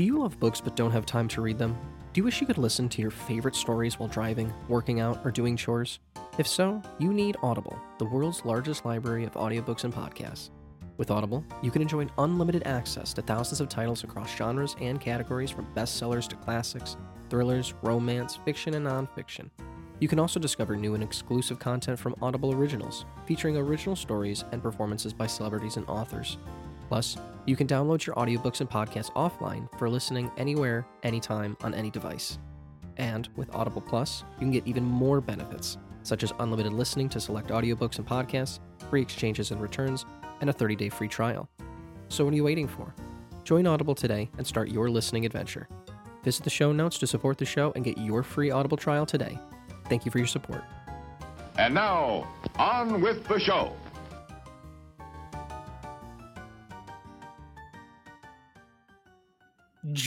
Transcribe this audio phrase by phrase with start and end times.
[0.00, 1.76] Do you love books but don't have time to read them?
[2.14, 5.30] Do you wish you could listen to your favorite stories while driving, working out, or
[5.30, 5.98] doing chores?
[6.38, 10.48] If so, you need Audible, the world's largest library of audiobooks and podcasts.
[10.96, 15.50] With Audible, you can enjoy unlimited access to thousands of titles across genres and categories
[15.50, 16.96] from bestsellers to classics,
[17.28, 19.50] thrillers, romance, fiction, and nonfiction.
[19.98, 24.62] You can also discover new and exclusive content from Audible Originals, featuring original stories and
[24.62, 26.38] performances by celebrities and authors.
[26.88, 31.90] Plus, you can download your audiobooks and podcasts offline for listening anywhere, anytime, on any
[31.90, 32.38] device.
[32.96, 37.20] And with Audible Plus, you can get even more benefits, such as unlimited listening to
[37.20, 38.60] select audiobooks and podcasts,
[38.90, 40.04] free exchanges and returns,
[40.40, 41.48] and a 30 day free trial.
[42.08, 42.94] So, what are you waiting for?
[43.44, 45.68] Join Audible today and start your listening adventure.
[46.24, 49.38] Visit the show notes to support the show and get your free Audible trial today.
[49.88, 50.62] Thank you for your support.
[51.56, 53.74] And now, on with the show.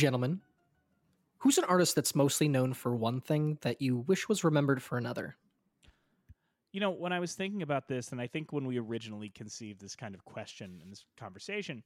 [0.04, 0.42] Gentlemen,
[1.38, 4.98] who's an artist that's mostly known for one thing that you wish was remembered for
[4.98, 5.38] another?
[6.74, 9.80] You know, when I was thinking about this, and I think when we originally conceived
[9.80, 11.84] this kind of question and this conversation,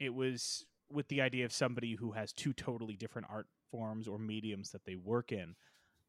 [0.00, 4.18] it was with the idea of somebody who has two totally different art forms or
[4.18, 5.54] mediums that they work in.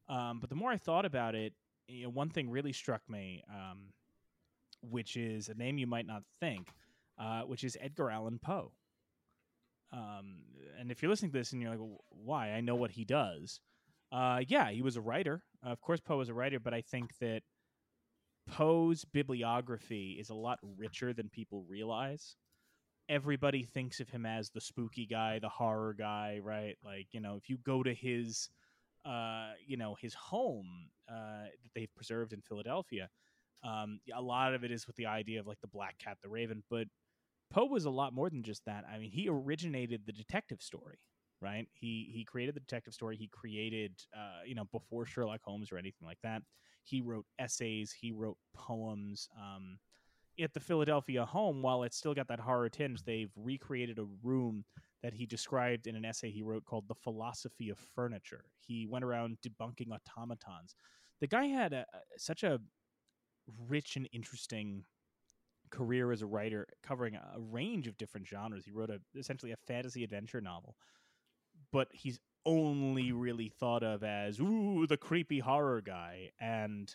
[0.08, 1.52] Um, but the more I thought about it,
[1.88, 3.92] you know, one thing really struck me, um,
[4.80, 6.70] which is a name you might not think,
[7.18, 8.72] uh, which is Edgar Allan Poe.
[9.94, 10.38] Um,
[10.78, 12.50] and if you're listening to this and you're like, why?
[12.50, 13.60] I know what he does.
[14.10, 15.42] Uh, yeah, he was a writer.
[15.64, 17.42] Uh, of course, Poe was a writer, but I think that
[18.48, 22.36] Poe's bibliography is a lot richer than people realize.
[23.08, 26.76] Everybody thinks of him as the spooky guy, the horror guy, right?
[26.84, 28.48] Like, you know, if you go to his,
[29.04, 33.08] uh, you know, his home uh, that they've preserved in Philadelphia,
[33.62, 36.28] um, a lot of it is with the idea of like the black cat, the
[36.28, 36.86] raven, but
[37.50, 38.84] Poe was a lot more than just that.
[38.92, 40.98] I mean, he originated the detective story,
[41.40, 41.66] right?
[41.72, 43.16] He he created the detective story.
[43.16, 46.42] He created, uh, you know, before Sherlock Holmes or anything like that.
[46.82, 47.92] He wrote essays.
[47.92, 49.28] He wrote poems.
[49.40, 49.78] Um,
[50.40, 54.64] at the Philadelphia home, while it's still got that horror tinge, they've recreated a room
[55.02, 59.04] that he described in an essay he wrote called "The Philosophy of Furniture." He went
[59.04, 60.74] around debunking automatons.
[61.20, 62.58] The guy had a, such a
[63.68, 64.84] rich and interesting
[65.74, 68.64] career as a writer covering a range of different genres.
[68.64, 70.76] He wrote a essentially a fantasy adventure novel,
[71.72, 76.94] but he's only really thought of as ooh the creepy horror guy, and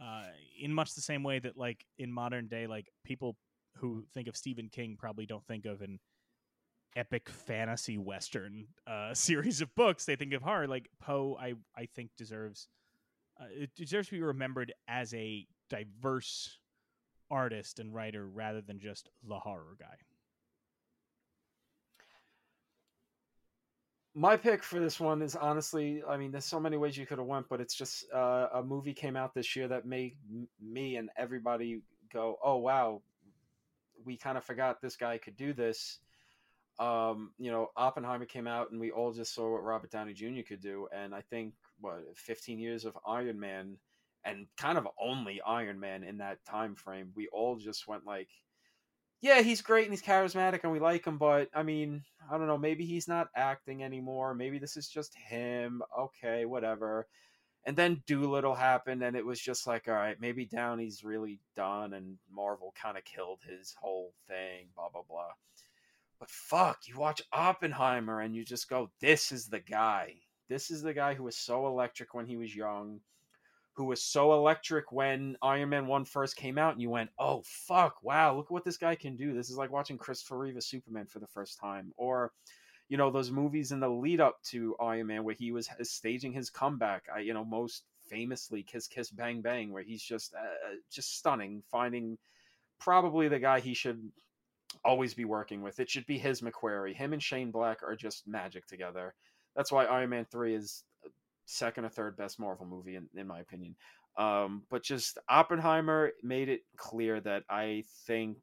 [0.00, 0.24] uh,
[0.60, 3.36] in much the same way that like in modern day, like people
[3.76, 6.00] who think of Stephen King probably don't think of an
[6.96, 10.04] epic fantasy western uh, series of books.
[10.04, 10.66] They think of horror.
[10.66, 12.68] Like Poe, I I think deserves
[13.40, 16.58] uh, it deserves to be remembered as a diverse
[17.30, 19.96] artist and writer rather than just the horror guy.
[24.14, 27.18] My pick for this one is honestly, I mean, there's so many ways you could
[27.18, 30.16] have went, but it's just uh, a movie came out this year that made
[30.60, 31.82] me and everybody
[32.12, 33.02] go, "Oh wow,
[34.04, 36.00] we kind of forgot this guy could do this."
[36.80, 40.42] Um, you know, Oppenheimer came out, and we all just saw what Robert Downey Jr.
[40.46, 43.76] could do, and I think what 15 years of Iron Man
[44.24, 47.12] and kind of only Iron Man in that time frame.
[47.14, 48.28] We all just went like,
[49.20, 52.46] yeah, he's great and he's charismatic and we like him, but I mean, I don't
[52.46, 54.34] know, maybe he's not acting anymore.
[54.34, 55.82] Maybe this is just him.
[55.98, 57.06] Okay, whatever.
[57.66, 61.92] And then Dolittle happened, and it was just like, all right, maybe Downey's really done,
[61.92, 65.32] and Marvel kind of killed his whole thing, blah, blah, blah.
[66.20, 70.16] But fuck, you watch Oppenheimer and you just go, this is the guy.
[70.50, 73.00] This is the guy who was so electric when he was young
[73.80, 77.42] who was so electric when Iron Man 1 first came out, and you went, oh,
[77.46, 79.32] fuck, wow, look at what this guy can do.
[79.32, 81.90] This is like watching Christopher Reeve Superman for the first time.
[81.96, 82.30] Or,
[82.90, 86.30] you know, those movies in the lead up to Iron Man where he was staging
[86.30, 87.04] his comeback.
[87.14, 91.16] I, you know, most famously Kiss Kiss Bang Bang, where he's just, uh, uh, just
[91.16, 92.18] stunning, finding
[92.80, 94.10] probably the guy he should
[94.84, 95.80] always be working with.
[95.80, 96.94] It should be his McQuarrie.
[96.94, 99.14] Him and Shane Black are just magic together.
[99.56, 100.84] That's why Iron Man 3 is
[101.50, 103.74] second or third best Marvel movie in, in my opinion.
[104.16, 108.38] Um, but just Oppenheimer made it clear that I think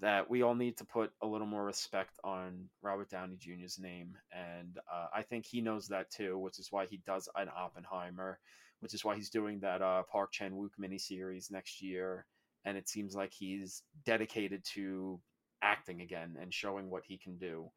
[0.00, 4.16] that we all need to put a little more respect on Robert Downey Jr.'s name,
[4.32, 8.38] and uh, I think he knows that too, which is why he does an Oppenheimer,
[8.80, 12.26] which is why he's doing that uh, Park Chan Wook miniseries next year,
[12.64, 15.20] and it seems like he's dedicated to
[15.62, 17.70] acting again and showing what he can do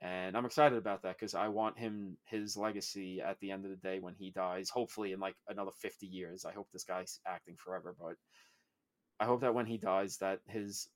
[0.00, 3.70] and I'm excited about that because I want him his legacy at the end of
[3.70, 4.70] the day when he dies.
[4.70, 6.44] Hopefully, in like another 50 years.
[6.44, 8.14] I hope this guy's acting forever, but
[9.18, 10.88] I hope that when he dies, that his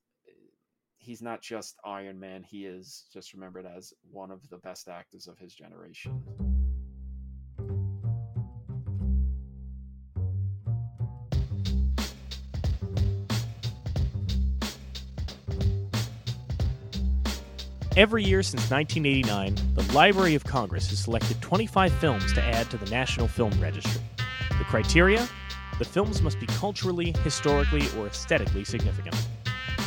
[0.98, 2.44] he's not just Iron Man.
[2.44, 6.51] He is just remembered as one of the best actors of his generation.
[17.94, 22.78] Every year since 1989, the Library of Congress has selected 25 films to add to
[22.78, 24.00] the National Film Registry.
[24.56, 25.28] The criteria?
[25.78, 29.14] The films must be culturally, historically, or aesthetically significant.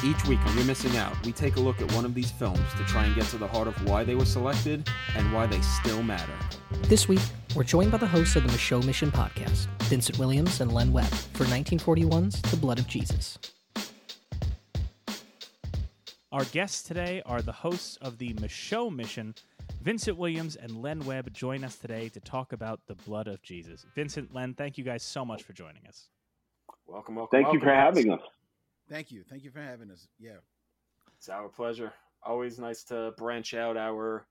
[0.03, 2.59] Each week on You're Missing Out, we take a look at one of these films
[2.77, 5.59] to try and get to the heart of why they were selected and why they
[5.61, 6.33] still matter.
[6.83, 7.21] This week,
[7.55, 11.11] we're joined by the hosts of the Micheaux Mission podcast, Vincent Williams and Len Webb,
[11.33, 13.39] for 1941's The Blood of Jesus.
[16.35, 19.35] Our guests today are the hosts of the Micheaux Mission.
[19.81, 23.85] Vincent Williams and Len Webb join us today to talk about the blood of Jesus.
[23.95, 26.09] Vincent, Len, thank you guys so much for joining us.
[26.87, 27.41] Welcome, welcome.
[27.41, 27.85] Thank you for guys.
[27.85, 28.19] having us.
[28.89, 29.23] Thank you.
[29.29, 30.09] Thank you for having us.
[30.19, 30.31] Yeah.
[31.17, 31.93] It's our pleasure.
[32.21, 34.27] Always nice to branch out our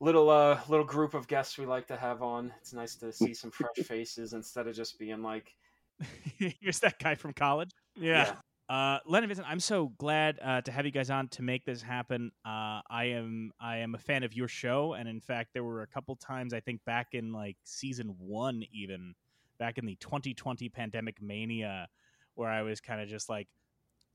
[0.00, 2.50] little uh little group of guests we like to have on.
[2.62, 5.54] It's nice to see some fresh faces instead of just being like
[6.38, 7.72] Here's that guy from college.
[7.94, 8.36] Yeah.
[8.68, 11.64] Uh, Len and Vincent, I'm so glad uh, to have you guys on to make
[11.64, 12.32] this happen.
[12.44, 15.82] Uh, I am I am a fan of your show, and in fact, there were
[15.82, 19.14] a couple times I think back in like season one, even
[19.58, 21.88] back in the 2020 pandemic mania,
[22.34, 23.46] where I was kind of just like,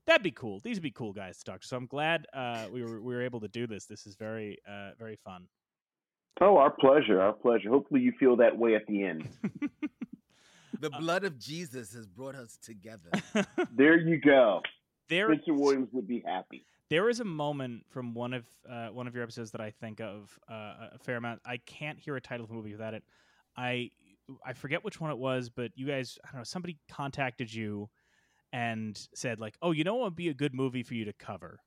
[0.06, 0.60] "That'd be cool.
[0.60, 3.14] These would be cool guys to talk to." So I'm glad uh, we were we
[3.14, 3.86] were able to do this.
[3.86, 5.46] This is very uh, very fun.
[6.42, 7.22] Oh, our pleasure.
[7.22, 7.70] Our pleasure.
[7.70, 9.28] Hopefully, you feel that way at the end.
[10.82, 13.10] The blood of Jesus has brought us together.
[13.74, 14.60] There you go.
[15.08, 16.64] there Vincent Williams would be happy.
[16.90, 20.00] there is a moment from one of uh, one of your episodes that I think
[20.00, 21.40] of uh, a fair amount.
[21.46, 23.02] I can't hear a title of a movie without it.
[23.56, 23.90] I
[24.44, 27.88] I forget which one it was, but you guys, I don't know, somebody contacted you
[28.52, 31.12] and said like, "Oh, you know what would be a good movie for you to
[31.12, 31.60] cover?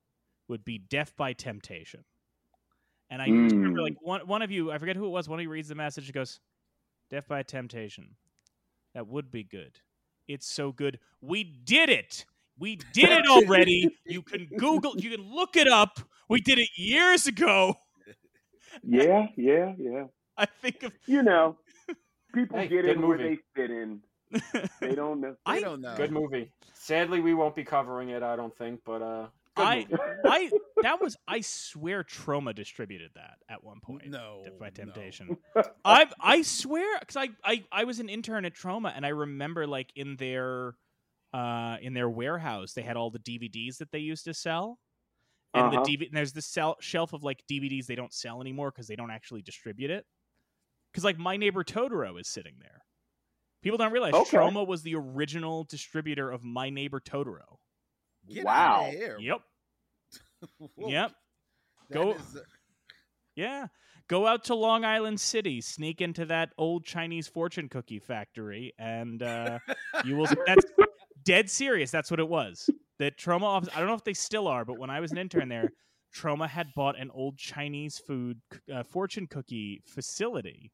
[0.49, 2.03] Would be Death by Temptation."
[3.09, 3.83] And I just remember Mm.
[3.83, 5.75] like one one of you, I forget who it was, one of you reads the
[5.75, 6.39] message and goes,
[7.09, 8.15] "Death by Temptation."
[8.95, 9.79] That would be good.
[10.27, 10.99] It's so good.
[11.21, 12.25] We did it.
[12.57, 13.95] We did it already.
[14.05, 15.99] you can Google, you can look it up.
[16.29, 17.75] We did it years ago.
[18.83, 20.05] Yeah, yeah, yeah.
[20.37, 21.57] I think of You know,
[22.33, 24.01] people Hey, get good in where they fit in.
[24.81, 25.35] They don't know.
[25.45, 25.95] I I- don't know.
[25.95, 26.51] good movie.
[26.73, 28.23] Sadly, we won't be covering it.
[28.23, 29.87] I don't think, but uh, good I.
[30.25, 34.07] I that was I swear Troma distributed that at one point.
[34.09, 34.41] No.
[34.43, 34.71] Death by no.
[34.71, 35.37] Temptation.
[35.83, 39.65] I I swear because I, I I was an intern at Troma and I remember
[39.67, 40.75] like in their
[41.33, 44.79] uh in their warehouse they had all the DVDs that they used to sell.
[45.53, 45.83] And Uh-huh.
[45.85, 48.87] the DVD and there's this sell, shelf of like DVDs they don't sell anymore because
[48.87, 50.05] they don't actually distribute it.
[50.91, 52.81] Because like My Neighbor Totoro is sitting there.
[53.63, 54.37] People don't realize Okay.
[54.37, 57.57] Troma was the original distributor of My Neighbor Totoro.
[58.29, 58.83] Get Wow.
[58.83, 59.17] Out of here.
[59.19, 59.41] Yep.
[60.77, 61.11] Yep.
[61.91, 62.39] Go- is, uh,
[63.35, 63.67] Yeah.
[64.07, 69.23] Go out to Long Island City, sneak into that old Chinese fortune cookie factory, and
[69.23, 69.57] uh,
[70.03, 70.27] you will.
[70.45, 70.63] That's
[71.25, 71.89] dead serious.
[71.89, 72.69] That's what it was.
[72.99, 73.69] That Troma office.
[73.75, 75.71] I don't know if they still are, but when I was an intern there,
[76.15, 78.39] Troma had bought an old Chinese food
[78.71, 80.71] uh, fortune cookie facility,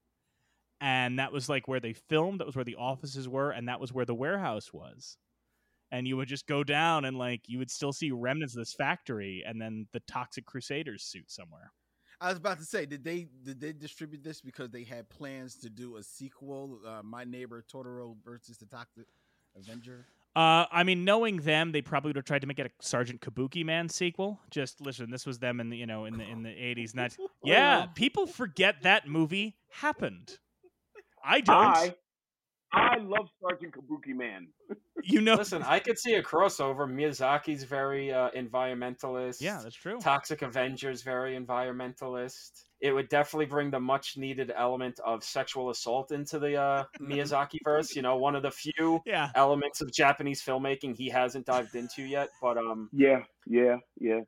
[0.81, 2.41] and that was like where they filmed.
[2.41, 5.15] That was where the offices were, and that was where the warehouse was.
[5.91, 8.73] And you would just go down, and like you would still see remnants of this
[8.73, 11.71] factory, and then the Toxic Crusaders suit somewhere.
[12.21, 15.55] I was about to say, did they did they distribute this because they had plans
[15.57, 19.05] to do a sequel, uh, My Neighbor Totoro versus the Toxic
[19.57, 20.05] Avenger?
[20.33, 23.19] Uh, I mean, knowing them, they probably would have tried to make it a Sergeant
[23.19, 24.39] Kabuki Man sequel.
[24.49, 26.95] Just listen, this was them in the you know in the in the eighties.
[26.95, 30.37] Not yeah, people forget that movie happened.
[31.25, 31.57] I don't.
[31.57, 31.95] I,
[32.73, 34.47] I love Sergeant Kabuki Man.
[35.03, 36.87] you know, Listen, I could see a crossover.
[36.89, 39.41] Miyazaki's very uh, environmentalist.
[39.41, 39.99] yeah, that's true.
[39.99, 42.63] Toxic Avengers very environmentalist.
[42.79, 47.57] It would definitely bring the much needed element of sexual assault into the uh, Miyazaki
[47.63, 47.95] verse.
[47.95, 52.03] You know, one of the few Yeah, elements of Japanese filmmaking he hasn't dived into
[52.03, 52.29] yet.
[52.41, 54.21] But um, Yeah, yeah, yeah.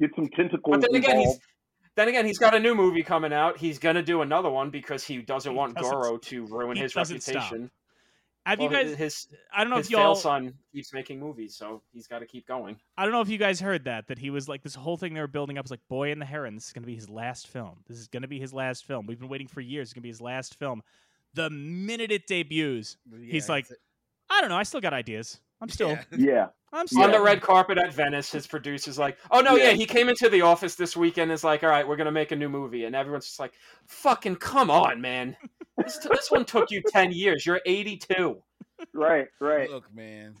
[0.00, 1.42] Get some tentacles but then again, he's involved.
[1.96, 3.56] Then again he's got a new movie coming out.
[3.58, 6.92] He's gonna do another one because he doesn't He want doesn't- Goro to ruin his
[6.92, 7.34] doesn't stop.
[7.36, 7.70] reputation.
[8.46, 8.94] have you guys?
[8.94, 10.14] his I don't know if y'all.
[10.14, 12.76] son keeps making movies, so he's got to keep going.
[12.98, 14.08] I don't know if you guys heard that.
[14.08, 16.20] That he was like this whole thing they were building up was like Boy and
[16.20, 16.54] the Heron.
[16.54, 17.78] This is gonna be his last film.
[17.88, 19.06] This is gonna be his last film.
[19.06, 19.88] We've been waiting for years.
[19.88, 20.82] It's gonna be his last film.
[21.34, 23.78] The minute it debuts, He's like, it's-
[24.30, 24.56] I don't know.
[24.56, 25.40] I still got ideas.
[25.60, 25.90] I'm still.
[25.90, 26.02] Yeah.
[26.16, 26.46] Yeah.
[26.74, 27.04] I'm still.
[27.04, 29.70] On the red carpet at Venice, his producer's like, "Oh no, yeah.
[29.70, 29.72] Yeah.
[29.72, 31.30] he came into the office this weekend.
[31.30, 33.52] Is like, all right, we're gonna make a new movie," and everyone's just like,
[33.86, 35.36] "Fucking come on, man!
[35.78, 37.46] This, this one took you ten years.
[37.46, 38.42] You're 82."
[38.92, 39.70] Right, right.
[39.70, 40.34] Look, man.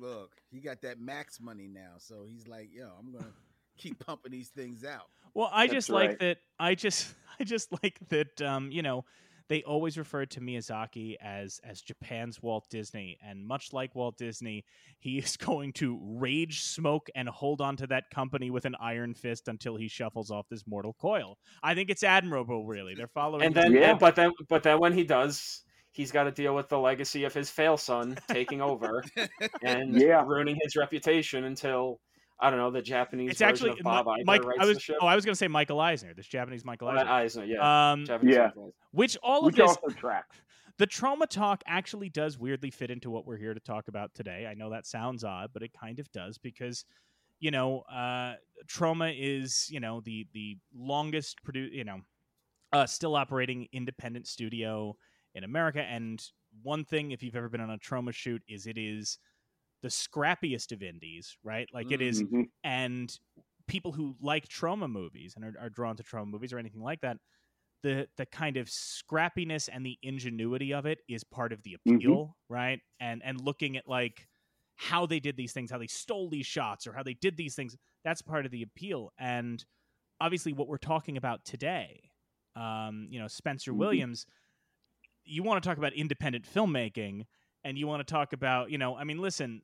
[0.00, 3.32] look, he got that max money now, so he's like, yo, I'm gonna
[3.76, 5.06] keep pumping these things out.
[5.34, 6.38] Well, I That's just like that.
[6.58, 8.40] I just, I just like that.
[8.42, 9.04] Um, you know,
[9.48, 14.64] they always referred to Miyazaki as as Japan's Walt Disney, and much like Walt Disney,
[14.98, 19.14] he is going to rage, smoke, and hold on to that company with an iron
[19.14, 21.36] fist until he shuffles off this mortal coil.
[21.62, 22.66] I think it's admirable.
[22.66, 23.44] Really, they're following.
[23.46, 23.90] and then, Yeah.
[23.90, 27.24] and- but then, but then when he does, he's got to deal with the legacy
[27.24, 29.04] of his fail son taking over
[29.62, 30.24] and Yeah.
[30.26, 32.00] ruining his reputation until
[32.40, 34.42] I don't know the Japanese It's actually of Bob Mi- Iger Mike.
[34.60, 34.90] I was.
[35.00, 37.08] Oh, I was going to say Michael Eisner, this Japanese Michael Eisner.
[37.10, 38.46] Eisner, yeah, Um, Japanese Yeah.
[38.48, 38.70] Eisner.
[38.92, 40.36] which all of Which this also tracks.
[40.78, 44.46] the troma talk actually does weirdly fit into what we're here to talk about today.
[44.50, 46.84] I know that sounds odd, but it kind of does because
[47.40, 48.34] you know, uh,
[48.66, 52.00] troma is you know the the longest produ- you know,
[52.72, 54.96] uh, still operating independent studio
[55.34, 55.82] in America.
[55.82, 56.22] And
[56.62, 59.18] one thing, if you've ever been on a troma shoot, is it is
[59.84, 61.68] the scrappiest of indies, right?
[61.74, 62.50] Like it is Mhm.
[62.64, 63.16] and
[63.68, 67.02] people who like troma movies and are, are drawn to troma movies or anything like
[67.02, 67.18] that
[67.82, 72.16] the the kind of scrappiness and the ingenuity of it is part of the Mhm.
[72.16, 74.28] appeal right and and looking at like
[74.76, 77.54] how they did these things how they stole these shots or how they did these
[77.54, 79.64] things that's part of the appeal and
[80.20, 82.10] obviously what we're talking about today
[82.56, 83.74] um you know spencer Mhm.
[83.74, 84.26] williams
[85.24, 87.24] you want to talk about independent filmmaking
[87.62, 89.62] and you want to talk about you know i mean listen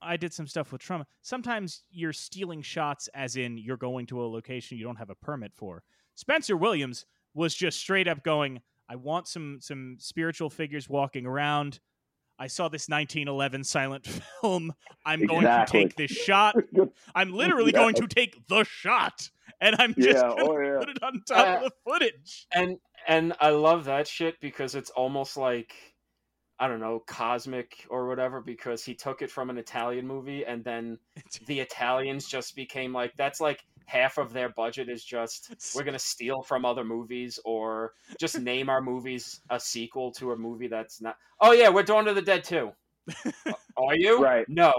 [0.00, 1.04] I did some stuff with troma.
[1.22, 5.14] Sometimes you're stealing shots, as in you're going to a location you don't have a
[5.14, 5.82] permit for.
[6.14, 11.80] Spencer Williams was just straight up going, "I want some some spiritual figures walking around.
[12.38, 14.06] I saw this 1911 silent
[14.40, 14.72] film.
[15.04, 16.54] I'm going to take this shot.
[17.14, 17.78] I'm literally Yeah.
[17.78, 20.78] going to take the shot, and I'm just Yeah, going to oh yeah.
[20.78, 24.74] put it on top Uh, of the footage." and and I love that shit because
[24.74, 25.87] it's almost like
[26.60, 30.64] I don't know cosmic or whatever because he took it from an Italian movie and
[30.64, 30.98] then
[31.46, 35.98] the Italians just became like that's like half of their budget is just we're gonna
[35.98, 41.00] steal from other movies or just name our movies a sequel to a movie that's
[41.00, 41.16] not.
[41.40, 42.72] Oh yeah, we're Dawn of the Dead too.
[43.76, 44.20] Are you?
[44.20, 44.46] Right.
[44.48, 44.72] No.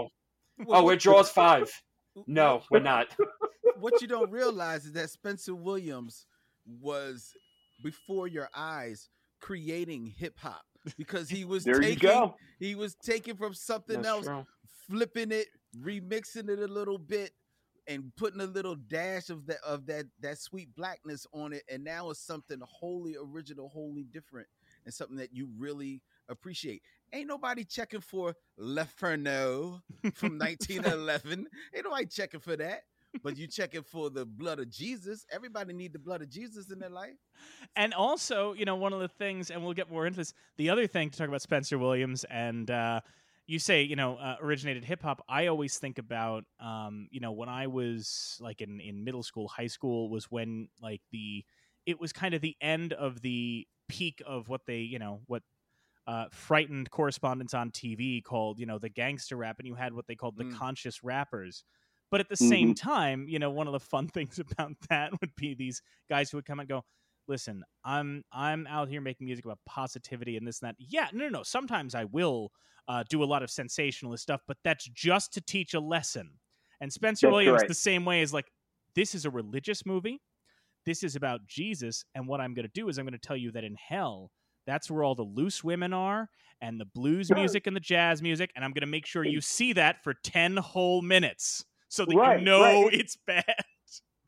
[0.68, 1.70] Oh, we're Jaws five.
[2.26, 3.08] No, we're not.
[3.80, 6.26] what you don't realize is that Spencer Williams
[6.80, 7.32] was
[7.82, 9.08] before your eyes
[9.40, 10.64] creating hip hop
[10.96, 12.36] because he was There you taking go.
[12.58, 14.46] he was taking from something That's else, true.
[14.88, 17.32] flipping it, remixing it a little bit,
[17.86, 21.82] and putting a little dash of that of that that sweet blackness on it, and
[21.84, 24.46] now it's something wholly original, wholly different,
[24.84, 26.82] and something that you really appreciate.
[27.12, 29.82] Ain't nobody checking for L'Inferno
[30.14, 31.46] from 1911.
[31.74, 32.82] Ain't nobody checking for that.
[33.22, 35.26] But you checking for the blood of Jesus.
[35.30, 37.16] Everybody need the blood of Jesus in their life.
[37.76, 40.34] and also, you know, one of the things, and we'll get more into this.
[40.56, 43.00] The other thing to talk about Spencer Williams, and uh,
[43.46, 45.22] you say, you know, uh, originated hip hop.
[45.28, 49.48] I always think about, um, you know, when I was like in in middle school,
[49.48, 51.44] high school was when like the
[51.86, 55.42] it was kind of the end of the peak of what they, you know, what
[56.06, 60.06] uh, frightened correspondents on TV called, you know, the gangster rap, and you had what
[60.06, 60.58] they called the Mm.
[60.58, 61.64] conscious rappers.
[62.10, 65.34] But at the same time, you know, one of the fun things about that would
[65.36, 66.84] be these guys who would come and go,
[67.28, 70.76] listen, I'm I'm out here making music about positivity and this and that.
[70.78, 71.42] Yeah, no, no, no.
[71.42, 72.50] Sometimes I will
[72.88, 76.30] uh, do a lot of sensationalist stuff, but that's just to teach a lesson.
[76.80, 77.68] And Spencer That's Williams, right.
[77.68, 78.46] the same way, is like,
[78.94, 80.20] this is a religious movie.
[80.86, 83.36] This is about Jesus, and what I'm going to do is I'm going to tell
[83.36, 84.30] you that in hell,
[84.66, 86.28] that's where all the loose women are,
[86.62, 89.40] and the blues music and the jazz music, and I'm going to make sure you
[89.40, 92.94] see that for ten whole minutes, so that Right, you know right.
[92.94, 93.44] it's bad.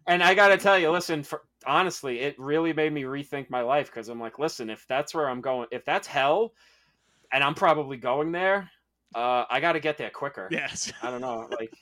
[0.06, 3.86] And I gotta tell you, listen, for, honestly, it really made me rethink my life
[3.86, 6.52] because I'm like, listen, if that's where I'm going, if that's hell,
[7.32, 8.68] and I'm probably going there,
[9.14, 10.48] uh, I got to get there quicker.
[10.50, 10.92] Yes.
[11.02, 11.72] I don't know, like,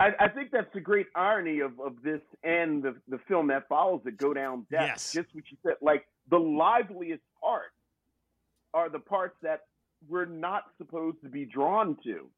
[0.00, 3.68] I, I think that's the great irony of, of this and the, the film that
[3.68, 4.86] follows it, Go Down Death.
[4.88, 5.12] Yes.
[5.12, 5.74] Just what you said.
[5.80, 7.74] Like, the liveliest parts
[8.72, 9.62] are the parts that
[10.08, 12.30] we're not supposed to be drawn to.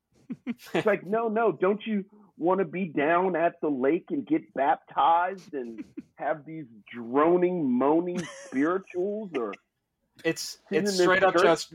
[0.46, 2.04] It's like, no, no, don't you
[2.36, 5.84] want to be down at the lake and get baptized and
[6.16, 9.30] have these droning, moaning spirituals?
[9.36, 9.54] Or
[10.24, 11.42] it's it's straight up church?
[11.42, 11.74] just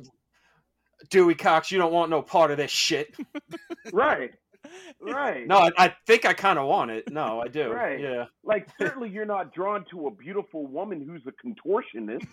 [1.09, 1.71] Dewey Cox.
[1.71, 3.15] You don't want no part of this shit.
[3.93, 4.31] right,
[5.01, 5.45] right.
[5.47, 7.11] No, I, I think I kind of want it.
[7.11, 7.71] No, I do.
[7.71, 7.99] Right.
[7.99, 8.25] Yeah.
[8.43, 12.25] Like, certainly you're not drawn to a beautiful woman who's a contortionist.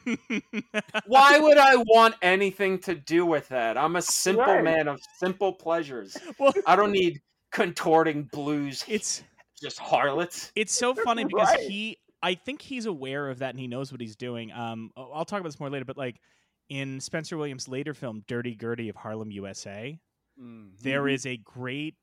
[1.06, 3.76] Why would I want anything to do with that?
[3.76, 4.64] I'm a simple Right.
[4.64, 6.16] man of simple pleasures.
[6.38, 7.20] well, I don't need
[7.52, 8.84] contorting blues.
[8.88, 9.22] it's
[9.60, 10.52] just harlots.
[10.54, 11.60] it's so funny because Right.
[11.60, 14.52] he I think he's aware of that and he knows what he's doing.
[14.52, 16.20] Um I'll I'll talk about this more later, but like
[16.68, 19.98] in Spencer Williams' later film Dirty Gertie of Harlem, USA,
[20.40, 20.78] Mhm.
[20.82, 21.94] there is a great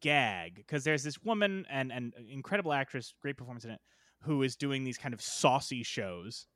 [0.00, 3.80] gag because there's this woman and and uh, incredible actress, great performance in it,
[4.22, 6.46] who is doing these kind of saucy shows,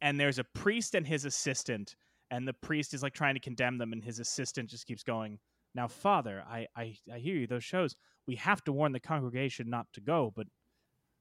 [0.00, 1.96] and there's a priest and his assistant,
[2.30, 5.38] and the priest is like trying to condemn them, and his assistant just keeps going.
[5.74, 7.46] Now, Father, I I, I hear you.
[7.46, 7.94] Those shows
[8.26, 10.46] we have to warn the congregation not to go, but.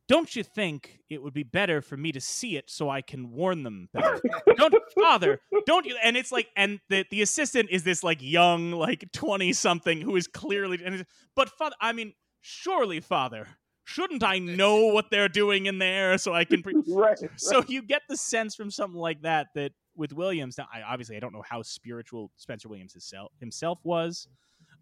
[0.08, 3.32] Don't you think it would be better for me to see it so I can
[3.32, 4.22] warn them better?
[4.58, 8.72] don't father don't you and it's like and the the assistant is this like young
[8.72, 13.48] like 20 something who is clearly and but father i mean surely father
[13.84, 16.76] shouldn't i know what they're doing in there so i can pre-?
[16.90, 17.18] right.
[17.36, 21.16] so you get the sense from something like that that with williams now i obviously
[21.16, 24.28] i don't know how spiritual spencer williams himself himself was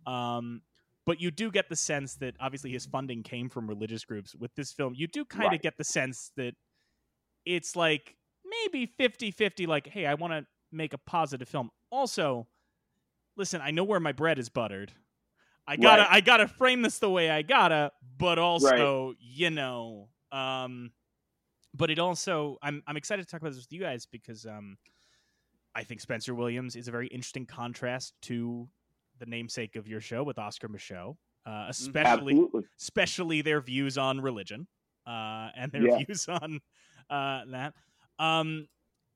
[0.08, 0.62] um
[1.06, 4.54] but you do get the sense that obviously his funding came from religious groups with
[4.56, 5.62] this film you do kind of Right.
[5.62, 6.54] get the sense that
[7.46, 12.48] it's like maybe 50-50 like hey i want to make a positive film also
[13.38, 14.92] listen i know where my bread is buttered
[15.68, 16.12] i gotta Right.
[16.12, 20.92] i gotta frame this the way i gotta but also you know um
[21.74, 24.78] but it also i'm i'm excited to talk about this with you guys because um
[25.76, 28.68] i think spencer williams is a very interesting contrast to
[29.20, 32.64] the namesake of your show with oscar micheaux uh, especially Absolutely.
[32.80, 34.68] especially their views on religion
[35.06, 35.98] uh, and their Yeah.
[36.04, 36.60] views on
[37.10, 37.74] uh, that.
[38.18, 38.68] Um,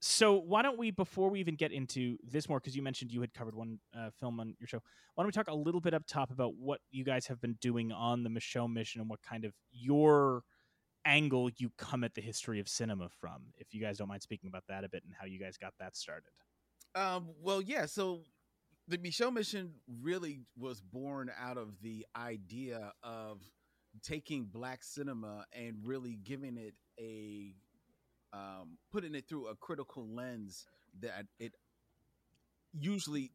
[0.01, 3.19] so why don't we, before we even get into this more, because you mentioned you
[3.19, 4.79] had covered one uh, film on your show,
[5.15, 7.57] why don't we talk a little bit up top about what you guys have been
[7.59, 10.43] doing on the Micheaux mission and what kind of your
[11.05, 14.47] angle you come at the history of cinema from, if you guys don't mind speaking
[14.47, 16.29] about that a bit and how you guys got that started.
[16.95, 17.85] Um, well, yeah.
[17.85, 18.21] So
[18.89, 23.39] the Micheaux mission really was born out of the idea of
[24.01, 27.53] taking black cinema and really giving it a
[28.33, 30.65] um, putting it through a critical lens
[31.01, 31.53] that it
[32.73, 33.31] usually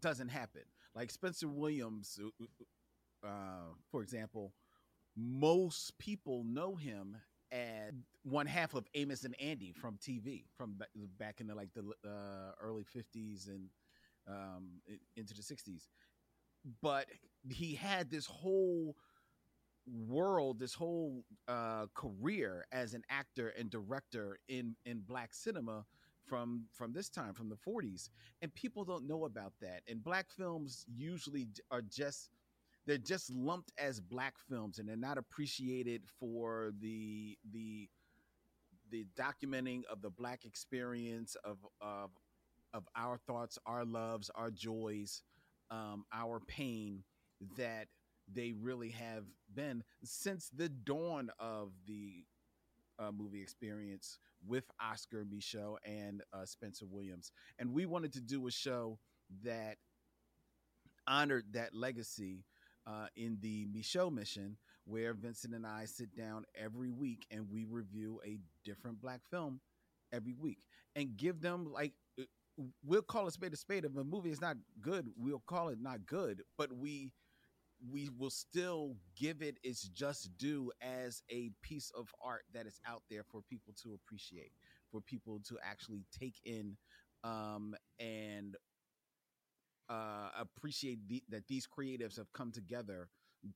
[0.00, 0.62] doesn't happen.
[0.94, 4.52] Like Spencer Williams, uh, uh, for example,
[5.16, 7.16] most people know him
[7.50, 7.92] as
[8.24, 10.76] one half of Amos and Andy from TV from
[11.18, 13.68] back in the like the uh, early fifties and
[14.28, 14.80] um,
[15.16, 15.88] into the sixties.
[16.80, 17.06] But
[17.48, 18.96] he had this whole
[19.86, 25.84] world, this whole uh, career as an actor and director in in black cinema
[26.26, 28.08] from from this time from the 40s
[28.42, 32.30] and people don't know about that and black films usually are just
[32.86, 37.88] they're just lumped as black films and they're not appreciated for the the
[38.90, 42.10] the documenting of the black experience of of
[42.74, 45.22] of our thoughts our loves our joys
[45.70, 47.02] um our pain
[47.56, 47.88] that
[48.32, 52.24] they really have been since the dawn of the
[52.98, 57.32] uh, movie experience with Oscar Micheaux and uh, Spencer Williams.
[57.58, 58.98] And we wanted to do a show
[59.44, 59.78] that
[61.06, 62.44] honored that legacy
[62.86, 67.64] uh, in the Micheaux mission, where Vincent and I sit down every week and we
[67.64, 69.60] review a different black film
[70.12, 70.58] every week
[70.96, 71.92] and give them like
[72.84, 73.84] we'll call a spade a spade.
[73.84, 77.12] If a movie is not good, we'll call it not good, but we
[77.90, 82.80] we will still give it its just due as a piece of art that is
[82.86, 84.52] out there for people to appreciate,
[84.90, 86.76] for people to actually take in
[87.24, 88.56] um, and
[89.88, 93.08] uh, appreciate the, that these creatives have come together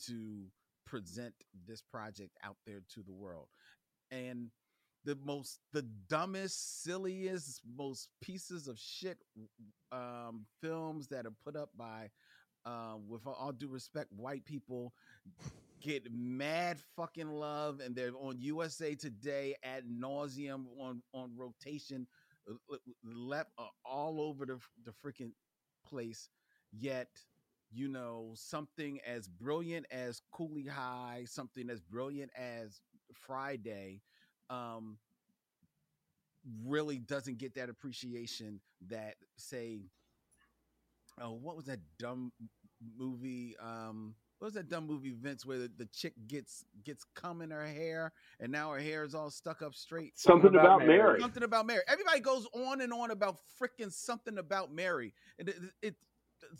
[0.06, 0.46] to
[0.86, 1.34] present
[1.66, 3.48] this project out there to the world.
[4.10, 4.50] And
[5.06, 9.18] the most, the dumbest, silliest, most pieces of shit
[9.92, 12.10] um, films that are put up by
[12.66, 14.92] um, with all due respect, white people
[15.80, 22.08] get mad fucking love, and they're on USA Today at nauseum on on rotation,
[22.50, 25.30] uh, left uh, all over the the freaking
[25.86, 26.28] place.
[26.72, 27.08] Yet,
[27.70, 32.80] you know, something as brilliant as Cooley High, something as brilliant as
[33.14, 34.00] Friday,
[34.50, 34.98] um,
[36.64, 39.80] really doesn't get that appreciation that say
[41.20, 42.32] oh, what was that dumb
[42.96, 43.56] movie?
[43.60, 47.50] Um, what was that dumb movie, Vince, where the, the chick gets gets cum in
[47.50, 50.18] her hair and now her hair is all stuck up straight?
[50.18, 51.20] Something about Mary.
[51.20, 51.82] Something about Mary.
[51.88, 56.02] Everybody goes on and on about freaking something about Mary, and it, it it's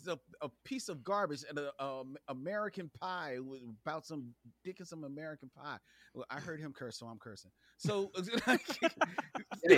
[0.07, 4.87] a, a piece of garbage and a, um American Pie with- about some dick and
[4.87, 5.77] some American Pie.
[6.13, 7.51] Well, I heard him curse, so I'm cursing.
[7.77, 8.11] So,
[8.45, 8.57] Hey,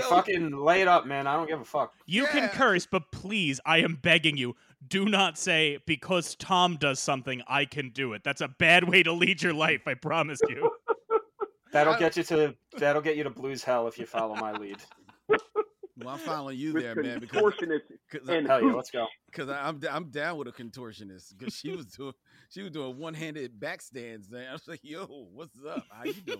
[0.02, 1.28] so- fucking lay it up, man.
[1.28, 1.93] I don't give a fuck.
[2.06, 4.56] You can curse, but please, I am begging you,
[4.88, 8.24] do not say because Tom does something, I can do it.
[8.24, 9.82] That's a bad way to lead your life.
[9.88, 10.69] I promise you.
[11.72, 14.78] That'll get you to that'll get you to blues hell if you follow my lead.
[16.00, 17.82] well, I'm following you there, man, because contortionist
[18.12, 18.76] 'cause I- and Hell yeah, hoot.
[18.78, 19.08] let's go.
[19.34, 22.14] Cause I- I'm I'm down with a contortionist because she was doing
[22.50, 24.30] she was doing one handed backstands.
[24.32, 24.48] Man.
[24.50, 25.84] I was like, "Yo, what's up?
[25.92, 26.40] How you doing?"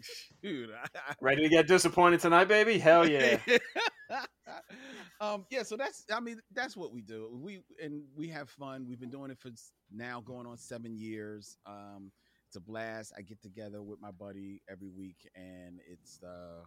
[0.42, 2.78] Shoot, I, I, Ready to get disappointed tonight, baby?
[2.78, 3.38] Hell yeah.
[5.20, 7.30] um, yeah, so that's I mean that's what we do.
[7.42, 8.86] We and we have fun.
[8.88, 9.50] We've been doing it for
[9.92, 11.56] now going on seven years.
[11.66, 12.12] Um,
[12.46, 13.12] it's a blast.
[13.16, 16.62] I get together with my buddy every week, and it's uh,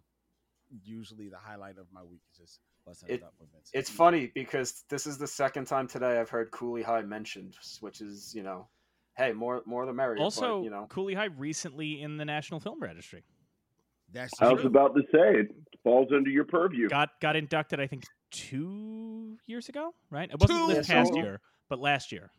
[0.83, 2.21] usually the highlight of my week.
[2.31, 3.69] Is just busting it, It- up with Vince.
[3.73, 8.01] It's funny because this is the second time today I've heard Cooley High mentioned, which
[8.01, 8.67] is, you know,
[9.17, 10.21] hey, more more the merrier.
[10.21, 13.23] Also, but, you know, Cooley High recently in the National Film Registry.
[14.11, 14.69] That's I was true.
[14.69, 15.47] about to say it
[15.83, 16.89] falls under your purview.
[16.89, 20.29] Got got inducted, I think, two years ago, right?
[20.31, 20.73] It wasn't Two?
[20.73, 22.31] this past year, but last year.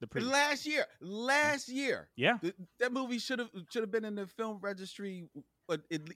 [0.00, 0.32] The previous.
[0.32, 0.86] last year.
[1.02, 2.08] Last year.
[2.16, 2.38] Yeah.
[2.40, 5.44] Th- that movie should have should have been in the film registry but it,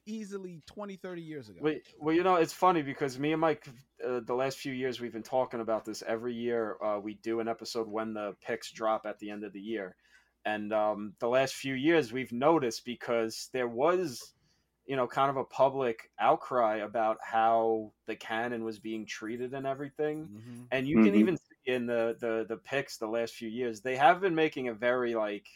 [0.05, 3.67] easily 20 30 years ago well, well, you know, it's funny because me and Mike,
[4.05, 6.01] uh, the last few years, we've been talking about this.
[6.05, 9.53] Every year, uh, we do an episode when the picks drop at the end of
[9.53, 9.95] the year,
[10.43, 14.33] and um, the last few years, we've noticed because there was,
[14.85, 19.65] you know, kind of a public outcry about how the canon was being treated and
[19.65, 20.29] everything.
[20.29, 20.71] Mhm.
[20.71, 21.19] and you can Mhm.
[21.19, 24.67] even see in the, the the picks the last few years they have been making
[24.67, 25.47] a very like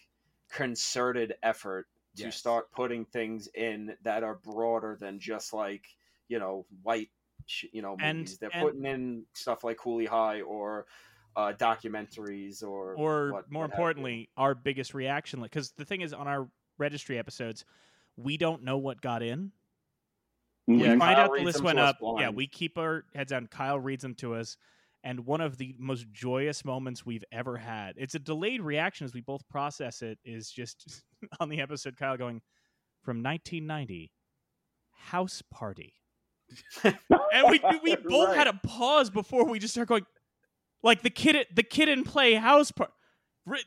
[0.50, 1.88] concerted effort
[2.20, 2.36] to Yes.
[2.38, 5.86] start putting things in that are broader than just like
[6.28, 7.10] you know white
[7.72, 10.86] you know And- movies they're and- putting in stuff like Cooley High or
[11.36, 13.84] uh, documentaries or or what- more what have you.
[13.84, 15.42] importantly, our biggest reaction.
[15.42, 17.66] Because the thing is, on our registry episodes,
[18.18, 19.52] we don't know what got in.
[20.68, 22.20] Yeah, we find Kyle out the list went to us up.
[22.20, 23.48] Yeah, we keep our heads down.
[23.48, 24.58] Kyle reads them to us.
[25.04, 27.94] And one of the most joyous moments we've ever had.
[27.98, 30.20] It's a delayed reaction as we both process it.
[30.26, 31.04] Is just
[31.40, 32.42] on the episode, Kyle going
[33.04, 34.12] from 1990,
[34.92, 35.94] House Party,
[36.84, 36.96] and
[37.50, 40.06] we we both had a pause before we just start going,
[40.84, 42.92] like the kid the kid in play House Party,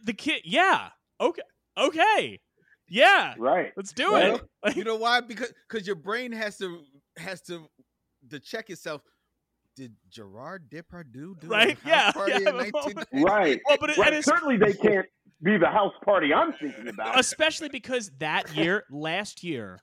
[0.05, 0.91] the kid, yeah,
[1.21, 1.43] okay,
[1.79, 2.41] okay,
[2.89, 3.73] yeah, right.
[3.77, 4.41] let's do Right.
[4.67, 4.77] it.
[4.77, 6.83] You know why because because your brain has to
[7.17, 7.67] has to
[8.31, 9.01] to check itself
[9.77, 13.25] did Gerard Depardieu do Right, a house yeah, party yeah, in the 1990?
[13.25, 13.61] Right.
[13.67, 14.13] well, but it, Right.
[14.15, 15.07] it's Certainly they can't
[15.43, 17.19] be the house party I'm thinking about.
[17.19, 19.81] especially because that year, last year,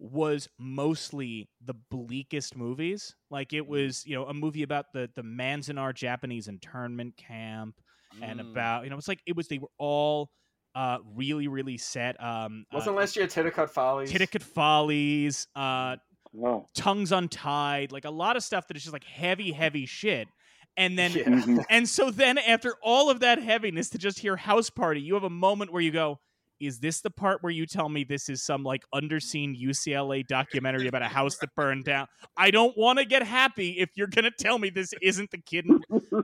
[0.00, 3.16] was mostly the bleakest movies.
[3.30, 7.80] Like it was, you know, a movie about the the Manzanar Japanese internment camp,
[8.22, 8.50] and Mm.
[8.50, 9.48] about you know, it's like it was.
[9.48, 10.30] They were all
[10.74, 12.22] uh really really set.
[12.22, 15.96] Um, wasn't uh, last year Titicut Follies Titicut Follies, uh,
[16.42, 16.66] Oh.
[16.74, 20.28] Tongues Untied, like a lot of stuff that is just like heavy, heavy shit.
[20.76, 21.24] And then, Yeah.
[21.24, 21.64] Mhm.
[21.70, 25.24] and so then after all of that heaviness, to just hear House Party, you have
[25.24, 26.20] a moment where you go,
[26.60, 30.86] "Is this the part where you tell me this is some like underseen UCLA documentary
[30.86, 34.30] about a house that burned down?" I don't want to get happy if you're gonna
[34.30, 35.66] tell me this isn't the kid.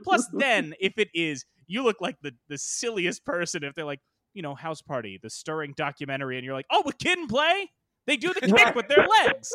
[0.03, 3.99] Plus, then if it is, you look like the the silliest person if they're like,
[4.33, 7.69] you know, House Party, the stirring documentary, and you're like, "Oh, with kid and play."
[8.07, 9.51] They do the kick with their legs.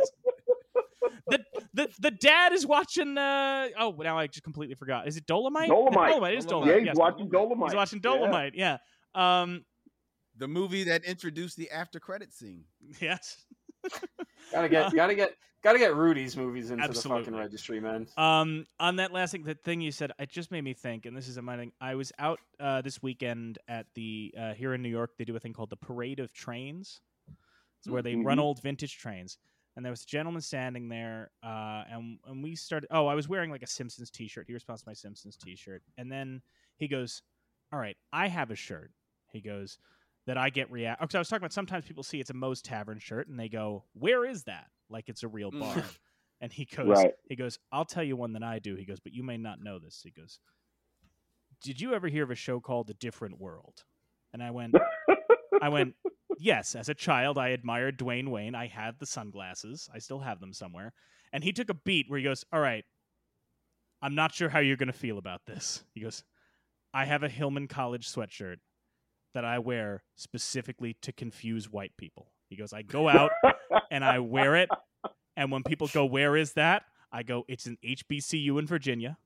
[1.28, 1.38] The,
[1.74, 3.16] the the dad is watching.
[3.16, 5.06] Uh, oh, now I just completely forgot.
[5.08, 5.68] Is it Dolomite?
[5.68, 6.10] Dolomite.
[6.10, 6.34] Dolomite.
[6.34, 6.74] It is Dolomite.
[6.74, 6.96] yeah, he's yes.
[6.96, 7.70] watching Dolomite.
[7.70, 8.10] He's watching Yeah.
[8.10, 8.54] Dolomite.
[8.54, 8.76] Yeah.
[9.14, 9.64] Um.
[10.36, 12.64] the movie that introduced the after credit scene
[13.00, 13.44] Yes.
[14.52, 18.66] gotta get gotta get gotta get Rudy's movies into the fucking registry man Um.
[18.78, 21.28] On that last thing, the thing you said, it just made me think, and this
[21.28, 21.72] is a my thing.
[21.80, 25.10] I was out uh, this weekend at the uh, here in New York.
[25.18, 27.00] They do a thing called the Parade of Trains.
[27.78, 28.42] It's where they run Mhm.
[28.42, 29.38] old vintage trains.
[29.80, 32.86] And there was a gentleman standing there, uh, and and we started.
[32.90, 34.44] Oh, I was wearing like a Simpsons T-shirt.
[34.46, 36.42] He responds to my Simpsons T-shirt, and then
[36.76, 37.22] he goes,
[37.72, 38.90] "All right, I have a shirt."
[39.32, 39.78] He goes
[40.26, 41.00] that I get react.
[41.00, 43.48] Because I was talking about sometimes people see it's a Moe's Tavern shirt, and they
[43.48, 45.60] go, "Where is that?" Like it's a real Mm.
[45.60, 45.82] bar.
[46.42, 47.14] and he goes, Right.
[47.30, 49.62] he goes, "I'll tell you one that I do." He goes, "But you may not
[49.62, 50.40] know this." He goes,
[51.62, 53.84] "Did you ever hear of a show called The Different World?"
[54.34, 54.74] And I went,
[55.62, 55.94] I went,
[56.40, 58.54] yes, as a child, I admired Dwayne Wayne.
[58.54, 59.88] I had the sunglasses.
[59.94, 60.92] I still have them somewhere.
[61.32, 62.84] And he took a beat where he goes, All right,
[64.02, 65.84] I'm not sure how you're going to feel about this.
[65.94, 66.24] He goes,
[66.92, 68.56] I have a Hillman College sweatshirt
[69.34, 72.32] that I wear specifically to confuse white people.
[72.48, 73.30] He goes, I go out
[73.90, 74.68] and I wear it.
[75.36, 76.82] And when people go, Where is that?
[77.12, 79.18] I go, It's an HBCU in Virginia.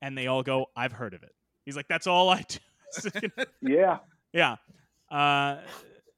[0.00, 1.32] And they all go, I've heard of it.
[1.64, 2.58] He's like, That's all I do.
[2.92, 3.98] So, you know, Yeah.
[4.32, 4.56] yeah.
[5.10, 5.58] Uh,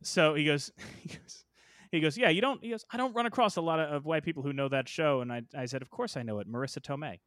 [0.02, 0.70] so he goes,
[1.02, 1.44] he goes,
[1.90, 4.04] he goes, yeah, you don't, he goes, I don't run across a lot of, of
[4.06, 5.20] white people who know that show.
[5.20, 6.48] And I, I said, of course I know it.
[6.50, 7.18] Marisa Tomei.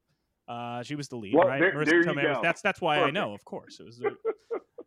[0.48, 1.60] Uh, she was the lead, Well, right?
[1.60, 2.30] there- Marisa there Tomei.
[2.30, 3.80] Was, that's, that's why I know, of course.
[3.80, 4.12] It was the,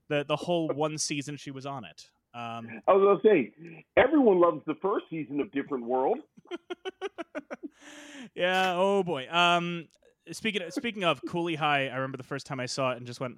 [0.09, 2.09] the, the whole one season she was on it.
[2.35, 3.53] Um, I was gonna say,
[3.97, 6.19] everyone loves the first season of Different World.
[8.35, 8.75] yeah.
[8.77, 9.29] Oh boy.
[9.31, 9.87] Um,
[10.33, 13.07] speaking of, speaking of Cooley High, I remember the first time I saw it and
[13.07, 13.37] just went,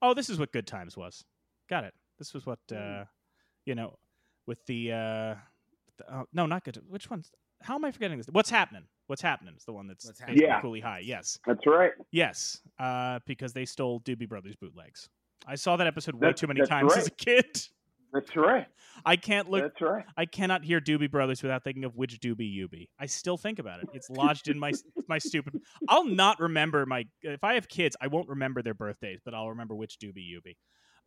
[0.00, 1.24] "Oh, this is what Good Times was."
[1.68, 1.94] Got it.
[2.18, 3.04] This was what uh,
[3.64, 3.98] you know,
[4.46, 5.34] with the, uh,
[5.98, 6.80] the uh, no, not good.
[6.88, 7.30] Which one's?
[7.62, 8.26] How am I forgetting this?
[8.30, 8.84] What's happening?
[9.06, 9.54] What's happening?
[9.56, 10.20] Is the one that's What's.
[10.34, 10.60] Yeah.
[10.60, 11.00] Cooley High.
[11.00, 11.92] Yes, That's right.
[12.10, 12.60] yes.
[12.78, 15.08] Uh, because they stole Doobie Brothers bootlegs.
[15.46, 17.68] I saw that episode way too many that's times as a kid.
[18.12, 18.66] That's right.
[19.06, 19.62] I can't look.
[19.62, 20.04] That's right.
[20.16, 22.90] I cannot hear Doobie Brothers without thinking of which Doobie you be.
[22.98, 23.88] I still think about it.
[23.94, 24.72] It's lodged in my
[25.08, 25.60] my stupid.
[25.88, 27.06] I'll not remember my.
[27.22, 30.42] If I have kids, I won't remember their birthdays, but I'll remember which Doobie you
[30.42, 30.58] be.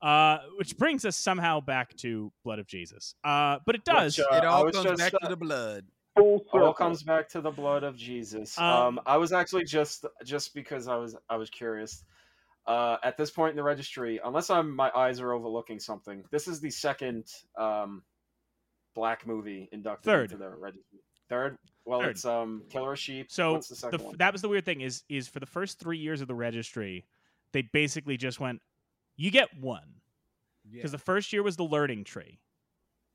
[0.05, 3.15] Uh, which brings us somehow back to Blood of Jesus.
[3.23, 4.17] Uh, but it does.
[4.17, 5.85] Which, uh, it all comes just, back uh, to the blood.
[6.15, 6.67] Full It circle.
[6.67, 8.57] all comes back to the blood of Jesus.
[8.59, 12.03] Um, Um, I was actually just just because I was I was curious.
[12.67, 16.47] Uh, at this point in the registry, unless I'm my eyes are overlooking something, this
[16.47, 17.25] is the second
[17.57, 18.03] um,
[18.93, 20.31] black movie inducted Third.
[20.31, 20.99] into the registry.
[21.29, 21.57] Third.
[21.83, 22.09] Well, Third.
[22.11, 23.31] it's um, Killer Sheep.
[23.31, 24.15] so What's the second the, one?
[24.17, 27.05] that was the weird thing is is for the first three years of the registry,
[27.51, 28.61] they basically just went,
[29.17, 30.01] you get one
[30.65, 30.77] Yeah.
[30.77, 32.39] because the first year was the learning tree.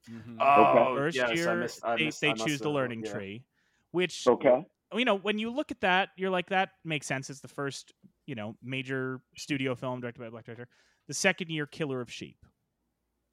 [0.09, 0.39] Mhm.
[0.41, 3.05] Oh, First yes, I year missed- I they, missed- they I must choose the learning
[3.05, 3.13] yeah.
[3.13, 3.45] tree,
[3.91, 4.65] which Okay.
[4.95, 7.93] you know when you look at that you're like that makes sense it's the first
[8.27, 10.69] you know major studio film directed by a black director
[11.07, 12.45] the second year killer of sheep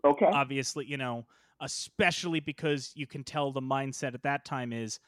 [0.03, 0.25] Okay.
[0.27, 1.25] obviously you know
[1.61, 4.99] especially because you can tell the mindset at that time is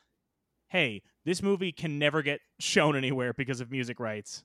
[0.69, 4.43] hey this movie can never get shown anywhere because of music rights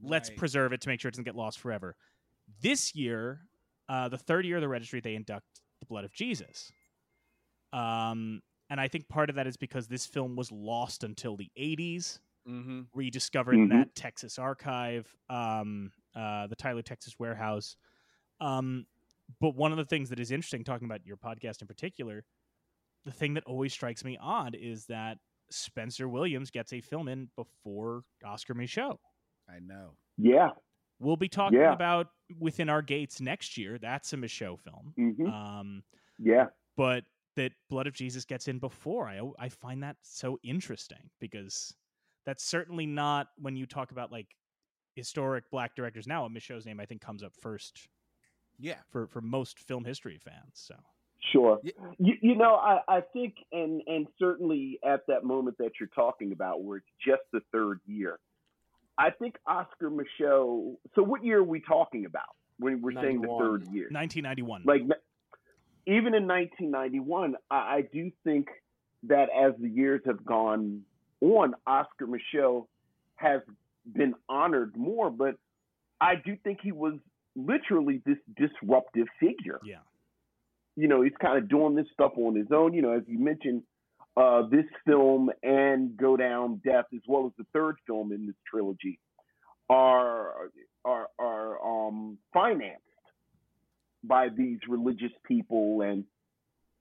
[0.00, 0.38] let's Right.
[0.38, 1.96] preserve it to make sure it doesn't get lost forever
[2.60, 3.40] this year
[3.88, 6.72] uh, the third year of the registry they induct the blood of jesus
[7.72, 11.50] um, and i think part of that is because this film was lost until the
[11.56, 12.88] 80s Mhm.
[12.92, 13.68] rediscovered in Mhm.
[13.68, 17.76] that Texas archive, um, uh, the Tyler Texas warehouse.
[18.40, 18.86] Um,
[19.40, 22.24] but one of the things that is interesting, talking about your podcast in particular,
[23.04, 25.18] the thing that always strikes me odd is that
[25.50, 28.98] Spencer Williams gets a film in before Oscar Micheaux.
[29.48, 29.96] I know.
[30.18, 30.50] Yeah.
[31.02, 31.72] We'll be talking Yeah.
[31.72, 33.76] about Within Our Gates next year.
[33.78, 34.92] That's a Micheaux film.
[34.96, 35.82] hmm Um,
[36.18, 36.46] Yeah.
[36.76, 37.04] but
[37.36, 39.08] that Blood of Jesus gets in before.
[39.08, 41.74] I I find that so interesting because
[42.24, 44.28] that's certainly not when you talk about like
[44.94, 46.24] historic black directors now.
[46.24, 47.88] A Micheaux's name I think comes up first
[48.58, 48.80] Yeah.
[48.90, 50.52] for for most film history fans.
[50.54, 50.76] So
[51.30, 51.60] Sure.
[51.62, 51.72] Yeah.
[51.98, 56.32] You, you know, I, I think, and and certainly at that moment that you're talking
[56.32, 58.18] about, where it's just the third year,
[58.98, 60.76] I think Oscar Micheaux.
[60.94, 62.22] So, what year are we talking about
[62.58, 63.88] when we're saying the third year?
[63.90, 64.62] 1991.
[64.64, 64.82] Like,
[65.86, 68.48] even in 1991, I, I do think
[69.04, 70.82] that as the years have gone
[71.20, 72.66] on, Oscar Micheaux
[73.16, 73.40] has
[73.90, 75.36] been honored more, but
[76.00, 76.94] I do think he was
[77.34, 79.76] literally this disruptive figure yeah.
[80.76, 82.74] you know, he's kind of doing this stuff on his own.
[82.74, 83.62] You know, as you mentioned,
[84.16, 88.36] uh, this film and Go Down Death, as well as the third film in this
[88.48, 88.98] trilogy,
[89.70, 90.50] are
[90.84, 92.82] are are um, financed
[94.04, 96.04] by these religious people, and,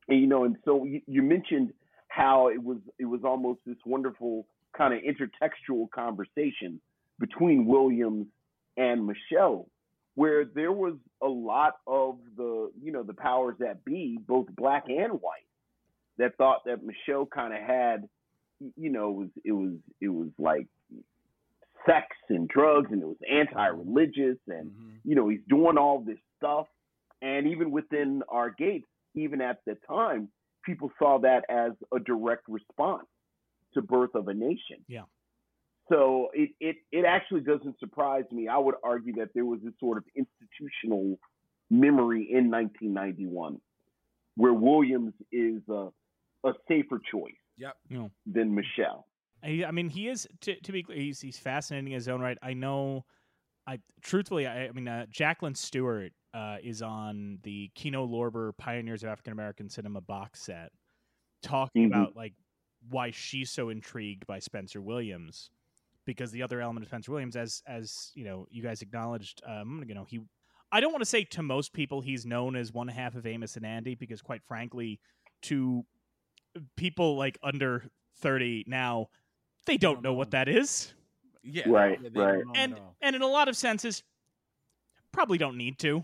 [0.08, 1.72] and you know, and so you, you mentioned
[2.08, 4.46] how it was it was almost this wonderful
[4.78, 6.82] kind of intertextual conversation
[7.20, 8.28] between Williams
[8.78, 9.66] and Micheaux
[10.16, 14.86] where there was a lot of the you know the powers that be, both black
[14.88, 15.48] and white,
[16.22, 18.08] that thought that Micheaux kind of had,
[18.78, 20.68] you know, it was it was it was like
[21.86, 25.00] sex and drugs, and it was anti-religious, and Mhm.
[25.04, 26.68] you know he's doing all this stuff,
[27.22, 30.30] and even within our gates, even at the time,
[30.64, 33.08] people saw that as a direct response
[33.74, 34.84] to Birth of a Nation.
[34.88, 35.06] Yeah.
[35.90, 38.48] So it, it, it actually doesn't surprise me.
[38.48, 41.18] I would argue that there was this sort of institutional
[41.70, 43.60] memory in 1991
[44.36, 45.90] where Williams is a,
[46.44, 47.76] a safer choice Yep.
[48.26, 49.04] than Micheaux.
[49.44, 52.22] I, I mean, he is to, to be clear, he's he's fascinating in his own
[52.22, 52.38] right.
[52.42, 53.06] I know.
[53.68, 59.04] I truthfully, I, I mean, uh, Jacqueline Stewart uh, is on the Kino Lorber Pioneers
[59.04, 60.72] of African American Cinema box set,
[61.44, 61.88] talking Mhm.
[61.88, 62.34] about like
[62.90, 65.52] why she's so intrigued by Spencer Williams,
[66.06, 69.84] because the other element of Spencer Williams, as as you know, you guys acknowledged, um,
[69.88, 70.20] you know, he.
[70.72, 73.58] I don't want to say to most people he's known as one half of Amos
[73.58, 75.00] and Andy because, quite frankly,
[75.44, 75.86] to
[76.76, 77.86] people like under
[78.18, 79.08] thirty now,
[79.66, 80.94] they don't Don't know know what that is,
[81.44, 81.64] Yeah.
[81.68, 82.44] Right, yeah, right.
[82.56, 84.04] and and in a lot of senses,
[85.12, 86.04] probably don't need to.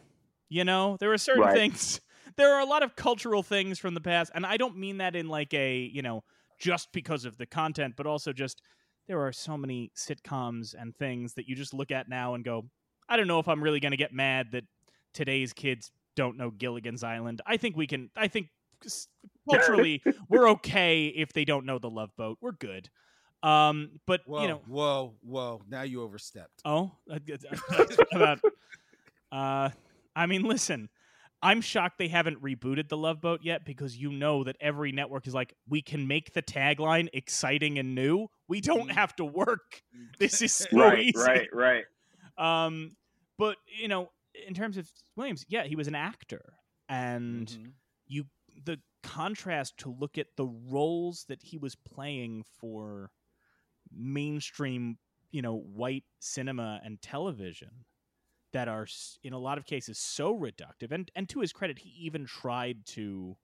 [0.49, 1.53] You know, there are certain Right.
[1.53, 1.99] things.
[2.35, 5.15] There are a lot of cultural things from the past, and I don't mean that
[5.15, 6.23] in like a you know
[6.59, 8.61] just because of the content, but also just
[9.07, 12.65] there are so many sitcoms and things that you just look at now and go,
[13.09, 14.65] I don't know if I'm really going to get mad that
[15.13, 17.41] today's kids don't know Gilligan's Island.
[17.47, 18.11] I think we can.
[18.15, 18.56] I think s-
[19.49, 22.37] culturally we're okay if they don't know the Love Boat.
[22.41, 22.89] We're good.
[23.43, 25.61] Um, but Whoa, you know, whoa, whoa!
[25.69, 26.61] Now you overstepped.
[26.65, 27.19] oh, uh,
[28.11, 28.39] about,
[29.31, 29.69] uh,
[30.15, 30.89] I mean, listen,
[31.41, 35.27] I'm shocked they haven't rebooted the Love Boat yet because you know that every network
[35.27, 38.27] is like, we can make the tagline exciting and new.
[38.47, 38.93] We don't Mm.
[38.93, 39.81] have to work.
[40.19, 41.19] This is so right, easy.
[41.19, 41.85] right, right.
[42.39, 42.97] Um,
[43.37, 44.09] but you know,
[44.47, 46.53] in terms of Williams, yeah, he was an actor,
[46.89, 47.71] and Mhm.
[48.07, 48.29] you the
[49.03, 53.11] contrast to look at the roles that he was playing for
[53.91, 54.99] mainstream,
[55.31, 57.85] you know, white cinema and television
[58.53, 58.87] that are
[59.23, 60.91] in a lot of cases so reductive.
[60.91, 63.37] And and to his credit, he even tried to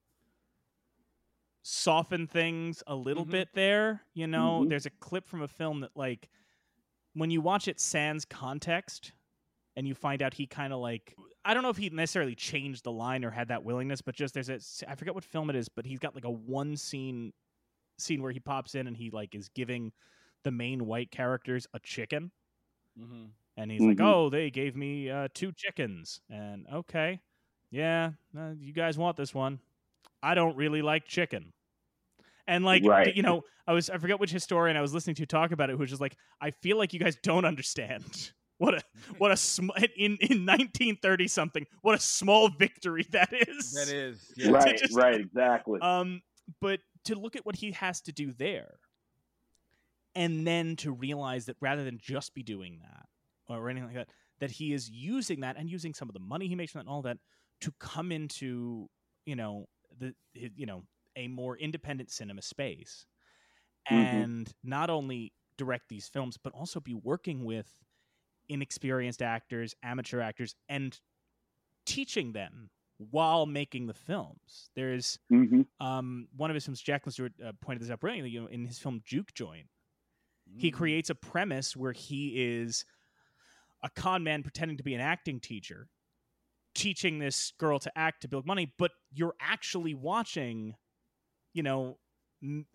[1.64, 3.26] soften things a little Mhm.
[3.26, 4.06] bit there.
[4.14, 4.66] You know, Mhm.
[4.66, 6.30] there's a clip from a film that like
[7.14, 9.14] when you watch it sans context
[9.76, 12.84] and you find out he kind of like I don't know if he necessarily changed
[12.84, 15.56] the line or had that willingness, but just there's a I forget what film it
[15.56, 17.34] is, but he's got like a one scene
[18.00, 19.94] scene where he pops in and he like is giving
[20.44, 22.32] the main white characters a chicken
[22.96, 23.34] Mhm.
[23.58, 24.02] and he's like, Mhm.
[24.02, 27.22] "Oh, they gave me uh, two chickens." And okay,
[27.72, 29.60] yeah, uh, you guys want this one?
[30.24, 31.54] I don't really like chicken.
[32.48, 33.16] And like, Right.
[33.16, 35.74] you know, I was I forget which historian I was listening to talk about it,
[35.74, 38.82] who was just like, "I feel like you guys don't understand what a
[39.18, 44.32] what a sm- in in 1930 something what a small victory that is." That is
[44.38, 44.52] yeah.
[44.52, 45.80] Right, just- right, exactly.
[45.82, 46.22] Um,
[46.62, 48.76] but to look at what he has to do there,
[50.16, 53.06] and then to realize that rather than just be doing that
[53.48, 56.48] or anything like that, that he is using that and using some of the money
[56.48, 57.18] he makes from that and all that
[57.62, 58.88] to come into
[59.26, 59.66] you know
[60.00, 60.84] the you know
[61.16, 63.06] a more independent cinema space,
[63.92, 63.96] Mhm.
[63.96, 67.68] and not only direct these films but also be working with
[68.54, 71.00] inexperienced actors, amateur actors, and
[71.86, 74.70] teaching them while making the films.
[74.76, 78.32] There's hmm um, one of his films, Jacqueline Stewart uh, pointed this out brilliantly.
[78.32, 79.68] You know, in his film Juke Joint,
[80.58, 80.72] he Mhm.
[80.72, 82.86] creates a premise where he is
[83.84, 85.90] a con man pretending to be an acting teacher,
[86.76, 88.74] teaching this girl to act to build money.
[88.78, 90.76] But you're actually watching,
[91.54, 92.00] you know,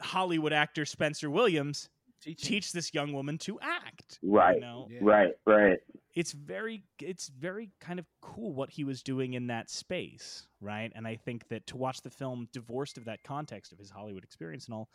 [0.03, 2.59] Hollywood actor Spencer Williams Teaching.
[2.59, 3.88] teach this young woman to act.
[4.23, 4.57] Right.
[4.57, 4.99] You know, Yeah.
[5.03, 5.79] Right, right.
[6.15, 10.91] it's very it's very kind of cool what he was doing in that space right
[10.95, 14.25] and i think that to watch the film divorced of that context of his hollywood
[14.25, 14.89] experience and all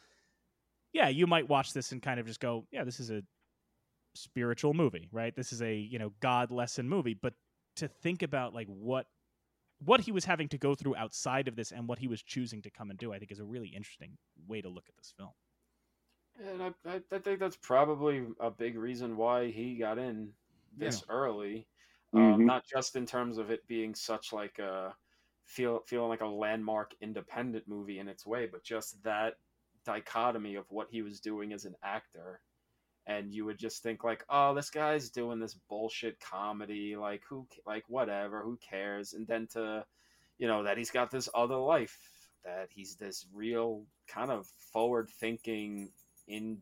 [0.91, 3.21] yeah you might watch this and kind of just go yeah this is a
[4.15, 7.33] spiritual movie right this is a you know god lesson movie but
[7.75, 9.05] to think about like what
[9.85, 12.61] what he was having to go through outside of this and what he was choosing
[12.61, 15.13] to come and do i think is a really interesting way to look at this
[15.17, 15.31] film
[16.39, 20.35] And I, I, I think that's probably a big reason why he got in
[20.71, 21.67] this early.
[22.15, 22.45] Um, Mhm.
[22.45, 24.95] not just in terms of it being such like a
[25.45, 29.35] feel feeling like a landmark independent movie in its way, but just that
[29.83, 32.41] dichotomy of what he was doing as an actor.
[33.05, 37.47] And you would just think like, oh, this guy's doing this bullshit comedy, like who,
[37.65, 39.13] like whatever, who cares?
[39.13, 39.85] And then to,
[40.37, 45.09] you know, that he's got this other life, that he's this real kind of forward
[45.09, 45.93] thinking,
[46.27, 46.59] in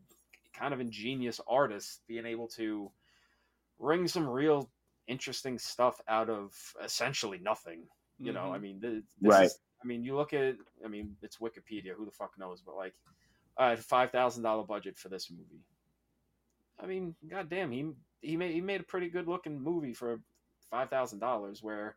[0.52, 2.90] kind of ingenious artists being able to
[3.78, 4.70] wring some real
[5.08, 7.88] interesting stuff out of essentially nothing.
[8.18, 9.46] You know, I mean, th- this Right.
[9.46, 11.92] is, I mean, you look at, I mean, it's Wikipedia.
[11.96, 12.62] Who the fuck knows?
[12.64, 12.94] But like,
[13.56, 15.64] uh, five thousand dollar budget for this movie.
[16.78, 20.20] I mean, goddamn, he he made he made a pretty good looking movie for
[20.70, 21.62] five thousand dollars.
[21.62, 21.96] Where,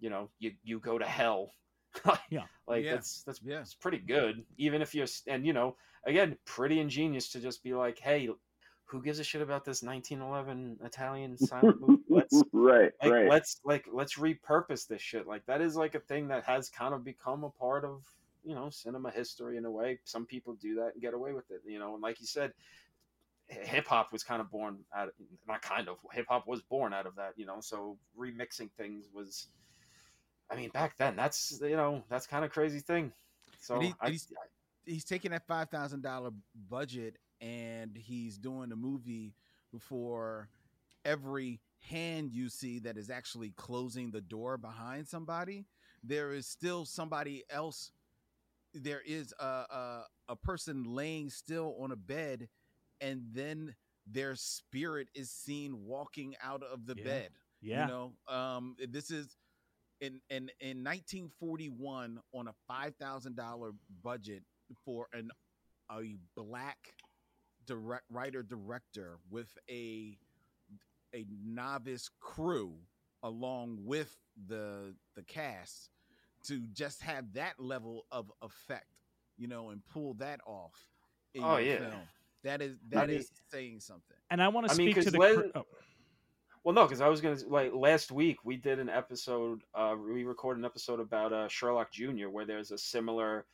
[0.00, 1.52] you know, you you go to hell.
[2.30, 2.44] Yeah.
[2.66, 2.94] like Yeah.
[2.94, 3.60] that's that's Yeah.
[3.60, 4.44] it's pretty good.
[4.58, 5.76] Even if you're and you know,
[6.06, 8.28] again, pretty ingenious to just be like, hey,
[8.86, 12.02] who gives a shit about this 1911 Italian silent movie?
[12.08, 13.28] Let's right, like right.
[13.28, 16.94] let's like let's repurpose this shit like that is like a thing that has kind
[16.94, 18.02] of become a part of
[18.44, 21.50] you know cinema history in a way some people do that and get away with
[21.50, 22.52] it you know and like you said
[23.48, 25.14] hip hop was kind of born out of
[25.48, 29.08] not kind of hip hop was born out of that you know so remixing things
[29.12, 29.48] was
[30.50, 33.12] i mean back then that's you know that's kind of crazy thing
[33.58, 34.32] so And he- I, he's-
[34.84, 36.30] he's taking that five thousand dollar
[36.68, 39.34] budget and he's doing a movie
[39.78, 40.48] for
[41.04, 45.66] every hand you see that is actually closing the door behind somebody.
[46.02, 47.90] There is still somebody else.
[48.74, 52.48] There is a a, a person laying still on a bed,
[53.00, 53.74] and then
[54.06, 57.04] their spirit is seen walking out of the Yeah.
[57.04, 57.30] bed.
[57.60, 59.36] yeah You know, um, this is
[60.04, 64.42] in in in 1941 on a five thousand dollar budget
[64.84, 65.30] for an
[65.90, 66.94] a black
[67.66, 70.18] direct writer director with a
[71.14, 72.74] a novice crew
[73.22, 74.16] along with
[74.48, 75.90] the the cast
[76.44, 78.84] to just have that level of effect,
[79.38, 80.74] you know, and pull that off.
[81.32, 81.78] In Oh, yeah.
[81.78, 81.92] film.
[82.42, 84.16] That is that mean- is saying something.
[84.30, 85.18] And I want to I mean, speak to 'cause the.
[85.18, 85.66] Les- cr- oh,
[86.64, 89.64] Well, no, because I was gonna like last week we did an episode.
[89.74, 93.46] Uh, we recorded an episode about uh, Sherlock Junior, where there's a similar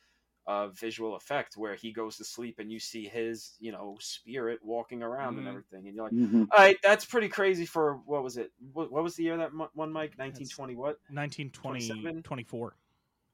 [0.47, 4.59] uh, visual effect where he goes to sleep and you see his, you know, spirit
[4.63, 5.49] walking around and Mhm.
[5.49, 6.47] everything, and you're like, Mhm.
[6.51, 8.51] all right, that's pretty crazy for what was it?
[8.73, 10.17] What, what was the year that one, Mike?
[10.17, 10.97] 1920 what?
[11.09, 12.77] 1920, 24.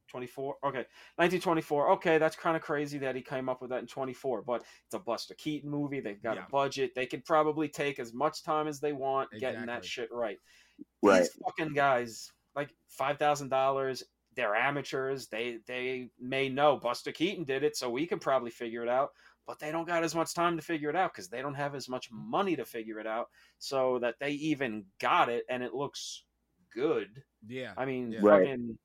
[0.07, 0.85] 24 okay
[1.17, 4.63] 1924 okay that's kind of crazy that he came up with that in 24 but
[4.85, 5.99] it's a buster keaton movie.
[5.99, 6.45] They've got Yeah.
[6.47, 6.93] a budget.
[6.95, 10.39] They could probably take as much time as they want getting that shit right.
[11.01, 11.19] Right.
[11.21, 14.03] these fucking guys like $5000
[14.35, 15.27] they're amateurs.
[15.27, 19.09] They they may know buster keaton did it so we can probably figure it out
[19.47, 21.73] but they don't got as much time to figure it out because they don't have
[21.73, 23.27] as much money to figure it out
[23.59, 26.23] so that they even got it and it looks
[26.75, 27.23] good.
[27.47, 28.19] Yeah, I mean, Yeah.
[28.21, 28.41] Right.
[28.45, 28.77] fucking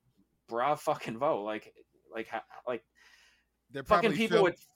[0.52, 1.42] bra fucking vote.
[1.44, 1.72] Like,
[2.14, 2.28] like,
[2.68, 2.82] like
[3.70, 4.66] they're fucking people film- with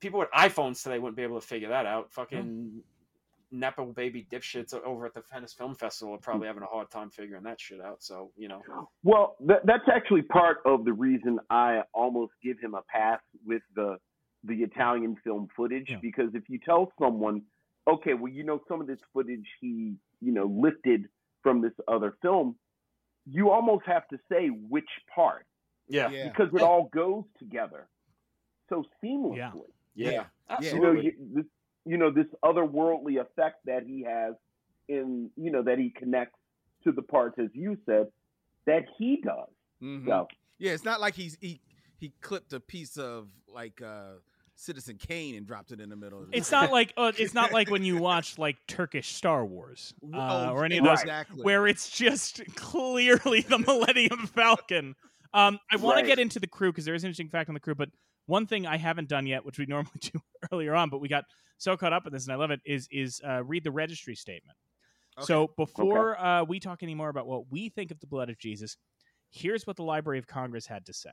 [0.00, 2.10] people with iPhones today wouldn't be able to figure that out.
[2.12, 2.82] Fucking
[3.50, 7.08] nepo baby dipshits over at the Venice Film Festival are probably having a hard time
[7.10, 8.02] figuring that shit out.
[8.02, 8.62] So you know,
[9.02, 13.62] Well, th- that's actually part of the reason I almost give him a pass with
[13.76, 13.98] the
[14.46, 15.98] the Italian film footage Yeah.
[16.02, 17.42] because if you tell someone,
[17.88, 21.06] okay, well, you know, some of this footage he, you know, lifted
[21.42, 22.56] from this other film,
[23.26, 25.46] you almost have to say which part
[25.88, 27.86] yeah, Yeah, because it all goes together
[28.68, 29.36] so seamlessly.
[29.94, 30.10] Yeah.
[30.10, 30.20] yeah, Yeah.
[30.60, 31.04] You know, absolutely.
[31.04, 31.44] you, this,
[31.84, 34.34] you know, this otherworldly effect that he has
[34.88, 36.38] in, you know, that he connects
[36.84, 38.08] to the parts, as you said,
[38.66, 39.48] that he does.
[39.82, 40.06] Mhm.
[40.06, 40.72] So, yeah.
[40.72, 41.60] It's not like he's he
[41.98, 44.14] he clipped a piece of like uh
[44.64, 46.22] Citizen Kane and dropped it in the middle.
[46.22, 49.44] of the- It's not like uh, it's not like when you watch like Turkish Star
[49.44, 51.04] Wars uh, Oh, or any of those
[51.36, 54.94] where it's just clearly the Millennium Falcon.
[55.32, 56.02] Um, I want Right.
[56.02, 57.88] to get into the crew because there is an interesting fact on the crew, but
[58.26, 60.18] one thing I haven't done yet, which we normally do
[60.52, 61.24] earlier on, but we got
[61.58, 64.14] so caught up in this, and I love it, is is uh, read the registry
[64.14, 64.56] statement.
[65.18, 65.26] Okay.
[65.26, 68.38] So before uh, we talk any more about what we think of the blood of
[68.38, 68.76] Jesus,
[69.30, 71.10] here's what the Library of Congress had to say.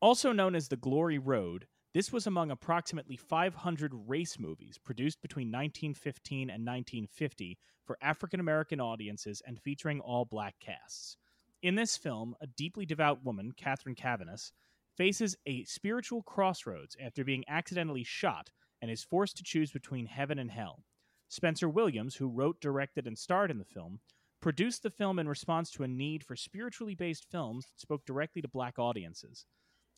[0.00, 5.48] Also known as the Glory Road, this was among approximately 500 race movies produced between
[5.48, 11.16] 1915 and 1950 for African American audiences and featuring all black casts.
[11.62, 14.52] In this film, a deeply devout woman, Cathryn Caviness,
[14.96, 20.38] faces a spiritual crossroads after being accidentally shot and is forced to choose between heaven
[20.38, 20.82] and hell.
[21.28, 24.00] Spencer Williams, who wrote, directed, and starred in the film,
[24.40, 28.42] produced the film in response to a need for spiritually based films that spoke directly
[28.42, 29.46] to black audiences.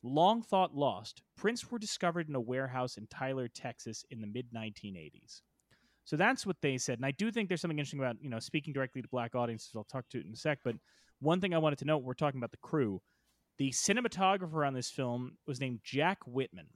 [0.07, 4.53] Long thought lost, prints were discovered in a warehouse in Tyler, Texas in the mid
[4.53, 5.41] 1980s.
[6.03, 6.99] So that's what they said.
[6.99, 9.71] And I do think there's something interesting about, you know, speaking directly to black audiences.
[9.75, 10.59] I'll talk to it in a sec.
[10.63, 10.75] But
[11.21, 13.01] one thing I wanted to note, we're talking about the crew.
[13.57, 16.67] The cinematographer on this film was named Jack Whitman.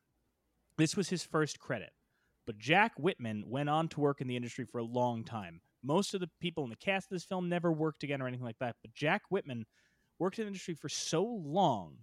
[0.80, 1.92] This was his first credit.
[2.48, 5.62] But Jack Whitman went on to work in the industry for a long time.
[5.84, 8.46] Most of the people in the cast of this film never worked again or anything
[8.46, 8.78] like that.
[8.82, 9.68] But Jack Whitman
[10.18, 11.98] worked in the industry for so long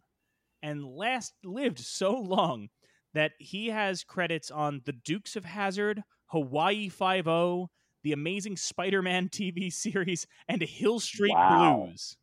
[0.62, 2.68] and last lived so long
[3.14, 7.70] that he has credits on The Dukes of Hazzard, Hawaii Five O,
[8.04, 11.84] The Amazing Spider-Man TV series, and Hill Street Wow.
[11.86, 12.16] Blues.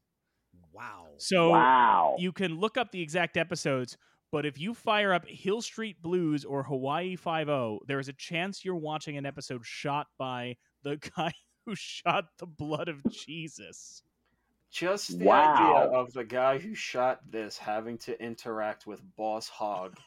[0.72, 1.08] wow.
[1.18, 2.16] So wow.
[2.20, 3.98] you can look up the exact episodes,
[4.32, 8.14] but if you fire up Hill Street Blues or Hawaii Five O, there is a
[8.14, 11.32] chance you're watching an episode shot by the guy
[11.66, 14.02] who shot the blood of Jesus.
[14.74, 15.54] Just the Wow.
[15.54, 20.00] idea of the guy who shot this having to interact with Boss Hogg.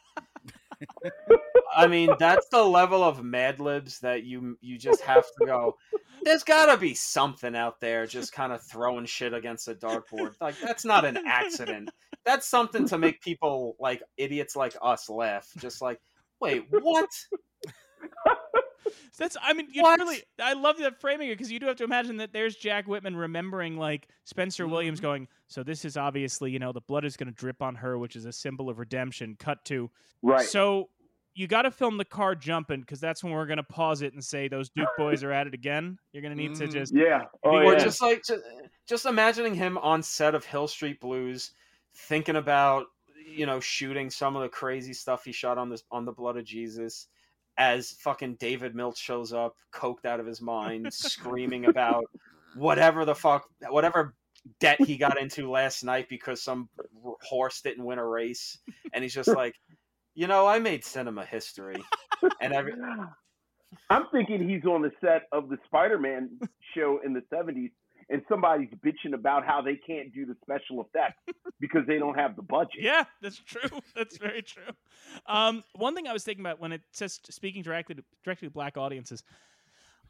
[1.73, 5.77] I mean, that's the level of Mad Libs that you you just have to go.
[6.23, 10.35] There's got to be something out there just kind of throwing shit against a dartboard.
[10.41, 11.89] Like that's not an accident.
[12.25, 15.47] That's something to make people like idiots like us laugh.
[15.59, 16.01] Just like,
[16.41, 17.09] wait, what?
[19.17, 19.99] That's I mean you What?
[19.99, 22.87] really I love that framing it because you do have to imagine that there's Jack
[22.87, 27.17] Whitman remembering like Spencer Williams going so this is obviously you know the blood is
[27.17, 29.89] going to drip on her which is a symbol of redemption cut to
[30.21, 30.45] right.
[30.45, 30.89] so
[31.33, 34.13] you got to film the car jumping because that's when we're going to pause it
[34.13, 36.71] and say those Duke boys are at it again you're going to need to Mhm.
[36.71, 37.23] just yeah.
[37.43, 37.79] Oh, or yeah.
[37.79, 38.41] just like just,
[38.87, 41.51] just imagining him on set of Hill Street Blues,
[41.93, 42.85] thinking about
[43.29, 46.37] you know shooting some of the crazy stuff he shot on this on the blood
[46.37, 47.07] of Jesus,
[47.57, 52.05] as fucking David Milch shows up, coked out of his mind, screaming about
[52.55, 54.13] whatever the fuck, whatever
[54.59, 56.69] debt he got into last night because some
[57.21, 58.57] horse didn't win a race,
[58.93, 59.55] and he's just like,
[60.15, 61.83] you know, I made cinema history,
[62.41, 62.73] and every
[63.89, 66.39] I'm thinking he's on the set of the Spider-Man
[66.75, 67.71] show in the '70s,
[68.09, 71.21] and somebody's bitching about how they can't do the special effects
[71.59, 72.79] because they don't have the budget.
[72.79, 73.69] Yeah, that's true.
[73.95, 74.63] That's very true.
[75.27, 78.51] Um, one thing I was thinking about when it says speaking directly to, directly to
[78.51, 79.23] black audiences,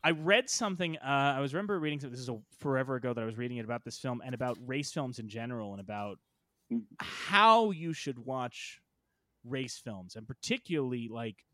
[0.04, 0.98] I read something.
[0.98, 2.12] Uh, I was remember reading something.
[2.12, 4.58] This is a forever ago that I was reading it about this film and about
[4.66, 6.20] race films in general and about
[6.72, 6.84] Mhm.
[7.00, 8.82] how you should watch
[9.46, 11.46] race films and particularly like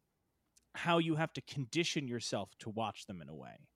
[0.74, 3.68] how you have to condition yourself to watch them in a way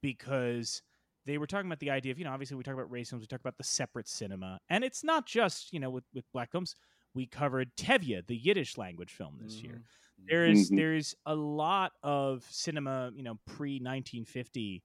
[0.00, 0.80] because
[1.26, 3.22] they were talking about the idea of you know obviously we talk about race films
[3.22, 6.50] we talk about the separate cinema and it's not just you know with, with black
[6.52, 6.74] films.
[7.14, 9.80] We covered tevye the yiddish language film this year.
[10.28, 10.76] There's Mhm.
[10.76, 14.82] there's a lot of cinema you know pre 1950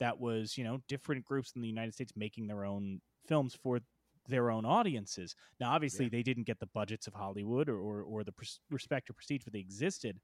[0.00, 3.80] that was you know different groups in the united states making their own films for
[4.26, 5.34] their own audiences.
[5.60, 9.08] Now obviously they didn't get the budgets of hollywood or or, or the pres- respect
[9.08, 10.20] or prestige but they existed.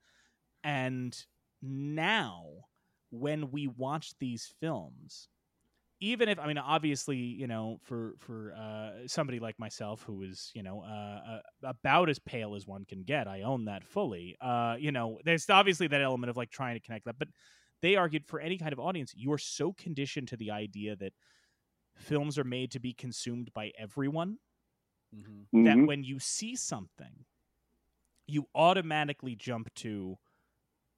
[0.64, 1.16] And
[1.62, 2.66] now
[3.10, 5.28] when we watch these films
[6.00, 10.50] even if i mean obviously you know for for uh, somebody like myself who is
[10.54, 14.36] you know uh, uh, about as pale as one can get i own that fully
[14.40, 17.28] uh, you know there's obviously that element of like trying to connect that but
[17.82, 21.12] they argued for any kind of audience you are so conditioned to the idea that
[21.96, 24.38] films are made to be consumed by everyone
[25.12, 25.48] Mhm.
[25.62, 25.86] that Mhm.
[25.86, 27.24] when you see something,
[28.26, 30.16] you automatically jump to,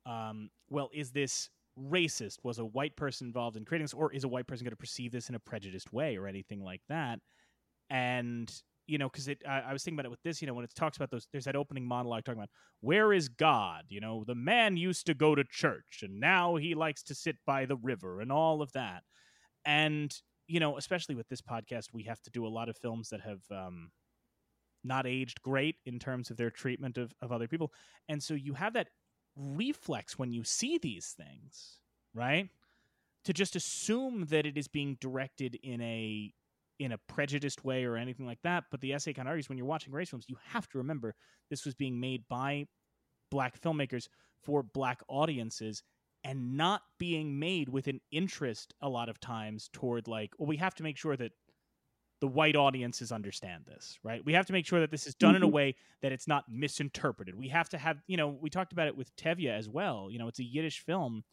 [0.07, 2.39] um, well, is this racist?
[2.43, 4.77] Was a white person involved in creating this, or is a white person going to
[4.77, 7.19] perceive this in a prejudiced way, or anything like that?
[7.91, 8.53] And
[8.87, 10.41] you know, because it, I, I was thinking about it with this.
[10.41, 12.51] You know, when it talks about those, there's that opening monologue talking about
[12.81, 13.85] where is God?
[13.89, 17.37] You know, the man used to go to church, and now he likes to sit
[17.47, 19.03] by the river, and all of that.
[19.65, 20.15] And
[20.47, 23.21] you know, especially with this podcast, we have to do a lot of films that
[23.21, 23.91] have um,
[24.85, 27.73] not aged great in terms of their treatment of, of other people.
[28.09, 28.89] And so you have that
[29.37, 31.79] reflex when you see these things,
[32.15, 32.49] right?
[33.25, 36.33] To just assume that it is being directed in a
[36.79, 38.65] in a prejudiced way or anything like that.
[38.71, 41.15] But the essay kind of argues when you're watching race films, you have to remember
[41.49, 42.67] this was being made by
[43.31, 44.09] black filmmakers
[44.43, 45.83] for black audiences
[46.23, 50.57] and not being made with an interest a lot of times toward like, well, we
[50.57, 51.33] have to make sure that
[52.21, 54.25] the white audiences understand this, right?
[54.25, 55.57] We have to make sure that this is done in a Mhm.
[55.59, 57.35] way that it's not misinterpreted.
[57.35, 60.11] We have to have, you know, we talked about it with Tevye as well.
[60.11, 61.25] You know, it's a Yiddish film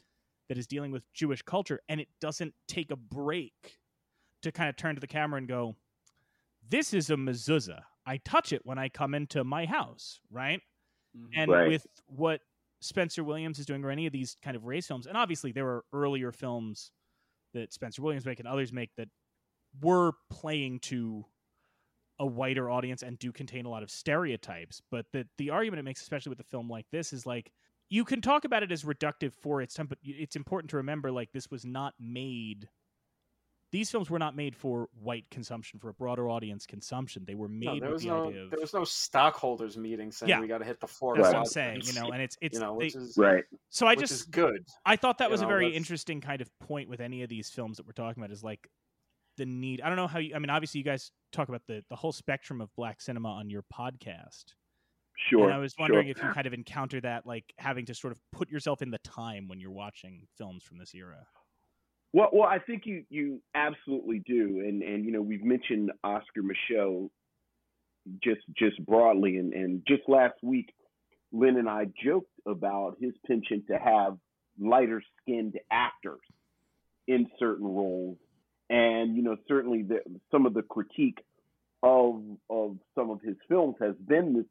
[0.49, 3.79] that is dealing with Jewish culture, and it doesn't take a break
[4.43, 5.75] to kind of turn to the camera and go,
[6.61, 7.83] "This is a mezuzah.
[8.05, 10.61] I touch it when I come into my house," right?
[11.13, 11.37] Mhm.
[11.37, 11.63] And Right.
[11.63, 12.41] with what
[12.81, 15.67] Spencer Williams is doing, or any of these kind of race films, and obviously there
[15.69, 16.91] are earlier films
[17.53, 19.09] that Spencer Williams make and others make that
[19.81, 21.25] were playing to
[22.19, 24.81] a wider audience and do contain a lot of stereotypes.
[24.91, 27.51] But the the argument it makes, especially with a film like this, is like
[27.89, 31.11] you can talk about it as reductive for its time, but it's important to remember
[31.11, 32.69] like this was not made.
[33.71, 37.23] These films were not made for white consumption, for a broader audience consumption.
[37.25, 39.77] They were No, made there with was the no idea of there was no stockholders
[39.77, 40.39] meeting saying Yeah.
[40.39, 41.15] we got to hit the floor.
[41.15, 43.43] that's to what I'm saying, you know, and it's it's you know, they- is Right.
[43.69, 44.67] so I which just is good.
[44.85, 47.29] I thought that You was a very that's- interesting kind of point with any of
[47.29, 48.67] these films that we're talking about is like
[49.37, 49.81] the need.
[49.81, 50.35] I don't know how you.
[50.35, 53.49] I mean, obviously, you guys talk about the the whole spectrum of black cinema on
[53.49, 54.53] your podcast,
[55.29, 55.45] Sure.
[55.45, 56.11] and I was wondering sure.
[56.11, 58.99] if you kind of encounter that, like having to sort of put yourself in the
[58.99, 61.25] time when you're watching films from this era.
[62.13, 66.41] Well, well, I think you you absolutely do, and and you know we've mentioned Oscar
[66.43, 67.09] Micheaux
[68.23, 70.73] just just broadly, and and just last week,
[71.31, 74.17] Len and I joked about his penchant to have
[74.59, 76.19] lighter skinned actors
[77.07, 78.17] in certain roles,
[78.73, 79.99] and you know certainly the,
[80.31, 81.19] some of the critique
[81.83, 84.45] of of some of his films has been this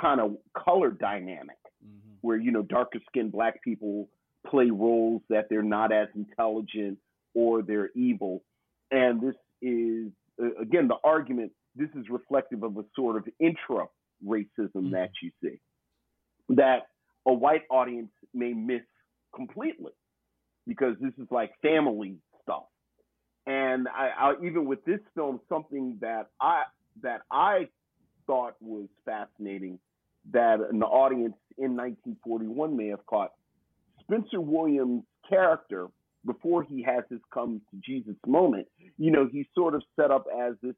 [0.00, 2.16] kind of color dynamic Mhm.
[2.22, 4.08] where you know darker skinned black people
[4.46, 6.98] play roles that they're not as intelligent
[7.34, 8.42] or they're evil.
[8.90, 10.12] And this is
[10.60, 13.86] again the argument this is reflective of a sort of intra
[14.24, 15.58] racism that you see
[16.50, 16.80] that
[17.26, 18.82] a white audience may miss
[19.34, 19.92] completely
[20.66, 22.64] because this is like family stuff
[23.46, 26.62] and I, I even with this film something that i
[27.02, 27.68] that i
[28.26, 29.78] thought was fascinating
[30.30, 33.32] that an audience in 1941 may have caught.
[34.00, 35.88] Spencer Williams' character,
[36.24, 38.68] before he has his come to Jesus moment,
[38.98, 40.74] you know, he's sort of set up as this,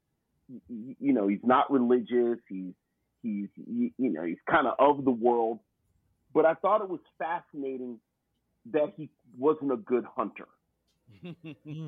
[0.69, 2.39] you know, he's not religious.
[2.49, 2.73] He's,
[3.21, 5.59] he's, you know, he's kind of of the world.
[6.33, 7.99] But I thought it was fascinating
[8.71, 10.47] that he wasn't a good hunter.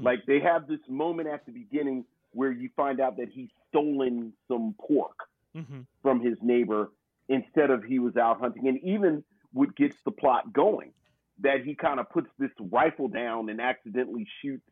[0.04, 4.34] Like they have this moment at the beginning where you find out that he's stolen
[4.48, 5.16] some pork
[5.56, 5.82] Mm-hmm.
[6.04, 6.92] from his neighbor
[7.30, 8.68] instead of he was out hunting.
[8.68, 10.92] And even what gets the plot going,
[11.40, 14.70] that he kind of puts this rifle down and accidentally shoots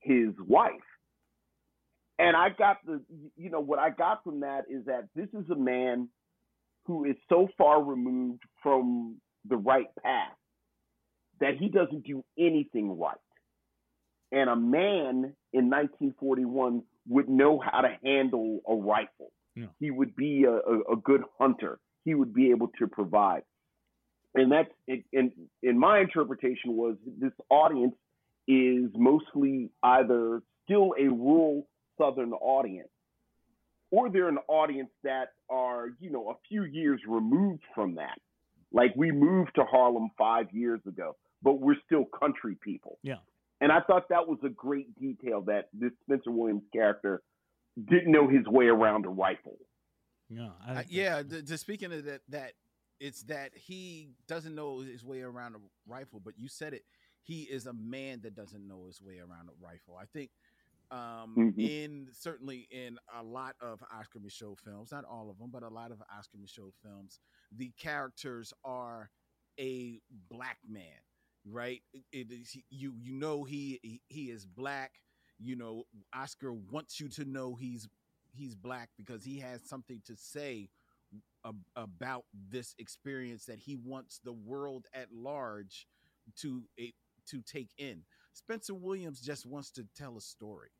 [0.00, 0.72] his wife.
[2.18, 3.02] And I got the,
[3.36, 6.08] you know, what I got from that is that this is a man
[6.86, 9.16] who is so far removed from
[9.46, 10.32] the right path
[11.40, 13.16] that he doesn't do anything right.
[14.30, 19.32] And a man in 1941 would know how to handle a rifle.
[19.54, 19.66] Yeah.
[19.80, 21.78] He would be a, a, a good hunter.
[22.04, 23.42] He would be able to provide.
[24.34, 24.70] And that's
[25.12, 27.94] in in my interpretation was this audience
[28.46, 31.66] is mostly either still a rural
[31.98, 32.88] southern audience
[33.90, 38.18] or they're an audience that are, you know, a few years removed from that.
[38.72, 42.98] Like we moved to Harlem 5 years ago, but we're still country people.
[43.02, 43.16] Yeah.
[43.60, 47.22] And I thought that was a great detail that this Spencer Williams character
[47.88, 49.56] didn't know his way around a rifle.
[50.28, 52.52] Yeah, I Uh, yeah, that's- the, the speaking of that, that
[53.00, 56.84] it's that he doesn't know his way around a rifle, but you said it.
[57.22, 59.96] He is a man that doesn't know his way around a rifle.
[59.96, 60.30] I think,
[60.90, 61.58] um, Mhm.
[61.58, 65.68] in certainly in a lot of Oscar Micheaux films, not all of them, but a
[65.68, 67.20] lot of Oscar Micheaux films,
[67.52, 69.10] the characters are
[69.60, 71.00] a black man,
[71.44, 71.82] right?
[72.12, 74.92] It- is you you know he he, is black.
[75.38, 75.84] You know,
[76.14, 77.88] Oscar wants you to know he's
[78.32, 80.68] he's black because he has something to say
[81.44, 85.86] ab- about this experience that he wants the world at large
[86.40, 86.62] to
[87.28, 88.02] to take in.
[88.32, 90.70] Spencer Williams just wants to tell a story,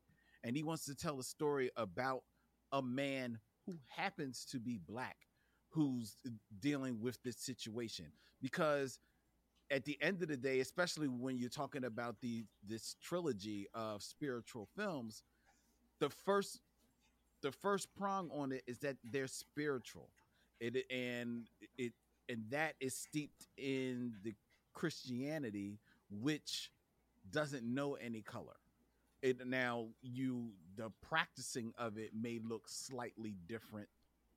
[0.43, 2.23] and he wants to tell a story about
[2.71, 5.17] a man who happens to be black,
[5.69, 6.15] who's
[6.59, 8.05] dealing with this situation.
[8.41, 8.99] Because
[9.71, 14.01] at the end of the day, especially when you're talking about the this trilogy of
[14.01, 15.23] spiritual films,
[15.99, 16.61] the first
[17.41, 20.09] the first prong on it is that they're spiritual.
[20.59, 21.47] It and
[21.77, 21.93] it
[22.27, 24.33] and that is steeped in the
[24.73, 25.79] christianity
[26.11, 26.71] which
[27.31, 28.57] doesn't know any color.
[29.21, 33.87] It now you the practicing of it may look slightly different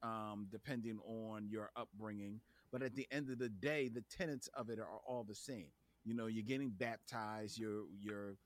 [0.02, 2.40] um depending on your upbringing
[2.72, 5.68] but at the end of the day the tenets of it are all the same.
[6.04, 8.36] You know you're getting baptized you're you're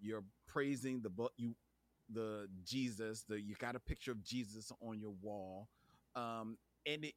[0.00, 1.54] you're praising the book you
[2.12, 5.68] the jesus the you got a picture of jesus on your wall.
[6.14, 7.14] Um and it,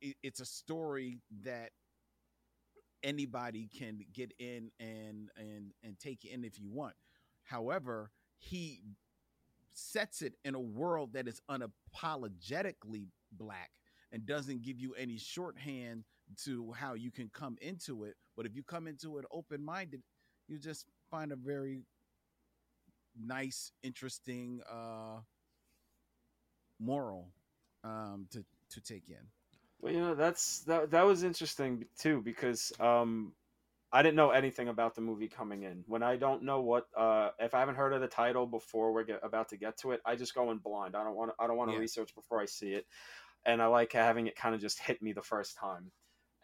[0.00, 1.70] it it's a story that
[3.02, 6.94] anybody can get in and and and take in if you want.
[7.44, 8.82] However he
[9.72, 13.70] sets it in a world that is unapologetically black
[14.12, 16.04] and doesn't give you any shorthand
[16.44, 20.02] to how you can come into it but if you come into it open-minded
[20.48, 21.82] you just find a very
[23.18, 25.20] nice interesting uh
[26.80, 27.28] moral
[27.84, 29.26] um to to take in
[29.80, 30.90] Well, you know, that's that.
[30.92, 33.32] That was interesting too because um,
[33.92, 35.84] I didn't know anything about the movie coming in.
[35.88, 39.04] When I don't know what, uh, if I haven't heard of the title before we're
[39.04, 40.96] get, about to get to it, I just go in blind.
[40.96, 41.32] I don't want.
[41.38, 41.80] I don't want to Yeah.
[41.80, 42.86] research before I see it,
[43.44, 45.90] and I like having it kind of just hit me the first time.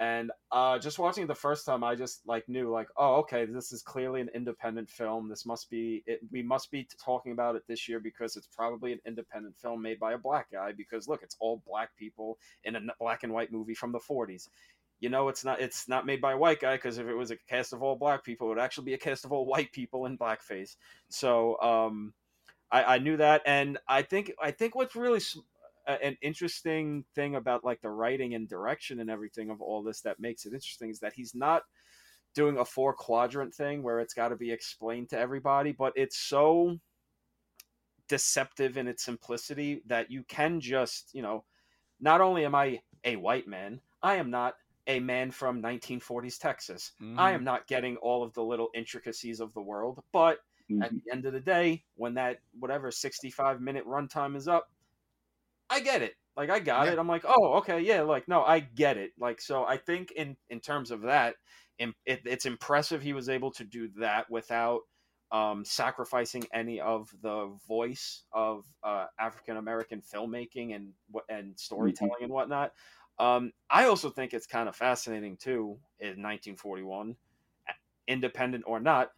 [0.01, 3.47] And uh, just watching it the first time, I just like knew like, oh, okay,
[3.47, 5.29] this is clearly an independent film.
[5.29, 6.21] This must be it.
[6.31, 9.99] We must be talking about it this year because it's probably an independent film made
[9.99, 10.71] by a black guy.
[10.71, 14.49] Because look, it's all black people in a black and white movie from the 40s.
[15.01, 17.33] You know, it's not it's not made by a white guy because if it was
[17.33, 19.73] a cast of all black people, it would actually be a cast of all white
[19.73, 20.77] people in blackface.
[21.09, 22.15] So um,
[22.71, 25.21] I, I knew that, and I think I think what's really
[25.89, 30.03] a- an interesting thing about like the writing and direction and everything of all this
[30.03, 31.63] that makes it interesting is that he's not
[32.35, 36.19] doing a four quadrant thing where it's got to be explained to everybody, but it's
[36.19, 36.79] so
[38.09, 41.45] deceptive in its simplicity that you can just, you know,
[42.01, 44.55] not only am I a white man, I am not
[44.87, 46.93] a man from 1940s Texas.
[47.01, 47.21] I mm-hmm.
[47.21, 50.39] am not getting all of the little intricacies of the world, but
[50.71, 50.97] at mm-hmm.
[50.97, 54.69] the end of the day, when that whatever 65 minute runtime is up,
[55.71, 56.15] I get it.
[56.37, 56.93] Like I got Yeah.
[56.95, 56.99] it.
[56.99, 58.03] I'm like, oh, okay, yeah.
[58.03, 59.13] Like no, I get it.
[59.19, 61.37] Like so, I think in in terms of that,
[61.79, 64.81] it, it's impressive he was able to do that without
[65.31, 70.93] um, sacrificing any of the voice of uh, African American filmmaking and
[71.29, 72.73] and storytelling and whatnot.
[73.19, 75.79] Um, I also think it's kind of fascinating too.
[76.01, 77.17] In 1941,
[78.07, 79.11] independent or not,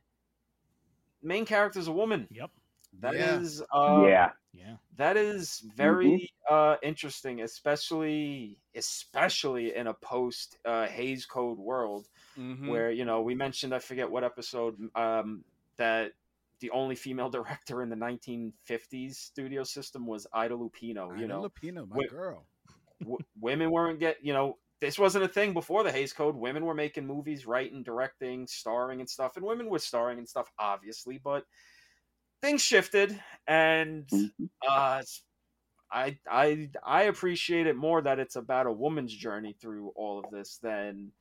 [1.22, 2.26] main character is a woman.
[2.30, 2.50] Yep.
[2.98, 3.38] That Yeah.
[3.38, 4.30] is, uh, yeah.
[4.52, 4.76] Yeah.
[4.96, 12.68] that is very uh, interesting, especially especially in a post uh, Hays Code world Mhm.
[12.68, 15.44] where you know we mentioned I forget what episode um,
[15.76, 16.12] that
[16.58, 17.30] the only female
[17.70, 21.08] director in the 1950s studio system was Ida Lupino.
[21.16, 22.44] You Ida know, Lupino, my wait- girl.
[23.00, 26.34] w- women weren't get you know this wasn't a thing before the Hays Code.
[26.34, 30.50] Women were making movies, writing, directing, starring and stuff, and women were starring and stuff,
[30.58, 31.44] obviously, but
[32.42, 34.50] things shifted, and Mhm.
[34.68, 35.02] uh,
[35.92, 40.30] I I I appreciate it more that it's about a woman's journey through all of
[40.30, 41.12] this than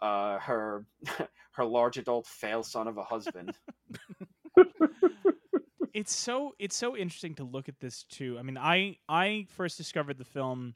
[0.00, 0.86] uh, her
[1.52, 3.56] her large adult fail son of a husband.
[5.94, 8.38] it's so it's so interesting to look at this too.
[8.38, 10.74] I mean, I I first discovered the film.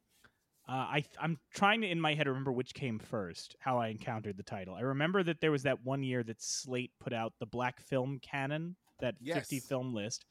[0.69, 4.37] Uh, I I'm trying to in my head remember which came first, how I encountered
[4.37, 4.75] the title.
[4.75, 8.19] I remember that there was that one year that Slate put out the Black Film
[8.21, 10.25] Canon, that 50 film list,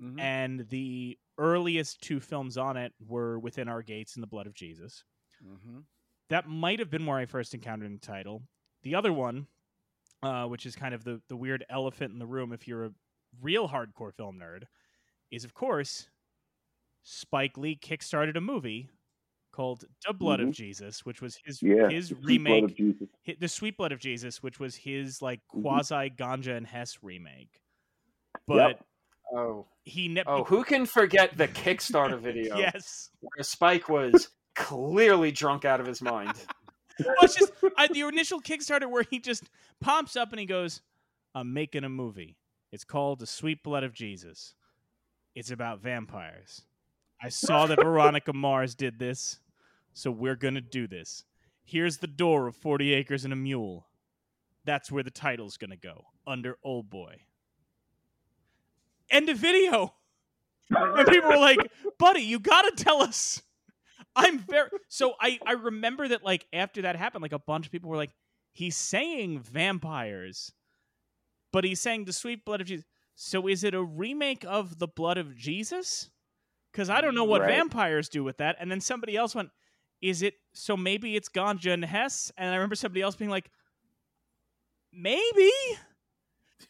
[0.00, 0.20] Mhm.
[0.20, 4.54] and the earliest two films on it were Within Our Gates and The Blood of
[4.54, 5.04] Jesus.
[5.42, 5.84] Mhm.
[6.30, 8.48] That might have been where I first encountered the title.
[8.82, 9.48] The other one,
[10.22, 12.94] uh, which is kind of the the weird elephant in the room if you're a
[13.40, 14.64] real hardcore film nerd,
[15.30, 16.10] is of course
[17.04, 18.90] Spike Lee kickstarted a movie
[19.52, 21.90] called The Blood of Jesus, which was his Yeah.
[21.90, 23.08] his the sweet blood remake, of Jesus.
[23.40, 25.58] The Sweet Blood of Jesus, which was his like Mhm.
[25.62, 27.63] quasi Ganja and Hess remake.
[28.46, 28.80] But
[29.32, 30.30] Oh he never.
[30.30, 33.10] oh, who can forget the Kickstarter video yes.
[33.20, 36.32] where Spike was clearly drunk out of his mind?
[37.04, 39.44] Well, it's just I, the initial Kickstarter where he just
[39.80, 40.80] pops up and he goes,
[41.34, 42.36] "I'm making a movie.
[42.72, 44.54] It's called The Sweet Blood of Jesus.
[45.34, 46.62] It's about vampires.
[47.22, 49.40] I saw that Veronica Mars did this,
[49.92, 51.24] so we're gonna do this.
[51.64, 53.86] Here's the door of Forty Acres and a Mule.
[54.64, 57.22] That's where the title's gonna go under Old Boy.
[59.14, 59.94] End of video.
[60.70, 61.58] And people were like,
[61.98, 63.42] "Buddy, you gotta tell us."
[64.16, 67.72] I'm very so I I remember that like after that happened, like a bunch of
[67.72, 68.14] people were like,
[68.52, 70.52] "He's saying vampires,
[71.52, 74.88] but he's saying the sweet blood of Jesus." So is it a remake of the
[74.88, 76.10] blood of Jesus?
[76.72, 77.50] Because I don't know what Right.
[77.50, 78.56] vampires do with that.
[78.58, 79.50] And then somebody else went,
[80.00, 80.76] "Is it so?
[80.76, 83.50] Maybe it's Ganja and Hess." And I remember somebody else being like,
[84.92, 85.50] "Maybe."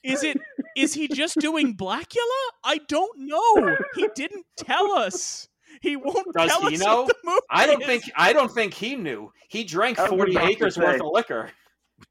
[0.02, 0.38] Is it
[0.76, 2.42] is he just doing Blackula?
[2.64, 3.76] I don't know.
[3.94, 5.48] He didn't tell us.
[5.80, 7.02] He won't Does tell he us know?
[7.02, 7.86] what the movie I don't is.
[7.86, 9.32] think I don't think he knew.
[9.48, 11.50] He drank I forty acres worth of liquor.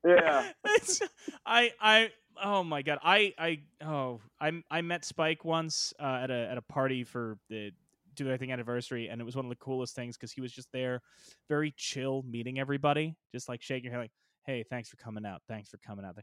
[0.06, 0.50] Yeah.
[0.66, 1.02] It's,
[1.46, 2.10] I I
[2.42, 3.00] oh my god.
[3.04, 7.38] I I oh I I met Spike once uh, at a at a party for
[7.50, 7.72] the
[8.16, 10.52] do their thing anniversary, and it was one of the coolest things because he was
[10.52, 11.02] just there,
[11.50, 14.12] very chill, meeting everybody, just like shaking your head, like,
[14.46, 15.42] "Hey, thanks for coming out.
[15.48, 16.16] Thanks for coming out."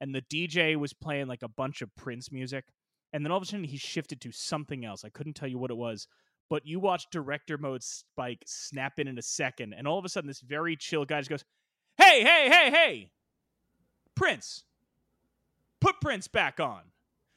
[0.00, 2.64] And the DJ was playing like a bunch of Prince music,
[3.12, 5.04] and then all of a sudden he shifted to something else.
[5.04, 6.06] I couldn't tell you what it was,
[6.50, 10.08] but you watch director mode Spike snap in in a second, and all of a
[10.08, 11.44] sudden this very chill guy just goes,
[11.96, 13.10] "Hey, hey, hey, hey,
[14.14, 14.64] Prince,
[15.80, 16.82] put Prince back on."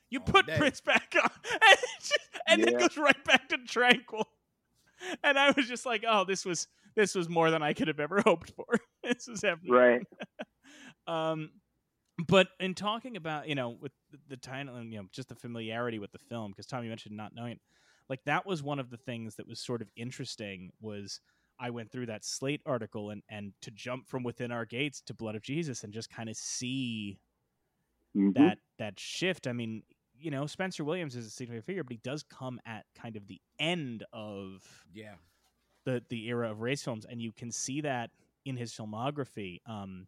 [0.09, 0.57] You All put day.
[0.57, 4.27] Prince back on, and, just- and then goes right back to tranquil.
[5.23, 7.99] And I was just like, "Oh, this was this was more than I could have
[8.01, 8.65] ever hoped for.
[9.03, 10.01] this was happening." Right.
[11.07, 11.49] Um,
[12.27, 15.35] but in talking about you know with the, the title and you know just the
[15.35, 17.61] familiarity with the film, because Tommy mentioned not knowing it,
[18.09, 21.19] like that was one of the things that was sort of interesting was
[21.59, 25.13] I went through that Slate article and and to jump from within our gates to
[25.13, 27.19] Blood of Jesus and just kind of see
[28.13, 28.33] Mhm.
[28.35, 29.47] that that shift.
[29.47, 32.85] I mean, you know, Spencer Williams is a significant figure, but he does come at
[32.95, 35.17] kind of the end of Yeah.
[35.85, 38.11] the the era of race films, and you can see that
[38.45, 39.59] in his filmography.
[39.65, 40.07] Um,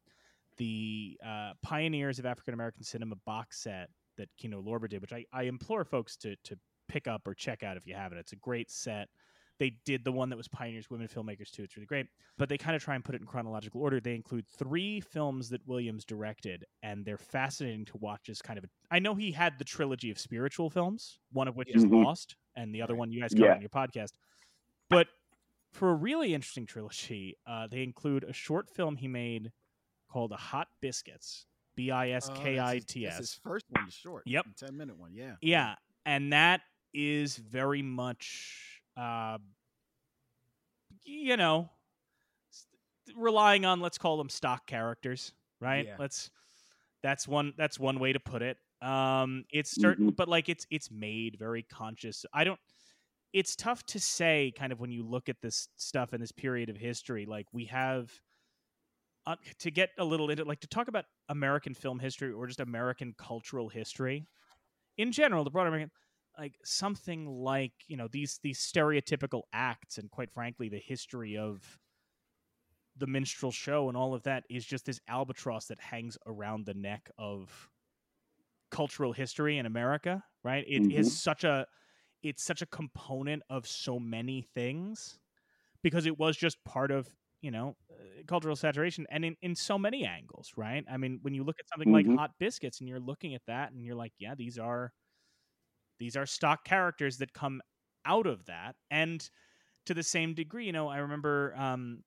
[0.62, 5.26] the uh, Pioneers of African American Cinema box set that Kino Lorber did, which I,
[5.34, 6.55] I implore folks to to
[6.88, 8.20] pick up or check out if you haven't.
[8.20, 9.07] It's a great set.
[9.57, 11.64] They did the one that was Pioneers Women Filmmakers too.
[11.64, 12.05] It's really great.
[12.38, 13.99] But they kind of try and put it in chronological order.
[13.99, 18.66] They include three films that Williams directed, and they're fascinating to watch as kind of
[18.66, 21.91] a I know he had the trilogy of spiritual films, one of which is Mhm.
[22.03, 23.55] Lost, and the other one you guys covered Yeah.
[23.55, 24.12] on your podcast.
[24.89, 25.07] But
[25.72, 29.51] for a really interesting trilogy, uh, they include a short film he made
[30.12, 31.45] called the Hot Biscuits.
[31.76, 32.39] B I S K I T S.
[32.39, 33.39] Oh, K that's I his- T that's his S.
[33.43, 34.24] first one, the short.
[34.26, 34.45] Yep.
[34.57, 35.14] Ten minute one.
[35.14, 35.36] Yeah.
[35.41, 36.62] Yeah, and that
[36.93, 39.38] is very much, uh,
[41.03, 41.70] you know,
[43.16, 45.86] relying on let's call them stock characters, right?
[45.86, 45.95] Yeah.
[45.97, 46.30] Let's
[47.03, 48.57] that's one that's one way to put it.
[48.82, 50.16] Um, it's certain, Mhm.
[50.16, 52.26] but like it's it's made very conscious.
[52.34, 52.59] I don't.
[53.34, 56.70] It's tough to say, kind of when you look at this stuff in this period
[56.70, 57.26] of history.
[57.26, 58.12] Like we have
[59.26, 62.60] uh, to get a little into like to talk about American film history or just
[62.60, 64.28] American cultural history
[64.98, 65.92] in general, the broader American,
[66.38, 71.80] like something like you know these these stereotypical acts, and quite frankly, the history of
[72.96, 76.74] the minstrel show and all of that is just this albatross that hangs around the
[76.74, 77.70] neck of
[78.70, 80.24] cultural history in America.
[80.44, 80.66] Right?
[80.68, 81.22] It is Mhm.
[81.22, 81.68] such a
[82.24, 85.20] it's such a component of so many things
[85.84, 87.78] because it was just part of you know
[88.28, 91.68] cultural saturation and in, in so many angles right i mean when you look at
[91.70, 92.18] something like Mhm.
[92.18, 94.93] hot biscuits and you're looking at that and you're like yeah these are
[95.99, 97.62] These are stock characters that come
[98.06, 99.28] out of that, and
[99.86, 102.04] to the same degree, you know, I remember um,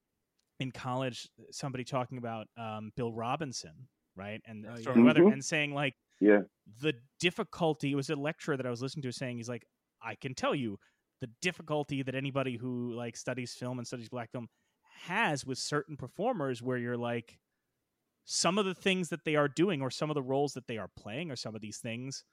[0.59, 4.99] in college somebody talking about um, Bill Robinson, right, and Oh, yeah.
[5.01, 5.31] Weather, Mhm.
[5.31, 6.43] and saying like Yeah.
[6.81, 7.91] the difficulty.
[7.93, 9.65] It was a lecturer that I was listening to saying he's like,
[10.01, 10.79] I can tell you
[11.21, 14.49] the difficulty that anybody who like studies film and studies black film
[14.95, 17.39] has with certain performers, where you're like,
[18.25, 20.77] some of the things that they are doing, or some of the roles that they
[20.77, 22.25] are playing, or some of these things,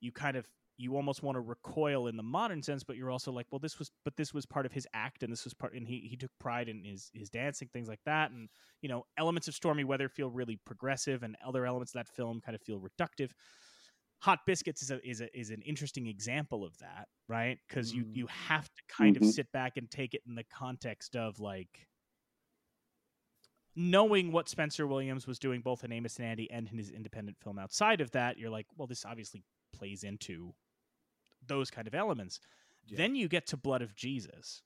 [0.00, 0.48] you kind of
[0.78, 3.78] you almost want to recoil in the modern sense, but you're also like, well, this
[3.78, 6.16] was, but this was part of his act, and this was part, and he he
[6.16, 8.48] took pride in his his dancing, things like that, and
[8.82, 12.40] you know, elements of Stormy Weather feel really progressive, and other elements of that film
[12.40, 13.32] kind of feel reductive.
[14.22, 17.58] Hot Biscuits is a is a is an interesting example of that, right?
[17.68, 18.12] Because you Mhm.
[18.12, 19.18] you have to kind Mhm.
[19.18, 21.88] of sit back and take it in the context of like
[23.76, 27.38] knowing what Spencer Williams was doing both in Amos and Andy and in his independent
[27.38, 29.42] film outside of that, you're like, well, this obviously
[29.72, 30.52] plays into
[31.46, 32.40] those kind of elements.
[32.86, 32.98] Yeah.
[32.98, 34.62] Then you get to Blood of Jesus,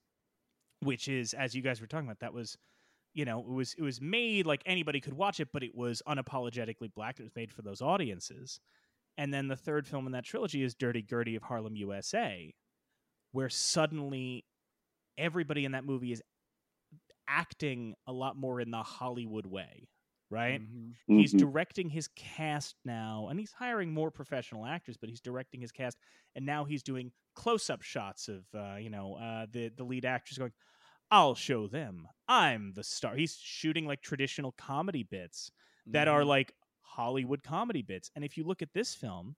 [0.81, 2.57] which is, as you guys were talking about, that was,
[3.13, 6.01] you know, it was it was made like anybody could watch it, but it was
[6.07, 7.19] unapologetically black.
[7.19, 8.59] It was made for those audiences.
[9.17, 12.53] And then the third film in that trilogy is Dirty Gertie of Harlem, USA,
[13.31, 14.43] where suddenly
[15.17, 16.21] everybody in that movie is
[17.27, 19.89] acting a lot more in the Hollywood way,
[20.29, 20.61] right?
[20.61, 20.97] Mhm.
[21.13, 21.45] He's Mhm.
[21.45, 25.97] directing his cast now, and he's hiring more professional actors, but he's directing his cast,
[26.35, 30.37] and now he's doing close-up shots of, uh, you know, uh, the the lead actors
[30.37, 30.53] going,
[31.11, 32.07] "I'll show them.
[32.27, 35.51] I'm the star." He's shooting like traditional comedy bits
[35.91, 36.25] that are Mhm.
[36.25, 39.37] like Hollywood comedy bits, and if you look at this film,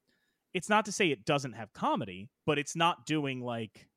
[0.54, 3.97] it's not to say it doesn't have comedy, but it's not doing like the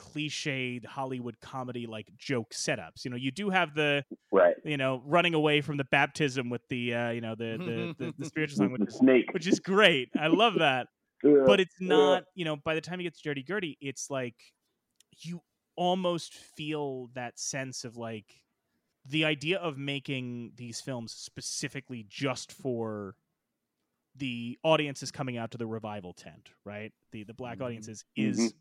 [0.00, 3.04] cliched Hollywood comedy like joke setups.
[3.04, 4.56] You know, you do have the Right.
[4.64, 8.14] you know, running away from the baptism with the uh, you know the the, the,
[8.18, 9.30] the spiritual song, With which the is, snake.
[9.32, 10.10] which is great.
[10.18, 10.88] I love that.
[11.22, 11.32] Yeah.
[11.46, 11.86] But it's Yeah.
[11.88, 14.36] not, you know, by the time you get to Dirty Gertie, it's like
[15.20, 15.42] you
[15.76, 18.34] almost feel that sense of like
[19.06, 23.16] the idea of making these films specifically just for
[24.14, 26.92] the audiences coming out to the revival tent, right?
[27.12, 27.62] The the black Mhm.
[27.62, 28.54] audiences is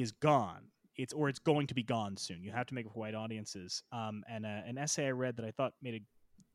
[0.00, 0.70] is gone.
[0.96, 2.42] It's or it's going to be gone soon.
[2.42, 3.82] You have to make it for white audiences.
[3.92, 6.06] Um, and uh, an essay I read that I thought made an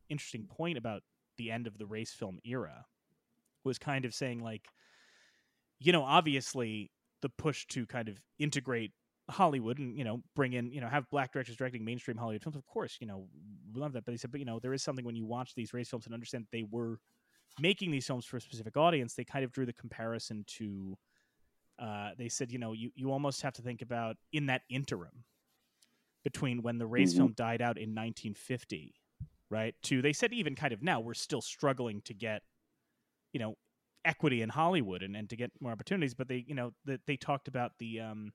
[0.09, 1.01] interesting point about
[1.37, 2.85] the end of the race film era
[3.63, 4.67] was kind of saying like,
[5.79, 6.91] you know, obviously
[7.21, 8.91] the push to kind of integrate
[9.29, 12.57] Hollywood and you know bring in you know have black directors directing mainstream Hollywood films.
[12.57, 13.27] Of course, you know
[13.73, 14.05] we love that.
[14.05, 16.05] But he said, but you know there is something when you watch these race films
[16.05, 16.99] and understand they were
[17.59, 19.13] making these films for a specific audience.
[19.13, 20.97] They kind of drew the comparison to.
[21.79, 25.25] Uh, they said, you know, you, you almost have to think about in that interim
[26.23, 27.13] between when the race Mhm.
[27.13, 28.95] film died out in 1950,
[29.49, 29.75] right?
[29.83, 32.43] To they said even kind of now we're still struggling to get,
[33.33, 33.55] you know,
[34.05, 36.13] equity in Hollywood and, and to get more opportunities.
[36.15, 38.33] But they, you know, that they talked about the um,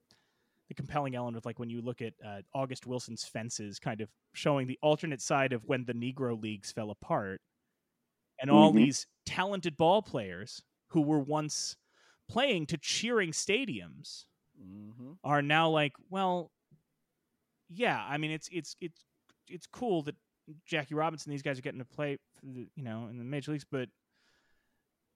[0.69, 4.09] the compelling element of like when you look at uh, August Wilson's Fences, kind of
[4.35, 7.41] showing the alternate side of when the Negro leagues fell apart,
[8.41, 8.73] and all Mhm.
[8.73, 11.75] these talented ball players who were once
[12.29, 14.25] playing to cheering stadiums
[14.61, 15.17] Mhm.
[15.23, 16.51] are now like, well,
[17.67, 19.03] yeah, I mean, it's it's it's
[19.49, 20.15] it's cool that
[20.65, 23.51] Jackie Robinson, these guys are getting to play, for the, you know, in the major
[23.51, 23.89] leagues, but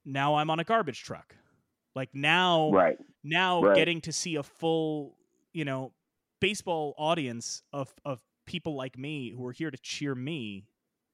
[0.06, 1.36] now I'm on a garbage truck.
[1.96, 2.98] Like now, Right.
[3.24, 3.76] now Right.
[3.76, 5.18] getting to see a full,
[5.54, 5.94] you know,
[6.40, 10.68] baseball audience of of people like me who are here to cheer me,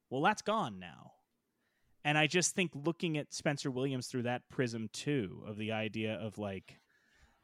[0.10, 1.12] well, that's gone now.
[2.04, 6.14] And I just think looking at Spencer Williams through that prism too, of the idea
[6.14, 6.80] of like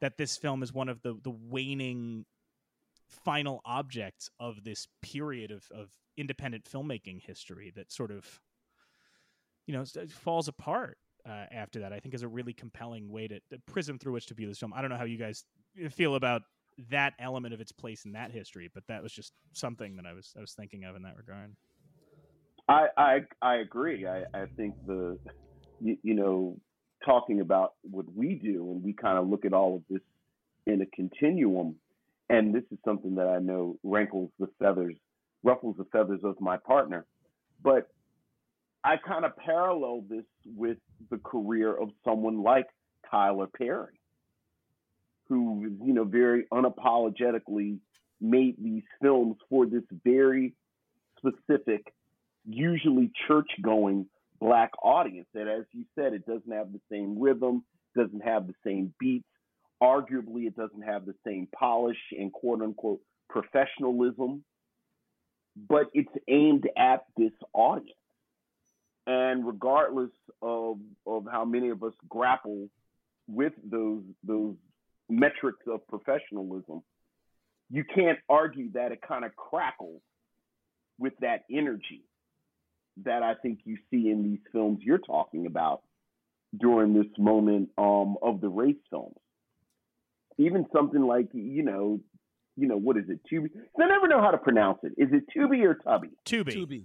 [0.00, 2.24] that this film is one of the the waning
[3.08, 8.40] final objects of this period of of independent filmmaking history that sort of
[9.66, 10.98] you know falls apart
[11.28, 11.92] uh, after that.
[11.92, 14.58] I think is a really compelling way to the prism through which to view this
[14.58, 14.72] film.
[14.74, 15.44] I don't know how you guys
[15.90, 16.42] feel about
[16.90, 20.12] that element of its place in that history, but that was just something that I
[20.12, 21.54] was I was thinking of in that regard.
[22.68, 24.06] I I I agree.
[24.06, 25.18] I I think the
[25.80, 26.56] you, you know
[27.04, 30.00] talking about what we do and we kind of look at all of this
[30.66, 31.76] in a continuum
[32.28, 34.96] and this is something that I know rankles the feathers
[35.44, 37.06] ruffles the feathers of my partner
[37.62, 37.88] but
[38.82, 40.24] I kind of parallel this
[40.56, 40.78] with
[41.10, 42.66] the career of someone like
[43.08, 44.00] Tyler Perry
[45.28, 47.78] who you know very unapologetically
[48.20, 50.54] made these films for this very
[51.18, 51.92] specific
[52.48, 54.06] usually church going
[54.40, 57.64] black audience that as you said it doesn't have the same rhythm
[57.96, 59.24] doesn't have the same beats
[59.82, 64.44] arguably it doesn't have the same polish and quote unquote professionalism
[65.68, 67.90] but it's aimed at this audience.
[69.06, 70.10] And regardless
[70.42, 72.68] of of how many of us grapple
[73.28, 74.56] with those those
[75.08, 76.82] metrics of professionalism,
[77.70, 80.02] you can't argue that it kind of crackles
[80.98, 82.02] with that energy
[83.04, 85.82] that I think you see in these films you're talking about
[86.58, 89.16] during this moment um, of the race films.
[90.38, 92.00] Even something like you know,
[92.56, 93.20] you know what is it?
[93.30, 93.50] Tubi.
[93.80, 94.92] I never know how to pronounce it.
[94.96, 96.10] Is it Tubi or Tubby?
[96.26, 96.54] Tubi.
[96.54, 96.84] Tubi.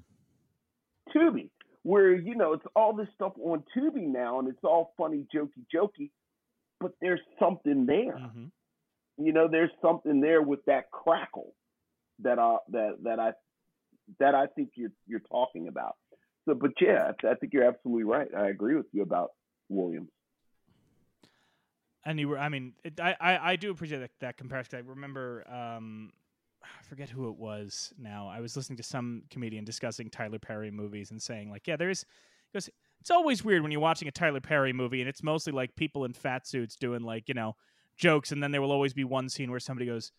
[1.13, 1.49] Tubi,
[1.83, 5.65] where you know it's all this stuff on Tubi now, and it's all funny, jokey,
[5.73, 6.11] jokey,
[6.79, 8.17] but there's something there.
[8.17, 8.45] hmm
[9.17, 11.53] You know, there's something there with that crackle
[12.19, 13.31] that I that that I
[14.19, 15.95] that I think you're you're talking about.
[16.45, 18.27] So, but yeah, I, think you're absolutely right.
[18.35, 19.31] I agree with you about
[19.69, 20.09] Williams.
[22.05, 24.89] and you were i mean it, I, I i do appreciate that, that comparison i
[24.89, 26.11] remember um
[26.63, 30.71] i forget who it was now i was listening to some comedian discussing tyler perry
[30.71, 32.05] movies and saying like yeah there's
[32.51, 32.69] because
[32.99, 36.05] it's always weird when you're watching a tyler perry movie and it's mostly like people
[36.05, 37.55] in fat suits doing like you know
[37.97, 40.11] jokes and then there will always be one scene where somebody goes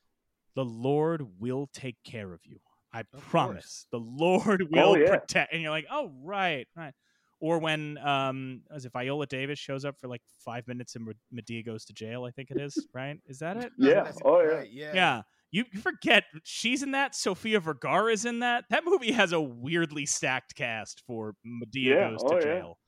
[0.54, 2.58] the lord will take care of you
[2.92, 3.24] i course.
[3.30, 5.16] promise the lord will Oh, yeah.
[5.18, 6.92] protect and you're like oh right right
[7.40, 11.66] or when um as if Viola Davis shows up for like five minutes and Madea
[11.66, 13.18] goes to jail, I think it is, right?
[13.26, 13.72] Is that it?
[13.76, 14.12] No, Yeah.
[14.24, 14.46] Oh, yeah.
[14.46, 14.92] right, yeah.
[14.94, 15.22] Yeah.
[15.50, 17.16] You, you forget she's in that.
[17.16, 18.66] Sofia Vergara's in that.
[18.70, 22.54] That movie has a weirdly stacked cast for Madea Yeah, goes oh, to yeah.
[22.54, 22.78] jail.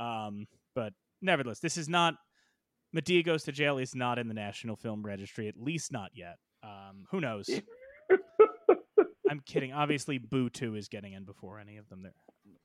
[0.00, 2.14] Um, but nevertheless, this is not
[2.92, 6.38] Madea goes to jail is not in the National Film Registry, at least not yet.
[6.64, 7.48] Um, who knows?
[9.28, 9.72] I'm kidding.
[9.72, 12.14] Obviously, Boo 2 is getting in before any of them there.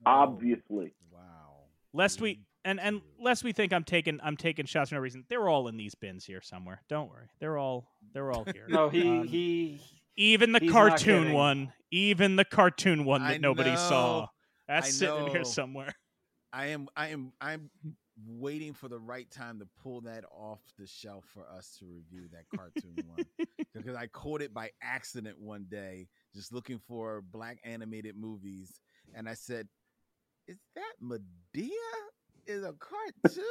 [0.05, 1.57] Obviously, Wow.
[1.93, 5.25] Lest we and and lest we think I'm taking I'm taking shots for no reason.
[5.29, 6.81] They're all in these bins here somewhere.
[6.87, 7.27] Don't worry.
[7.39, 8.65] They're all they're all here.
[8.69, 9.81] No, he Um, he.
[10.15, 14.27] even the cartoon one, even the cartoon one that I nobody saw.
[14.69, 15.93] That's I sitting in here somewhere.
[16.53, 17.69] I am I am I'm
[18.27, 22.27] waiting for the right time to pull that off the shelf for us to review
[22.31, 23.25] that cartoon one.
[23.73, 28.79] Because I caught it by accident one day, just looking for black animated movies,
[29.13, 29.67] and I said,
[30.47, 31.69] Is that Madea?
[32.47, 33.43] Is a cartoon?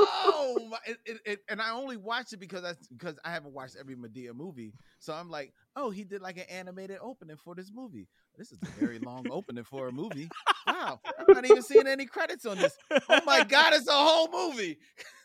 [0.00, 3.52] Oh my it, it, it- and I only watched it because I because I haven't
[3.52, 4.72] watched every Madea movie.
[5.00, 8.08] So I'm like, oh, he did like an animated opening for this movie.
[8.36, 10.28] This is a very long opening for a movie.
[10.66, 12.76] Wow, I'm not even seeing any credits on this.
[13.08, 14.78] Oh my god, it's a whole movie.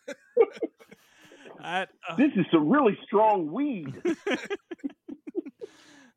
[1.61, 3.93] That, uh, this is some really strong weed.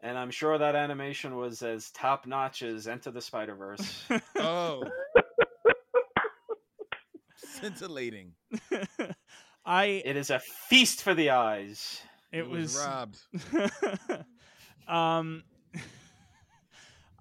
[0.00, 4.04] And I'm sure that animation was as top notch as Enter the Spider Verse.
[4.38, 4.84] Oh,
[7.60, 8.32] scintillating.
[9.66, 10.38] I it is a
[10.68, 12.00] feast for the eyes.
[12.32, 13.18] it was robbed.
[14.88, 15.42] um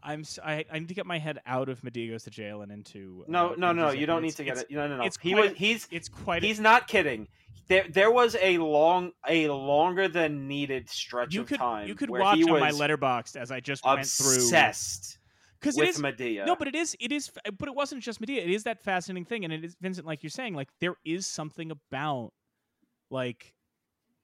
[0.04, 2.62] I'm s- I, I need to get my head out of Madea goes to jail
[2.62, 3.88] and into No, uh, no, no.
[3.88, 4.24] into You don't something.
[4.28, 4.68] need to get it.
[4.72, 5.04] No, no, no.
[5.04, 5.58] it's He quite was.
[5.58, 5.88] He's.
[5.90, 7.28] It's quite a- He's not kidding.
[7.68, 11.88] There, there was a long, a longer than needed stretch you of could time.
[11.88, 15.18] you could where watch he on my letterboxd as I just went through obsessed
[15.66, 16.46] because it with is Madea.
[16.46, 18.38] no, but it is it is but it wasn't just Madea.
[18.38, 21.26] It is that fascinating thing, and it is Vincent, like you're saying, like there is
[21.28, 22.32] something about
[23.10, 23.54] like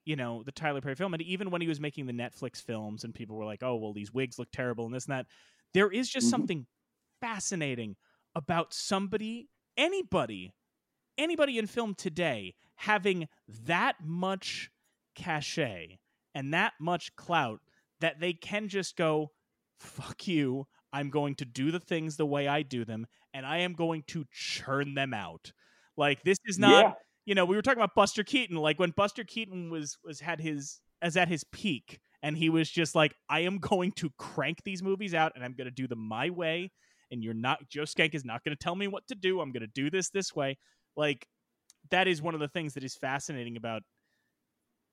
[0.05, 3.03] you know the Tyler Perry film, and even when he was making the Netflix films,
[3.03, 5.25] and people were like, oh well, these wigs look terrible and this and that.
[5.73, 6.31] There is just Mhm.
[6.31, 6.67] something
[7.21, 7.95] fascinating
[8.35, 10.53] about somebody, anybody,
[11.17, 14.69] anybody in film today having that much
[15.15, 15.99] cachet
[16.33, 17.61] and that much clout
[17.99, 19.31] that they can just go,
[19.79, 20.65] fuck you.
[20.93, 24.03] I'm going to do the things the way I do them, and I am going
[24.07, 25.51] to churn them out.
[25.97, 26.93] Like this is not, yeah,
[27.25, 28.57] you know, we were talking about Buster Keaton.
[28.57, 32.69] Like when Buster Keaton was was had his as at his peak, and he was
[32.69, 35.87] just like, I am going to crank these movies out, and I'm going to do
[35.87, 36.71] them my way.
[37.11, 39.41] And you're not Joe Skank is not going to tell me what to do.
[39.41, 40.57] I'm going to do this this way.
[40.95, 41.27] Like
[41.89, 43.83] that is one of the things that is fascinating about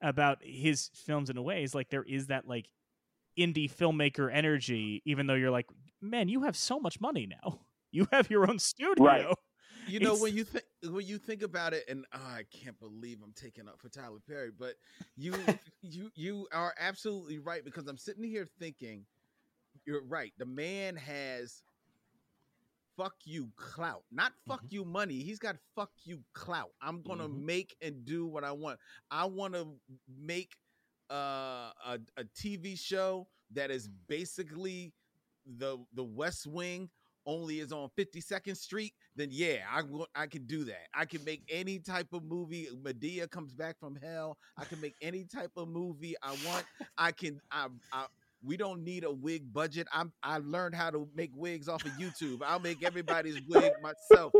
[0.01, 2.67] about his films in a way is like there is that like
[3.39, 5.67] indie filmmaker energy even though you're like
[6.01, 7.61] man you have so much money now
[7.93, 9.27] you have your own studio Right.
[9.87, 12.79] You know It's- when you think when you think about it, and ah, I can't
[12.79, 14.75] believe I'm taking up for Tyler Perry, but
[15.17, 15.33] you
[15.83, 19.07] you you are absolutely right because I'm sitting here thinking,
[19.87, 20.35] you're right.
[20.37, 21.63] The man has
[22.99, 25.23] fuck you clout, not fuck you money.
[25.23, 26.71] He's got fuck you clout.
[26.83, 27.45] I'm gonna Mhm.
[27.45, 28.79] make and do what I want.
[29.11, 29.69] I want to
[30.19, 30.57] make
[31.11, 34.93] uh, a a TV show that is basically
[35.59, 36.91] the the West Wing
[37.27, 39.83] only is on 52nd Street, then yeah, I
[40.15, 40.89] I can do that.
[40.95, 42.69] I can make any type of movie.
[42.83, 44.39] Madea comes back from hell.
[44.57, 46.65] I can make any type of movie I want.
[46.97, 47.41] I can.
[47.51, 48.07] I, I
[48.43, 49.89] we don't need a wig budget.
[49.93, 52.41] I'm I learned how to make wigs off of YouTube.
[52.43, 54.33] I'll make everybody's wig myself.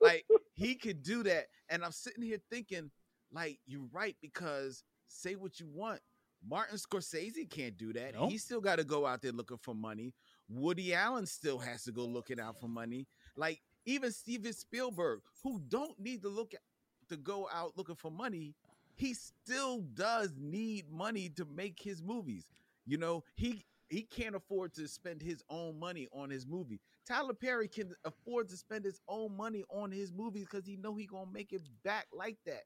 [0.00, 1.46] Like he could do that.
[1.68, 2.90] And I'm sitting here thinking,
[3.32, 6.00] like, you're right, because say what you want.
[6.48, 8.14] Martin Scorsese can't do that.
[8.14, 8.30] Nope.
[8.30, 10.12] He still got to go out there looking for money.
[10.48, 13.06] Woody Allen still has to go looking out for money.
[13.36, 16.60] Like even Steven Spielberg, who don't need to look at,
[17.08, 18.54] to go out looking for money,
[18.94, 22.46] he still does need money to make his movies.
[22.86, 26.80] You know, he he can't afford to spend his own money on his movie.
[27.06, 30.94] Tyler Perry can afford to spend his own money on his movies because he know
[30.94, 32.64] he gonna make it back like that.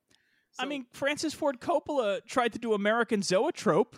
[0.59, 3.97] I mean, Francis Ford Coppola tried to do American Zoetrope,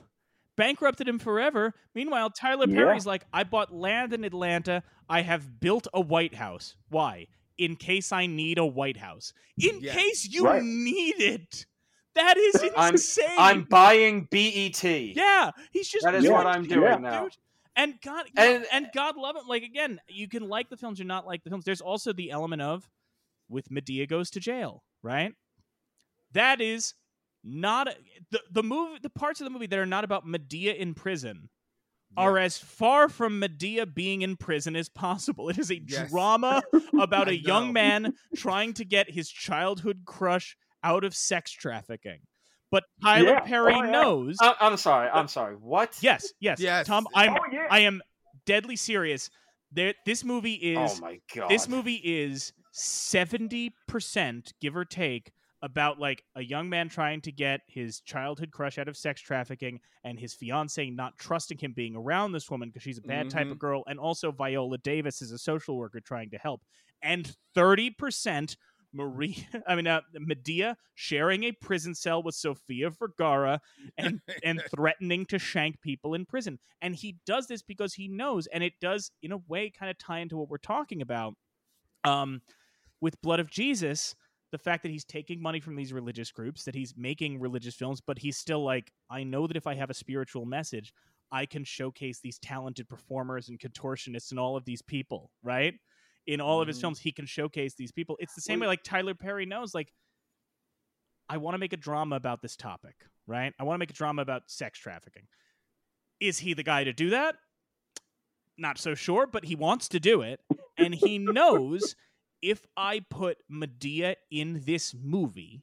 [0.56, 1.74] bankrupted him forever.
[1.94, 2.74] Meanwhile, Tyler Yeah.
[2.76, 4.82] Perry's like, I bought land in Atlanta.
[5.08, 6.76] I have built a White House.
[6.88, 7.26] Why?
[7.58, 9.32] In case I need a White House.
[9.58, 9.92] In Yeah.
[9.94, 10.62] case you Right.
[10.62, 11.66] need it.
[12.14, 13.26] That is I'm- insane.
[13.38, 14.82] I'm buying BET.
[14.84, 17.24] yeah, he's just That is what I'm doing now.
[17.24, 17.36] dude.
[17.76, 19.46] And God, And- and God love it.
[19.46, 21.64] Like again, you can like the films or not like the films.
[21.64, 22.88] There's also the element of
[23.48, 25.32] with Madea goes to jail, right?
[26.32, 26.94] That is
[27.44, 27.88] not
[28.30, 28.98] the the movie.
[29.02, 31.48] The parts of the movie that are not about Madea in prison
[32.16, 35.48] are as far from Madea being in prison as possible.
[35.48, 36.10] It is a Yes.
[36.10, 36.60] drama
[37.00, 42.18] about I a young man trying to get his childhood crush out of sex trafficking.
[42.72, 43.40] But Tyler Yeah.
[43.40, 43.90] Perry Oh, yeah.
[43.90, 44.36] knows.
[44.40, 45.08] I- I'm sorry.
[45.08, 45.54] I'm sorry.
[45.56, 45.96] What?
[46.00, 46.86] yes, yes, Yes.
[46.86, 47.06] Tom.
[47.08, 47.66] Oh, I'm Oh yeah.
[47.70, 48.02] I am
[48.44, 49.30] deadly serious.
[49.72, 51.48] There, this movie oh is Oh my god.
[51.48, 55.30] this movie is seventy percent, give or take,
[55.62, 59.80] about like a young man trying to get his childhood crush out of sex trafficking,
[60.04, 63.46] and his fiance not trusting him being around this woman because she's a bad type
[63.46, 63.52] Mhm.
[63.52, 66.62] of girl, and also Viola Davis is a social worker trying to help,
[67.02, 68.56] and thirty percent.
[68.92, 73.60] Marie, I mean, uh, Madea sharing a prison cell with Sofia Vergara
[73.96, 76.58] and and threatening to shank people in prison.
[76.82, 79.98] And he does this because he knows, and it does in a way kind of
[79.98, 81.34] tie into what we're talking about.
[82.02, 82.42] Um,
[83.00, 84.16] with Blood of Jesus,
[84.52, 88.00] the fact that he's taking money from these religious groups, that he's making religious films,
[88.00, 90.92] but he's still like, I know that if I have a spiritual message,
[91.32, 95.74] I can showcase these talented performers and contortionists and all of these people, right?
[96.26, 96.80] In all of his Mhm.
[96.80, 98.16] films, he can showcase these people.
[98.20, 99.92] It's the same way like Tyler Perry knows, like,
[101.28, 103.54] I want to make a drama about this topic, right?
[103.58, 105.28] I want to make a drama about sex trafficking.
[106.18, 107.36] Is he the guy to do that?
[108.58, 110.40] Not so sure, but he wants to do it.
[110.76, 111.94] And he knows
[112.42, 115.62] if I put Madea in this movie,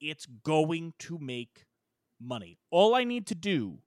[0.00, 1.66] it's going to make
[2.20, 2.58] money.
[2.70, 3.80] All I need to do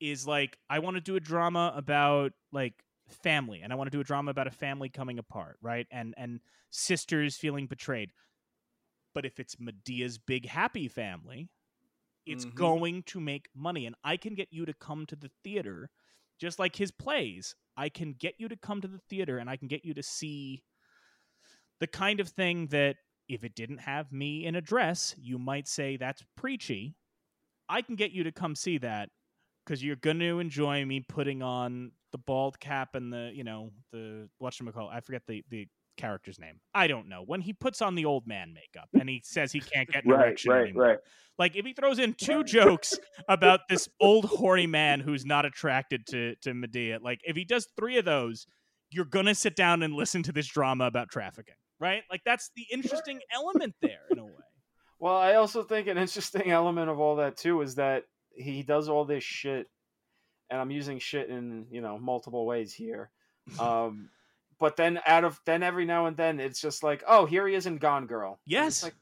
[0.00, 3.96] is like, I want to do a drama about like family, and I want to
[3.96, 5.86] do a drama about a family coming apart, right?
[5.90, 8.12] And and sisters feeling betrayed.
[9.14, 11.48] But if it's Madea's big happy family,
[12.26, 12.46] it's Mhm.
[12.46, 13.86] going to make money.
[13.86, 15.90] And I can get you to come to the theater,
[16.38, 17.56] just like his plays.
[17.76, 20.02] I can get you to come to the theater and I can get you to
[20.02, 20.64] see
[21.80, 22.96] the kind of thing that
[23.28, 26.96] if it didn't have me in a dress, you might say that's preachy.
[27.68, 29.08] I can get you to come see that
[29.64, 33.70] because you're going to enjoy me putting on the bald cap and the, you know,
[33.92, 35.66] the, whatchamacallit, I forget the, the
[35.96, 36.60] character's name.
[36.74, 37.22] I don't know.
[37.24, 40.10] When he puts on the old man makeup and he says he can't get an
[40.12, 40.84] Right, erection right, anymore.
[40.84, 40.98] right.
[41.38, 42.98] Like if he throws in two jokes
[43.28, 47.68] about this old hoary man who's not attracted to to Madea, like if he does
[47.76, 48.46] three of those,
[48.90, 52.02] you're gonna sit down and listen to this drama about trafficking, right?
[52.10, 54.32] Like that's the interesting element there in a way.
[55.00, 58.04] Well, I also think an interesting element of all that too is that
[58.34, 59.68] he does all this shit,
[60.48, 63.10] and I'm using shit in you know multiple ways here.
[63.58, 64.08] Um,
[64.60, 67.56] but then out of then every now and then it's just like, oh, here he
[67.56, 68.38] is in Gone Girl.
[68.46, 68.84] Yes.
[68.84, 68.94] like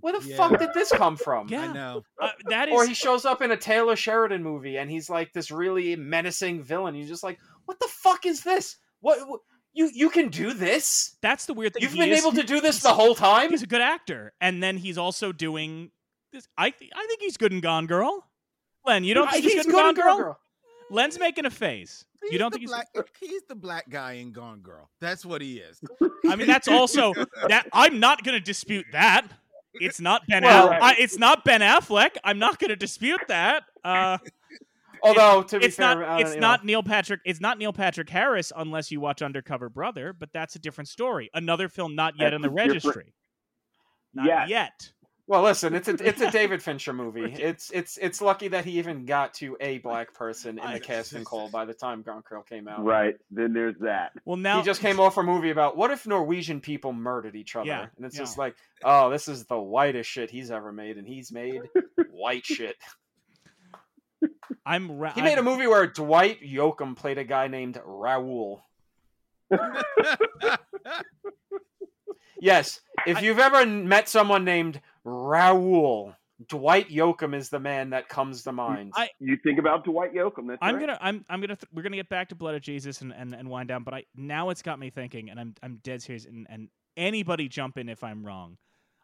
[0.00, 0.36] where the Yeah.
[0.36, 1.48] fuck did this come from?
[1.48, 1.62] Yeah.
[1.62, 2.02] I know.
[2.20, 5.32] Uh, that is Or he shows up in a Taylor Sheridan movie and he's like
[5.32, 6.94] this really menacing villain.
[6.94, 8.76] You're just like, what the fuck is this?
[9.00, 9.40] What, what
[9.78, 11.16] you you can do this?
[11.22, 11.82] that's the weird thing.
[11.82, 13.50] You've He been is- able to do this the whole time?
[13.50, 15.90] He's a good actor, and then he's also doing
[16.32, 16.46] this.
[16.58, 18.24] I th- I think he's good in Gone Girl.
[18.86, 20.38] Len, you don't think he's, good in Gone Girl?
[20.90, 22.04] Len's making a face.
[22.22, 22.70] He's you don't the think he's?
[22.70, 22.88] black,
[23.20, 24.88] he's the black guy in Gone Girl.
[25.00, 25.80] That's what he is.
[26.28, 27.12] I mean, that's also
[27.48, 27.68] that.
[27.72, 29.28] I'm not going to dispute that.
[29.74, 30.42] It's not Ben.
[30.42, 32.16] Well- Aff- I, it's not Ben Affleck.
[32.24, 33.64] I'm not going to dispute that.
[33.84, 34.18] Uh,
[35.02, 36.20] Although to be it's fair, not.
[36.20, 37.20] It's you not know, Neil Patrick.
[37.24, 40.12] It's not Neil Patrick Harris unless you watch Undercover Brother.
[40.12, 41.30] But that's a different story.
[41.34, 43.14] Another film not yet That's on the registry.
[44.14, 44.48] Not Yes.
[44.48, 44.92] yet.
[45.26, 47.20] Well, listen, it's a it's a David Fincher movie.
[47.30, 50.80] It's it's it's lucky that he even got to a black person in I- the
[50.80, 52.82] casting call by the time Gone Girl came out.
[52.82, 53.14] Right.
[53.30, 54.12] Then there's that.
[54.24, 57.56] Well, now He just came off a movie about what if Norwegian people murdered each
[57.56, 58.22] other, Yeah, and it's yeah.
[58.22, 61.60] just like, oh, this is the whitest shit he's ever made, and he's made
[62.10, 62.76] white shit.
[64.66, 64.98] I'm.
[64.98, 68.62] Ra- He made a I'm- movie where Dwight Yoakam played a guy named Raoul.
[72.40, 76.14] Yes, If I- you've ever met someone named Raoul,
[76.46, 78.92] Dwight Yoakam is the man that comes to mind.
[78.94, 80.46] I- You think about Dwight Yoakam.
[80.46, 80.80] That's I'm right.
[80.86, 83.34] gonna, I'm, I'm gonna, th- we're gonna get back to Blood of Jesus and, and,
[83.34, 83.82] and wind down.
[83.82, 86.26] But I now it's got me thinking, and I'm, I'm dead serious.
[86.26, 88.56] And, and anybody jump in if I'm wrong.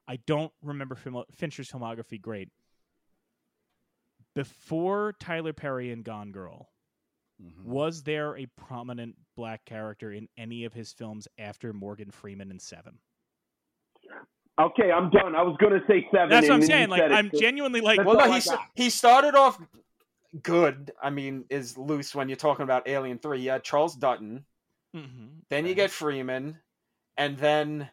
[0.06, 0.96] I don't remember
[1.34, 2.50] Fincher's filmography great.
[4.34, 6.70] Before Tyler Perry and Gone Girl,
[7.42, 7.64] Mhm.
[7.64, 12.60] was there a prominent black character in any of his films after Morgan Freeman and
[12.60, 12.98] Seven?
[14.58, 15.34] Okay, I'm done.
[15.34, 16.28] I was going to say seven.
[16.28, 16.88] That's what I'm and then you saying.
[16.90, 19.58] Like, I'm so- genuinely like, That's well, no, he s- he started off
[20.42, 20.92] good.
[21.02, 23.40] I mean, is loose when you're talking about Alien Three.
[23.40, 24.46] Yeah, Charles Dutton,
[24.94, 25.40] Mhm.
[25.48, 26.60] then you get Freeman,
[27.16, 27.90] and then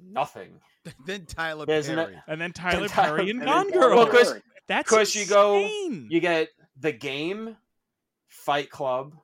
[0.00, 0.60] nothing.
[1.06, 2.22] then Tyler There's an- Perry.
[2.28, 3.96] and then Tyler Tyler- Perry and and Gone then- Girl.
[3.96, 7.56] Well, 'cause- That's 'cause you go- You get The Game,
[8.28, 9.14] Fight Club,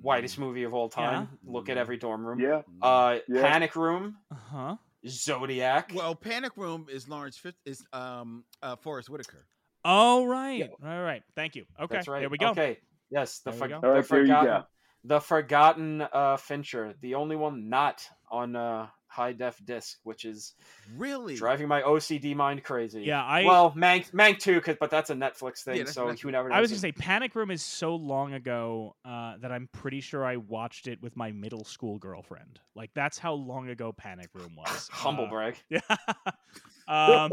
[0.00, 1.38] whitest movie of all time.
[1.44, 2.40] Look at every dorm room.
[2.40, 2.62] Yeah.
[2.80, 3.42] Uh, Yeah.
[3.42, 4.76] Panic Room, Uh huh.
[5.06, 5.90] Zodiac.
[5.94, 9.46] Well, Panic Room is Lawrence Fitz is um uh Forest Whitaker.
[9.84, 11.22] Oh right, all right.
[11.34, 11.66] Thank you.
[11.78, 12.20] Okay, That's right.
[12.20, 12.50] there we go.
[12.50, 12.78] Okay.
[13.10, 14.64] Yes, the, for- the All right, there you forgotten,
[15.04, 20.54] the forgotten uh, Fincher, the only one not on uh, high def disc, which is
[20.96, 21.34] Really?
[21.36, 23.02] driving my OCD mind crazy.
[23.02, 26.20] Yeah, I- well, Mank, Mank too, 'cause- but that's a Netflix thing, Yeah, so Netflix.
[26.20, 26.50] who never.
[26.50, 30.00] I was knows gonna say Panic Room is so long ago uh, that I'm pretty
[30.00, 32.58] sure I watched it with my middle school girlfriend.
[32.74, 34.88] Like that's how long ago Panic Room was.
[34.90, 35.56] humble Uh, brag.
[35.68, 35.80] Yeah.
[36.88, 37.32] um,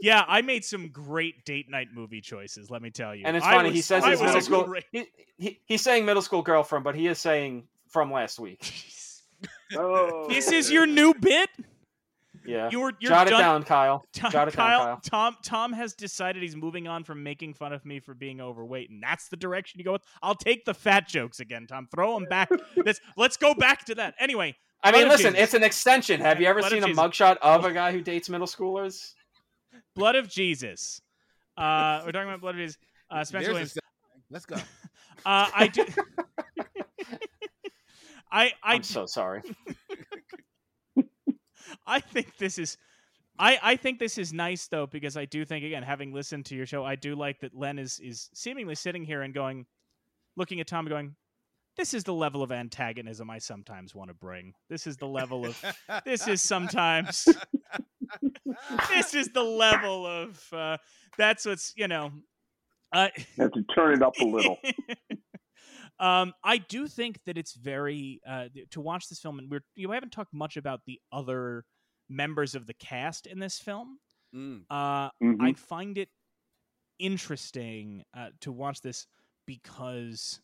[0.00, 2.70] yeah, I made some great date night movie choices.
[2.70, 3.24] Let me tell you.
[3.26, 3.70] And it's I funny.
[3.72, 4.64] he says I his was middle a school.
[4.64, 5.06] great- He,
[5.38, 8.60] he, he's saying middle school girlfriend, but he is saying from last week.
[9.76, 10.26] Oh.
[10.28, 11.50] this is your new bit.
[12.46, 12.68] Yeah.
[12.70, 13.40] You're you're Jot it done.
[13.40, 14.04] down, Kyle.
[14.12, 15.00] Tom, Jot it down, Kyle, Kyle.
[15.02, 18.90] Tom Tom has decided he's moving on from making fun of me for being overweight,
[18.90, 20.02] and that's the direction you go with.
[20.22, 21.88] I'll take the fat jokes again, Tom.
[21.90, 22.50] Throw them back.
[22.76, 24.14] let's let's go back to that.
[24.18, 25.44] Anyway, I mean, listen, Jesus.
[25.44, 26.20] it's an extension.
[26.20, 29.14] Have you ever Blood seen a mugshot of a guy who dates middle schoolers?
[29.94, 31.00] Blood of Jesus.
[31.56, 32.76] Uh, we're talking about Blood of Jesus.
[33.10, 33.78] Uh, Spencer There's a Williams.
[34.30, 34.56] Let's go.
[35.26, 35.86] Uh, I do.
[38.34, 39.42] I I I'm so sorry.
[41.86, 42.76] I think this is
[43.38, 46.56] I, I think this is nice though because I do think again having listened to
[46.56, 49.66] your show I do like that Len is is seemingly sitting here and going
[50.36, 51.14] looking at Tom going
[51.76, 54.54] this is the level of antagonism I sometimes want to bring.
[54.68, 55.60] This is the level of
[56.04, 57.26] this is sometimes
[58.88, 60.76] this is the level of uh,
[61.18, 62.12] that's what's you know
[62.92, 64.56] uh, Have to turn it up a little.
[65.98, 69.90] um, I do think that it's very uh, to watch this film, and we're you
[69.92, 71.64] haven't talked much about the other
[72.08, 73.98] members of the cast in this film.
[74.34, 74.64] Mm.
[74.68, 75.36] Uh, Mhm.
[75.40, 76.10] I find it
[76.98, 79.06] interesting uh, to watch this
[79.46, 80.40] because,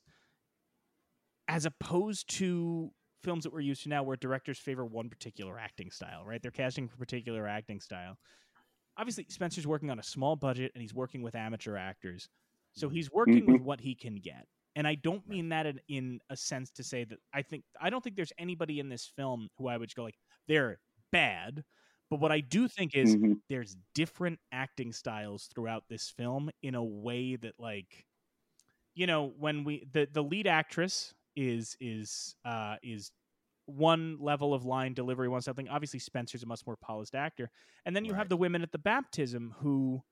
[1.49, 2.91] as opposed to
[3.23, 6.41] films that we're used to now, where directors favor one particular acting style, right?
[6.41, 8.17] They're casting for a particular acting style.
[8.97, 12.29] Obviously, Spencer's working on a small budget and he's working with amateur actors,
[12.73, 14.47] so he's working with what he can get.
[14.77, 17.91] And I don't mean that in, in a sense to say that I think I
[17.91, 20.19] don't think there's anybody in this film who I would go like
[20.49, 20.81] they're
[21.13, 21.65] bad.
[22.11, 23.41] But what I do think is Mhm.
[23.49, 28.07] there's different acting styles throughout this film in a way that like
[28.95, 33.13] you know when we the the lead actress is is uh is
[33.67, 37.51] one level of line delivery one something obviously spencer's a much more polished actor
[37.87, 40.03] and then you have the women at the baptism who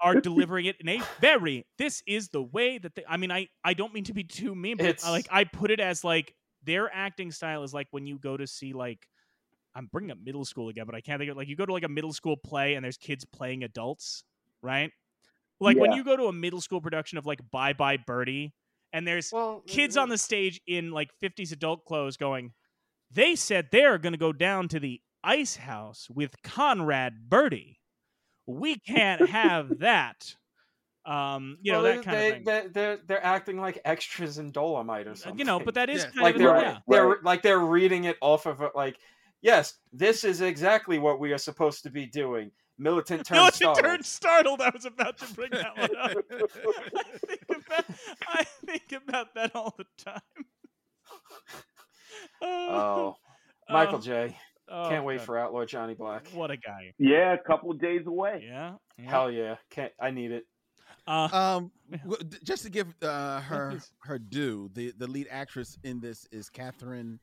[0.00, 3.48] are delivering it in a very this is the way that they i mean i
[3.64, 6.34] i don't mean to be too mean but It's- like i put it as like
[6.64, 9.06] their acting style is like when you go to see like
[9.74, 11.72] i'm bringing up middle school again but i can't think of like you go to
[11.72, 14.24] like a middle school play and there's kids playing adults
[14.62, 14.90] right?
[15.60, 18.52] Like when you go to a middle school production of like bye bye birdie
[18.92, 20.02] and there's Well, kids mm-hmm.
[20.02, 22.52] on the stage in like 50s adult clothes going
[23.12, 27.78] they said they're going to go down to the ice house with conrad birdie
[28.46, 30.34] we can't have that
[31.04, 34.52] um you know that kind they, of thing They, they're they're acting like extras in
[34.52, 35.38] Dolemite or something.
[35.38, 36.10] you know but that is Yeah.
[36.10, 38.98] kind like of they're yeah they're like they're reading it off of a, like
[39.42, 42.50] yes, this is exactly what we are supposed to be doing.
[42.78, 43.84] Militant turn Militant startled.
[43.84, 44.60] turned startled.
[44.60, 46.12] I was about to bring that one up.
[46.94, 47.84] I think about
[48.28, 50.20] I think about that all the time.
[52.40, 53.16] Oh,
[53.70, 54.36] Michael Oh, J.
[54.72, 55.26] oh, Can't wait God.
[55.26, 56.26] for Outlaw Johnny Black.
[56.28, 56.92] what a guy.
[56.98, 58.44] Yeah, a couple of days away.
[58.46, 58.74] Yeah.
[58.98, 59.10] yeah.
[59.10, 60.44] Hell yeah, can't I need it?
[61.06, 61.98] Uh, Um, Yeah.
[62.42, 67.18] just to give uh, her her due, the the lead actress in this is Cathryn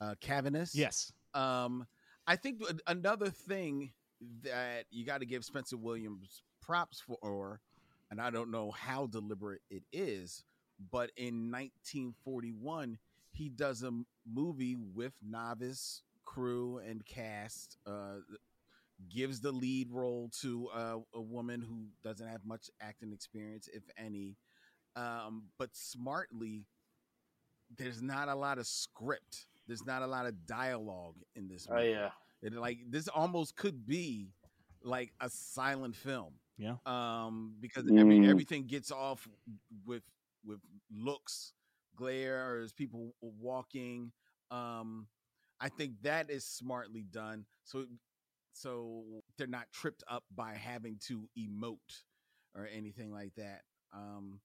[0.00, 0.70] uh, Caviness.
[0.74, 1.12] yes.
[1.34, 1.86] Um,
[2.26, 3.92] I think another thing
[4.42, 7.60] that you got to give Spencer Williams props for,
[8.10, 10.44] and I don't know how deliberate it is,
[10.92, 12.98] but in 1941
[13.32, 13.90] he does a
[14.30, 17.76] movie with novice crew and cast.
[17.86, 18.16] Uh,
[19.08, 23.82] gives the lead role to uh, a woman who doesn't have much acting experience, if
[23.96, 24.36] any.
[24.94, 26.66] Um, but smartly,
[27.76, 29.46] there's not a lot of script.
[29.66, 31.66] There's not a lot of dialogue in this.
[31.70, 32.10] Oh yeah.
[32.42, 34.28] It, like this almost could be
[34.84, 36.34] like a silent film.
[36.58, 36.76] Yeah.
[36.86, 38.28] Um, because every Mm.
[38.28, 39.26] everything gets off
[39.86, 40.02] with
[40.44, 40.60] with
[40.92, 41.54] looks,
[41.96, 44.12] glare, or as people walking.
[44.50, 45.06] Um,
[45.62, 47.46] I think that is smartly done.
[47.64, 47.86] So
[48.52, 49.04] so
[49.38, 52.02] they're not tripped up by having to emote
[52.54, 53.62] or anything like that.
[53.94, 54.40] Um,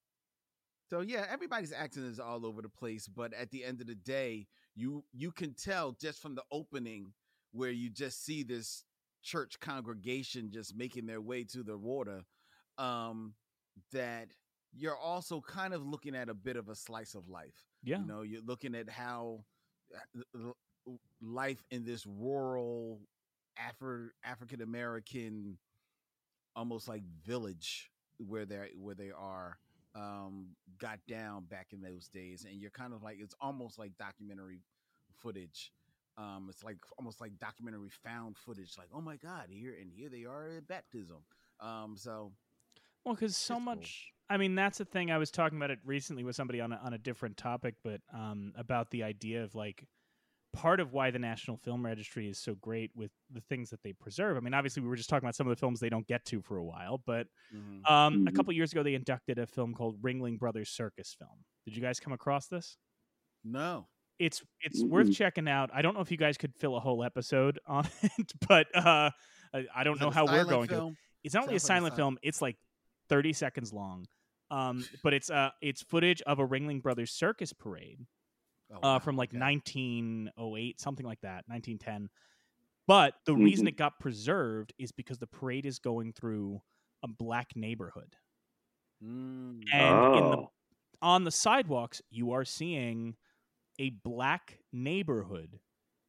[0.89, 3.95] so yeah, everybody's acting is all over the place, but at the end of the
[3.95, 7.13] day, you you can tell just from the opening
[7.51, 8.83] where you just see this
[9.23, 12.21] church congregation just making their way to the water
[12.77, 13.33] um
[13.91, 14.27] that
[14.73, 17.99] you're also kind of looking at a bit of a slice of life Yeah.
[17.99, 19.43] you know you're looking at how
[20.35, 20.51] uh,
[21.21, 22.99] life in this rural
[23.59, 25.57] Afri- african american
[26.55, 29.57] almost like village where they where they are
[29.95, 30.49] um
[30.79, 34.61] got down back in those days and you're kind of like it's almost like documentary
[35.15, 35.71] footage
[36.17, 40.09] um it's like almost like documentary found footage like oh my god here and here
[40.09, 41.17] they are at baptism
[41.59, 42.31] um so
[43.05, 43.75] Well, because so It's cool.
[43.75, 44.11] much.
[44.29, 45.09] I mean, that's the thing.
[45.11, 48.01] I was talking about it recently with somebody on a, on a different topic, but
[48.13, 49.85] um, about the idea of like
[50.53, 53.93] part of why the National Film Registry is so great with the things that they
[53.93, 54.37] preserve.
[54.37, 56.25] I mean, obviously, we were just talking about some of the films they don't get
[56.25, 57.87] to for a while, but mhm.
[57.89, 58.35] um, a Mhm.
[58.35, 61.43] couple years ago, they inducted a film called Ringling Brothers Circus Film.
[61.65, 62.77] Did you guys come across this?
[63.43, 63.87] no
[64.19, 65.15] it's it's worth Mm-mm.
[65.15, 65.69] checking out.
[65.71, 69.11] I don't know if you guys could fill a whole episode on it, but uh,
[69.53, 70.97] I, I don't know how we're silent going to.
[71.23, 72.57] It's not only a Sounds like silent silent- film; it's like
[73.09, 74.07] thirty seconds long.
[74.49, 77.99] Um, but it's uh it's footage of a Ringling Brothers circus parade
[78.71, 79.43] Oh, uh, from like okay.
[79.49, 82.09] 1908, something like that, 1910.
[82.87, 83.69] But the reason Mhm.
[83.69, 86.61] it got preserved is because the parade is going through
[87.03, 88.17] a black neighborhood,
[89.01, 89.73] Mm.
[89.73, 90.51] and in the Oh.
[91.01, 93.17] on the sidewalks you are seeing
[93.79, 95.61] a black neighborhood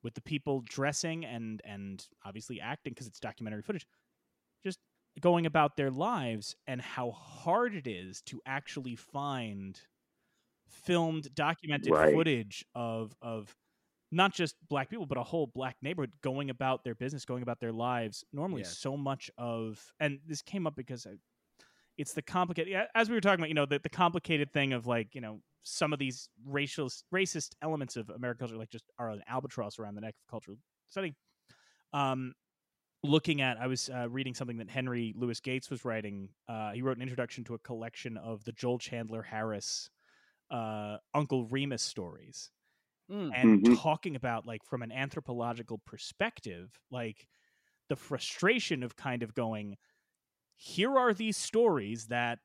[0.03, 3.87] with the people dressing and and obviously acting because it's documentary footage
[4.65, 4.81] just
[5.21, 9.83] going about their lives and how hard it is to actually find
[10.69, 11.99] filmed documented Right.
[11.99, 13.57] footage of of
[14.13, 17.61] not just black people but a whole black neighborhood going about their business going about
[17.61, 18.79] their lives normally Yes.
[18.79, 21.17] so much of and this came up because I,
[21.97, 24.73] it's the complicated yeah, as we were talking about you know the, the complicated thing
[24.73, 28.91] of like you know some of these racial racist elements of american culture like just
[28.99, 30.59] are an albatross around the neck of cultural
[30.89, 31.15] study
[31.93, 32.35] um
[33.05, 36.83] looking at i was uh, reading something that henry louis gates was writing uh, he
[36.83, 39.91] wrote an introduction to a collection of the joel chandler harris
[40.51, 42.51] uh, uncle remus stories
[43.11, 43.35] Mm.
[43.35, 43.83] and Mhm.
[43.83, 47.29] talking about like from an anthropological perspective like
[47.89, 49.77] the frustration of kind of going
[50.57, 52.41] here are these stories that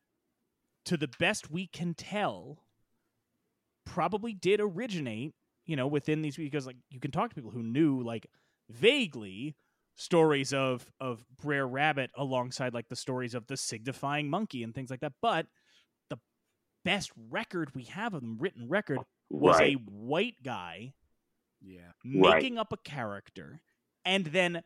[0.85, 2.67] to the best we can tell
[3.85, 5.33] probably did originate
[5.65, 8.27] you know within these because like you can talk to people who knew like
[8.69, 9.55] vaguely
[9.95, 14.89] stories of of Brer Rabbit alongside like the stories of the signifying monkey and things
[14.89, 15.62] like that but the
[16.85, 19.05] best record we have of them written record
[19.39, 19.61] was right.
[19.61, 20.93] a white guy
[21.61, 22.47] yeah Right.
[22.47, 23.61] making up a character
[24.05, 24.63] and then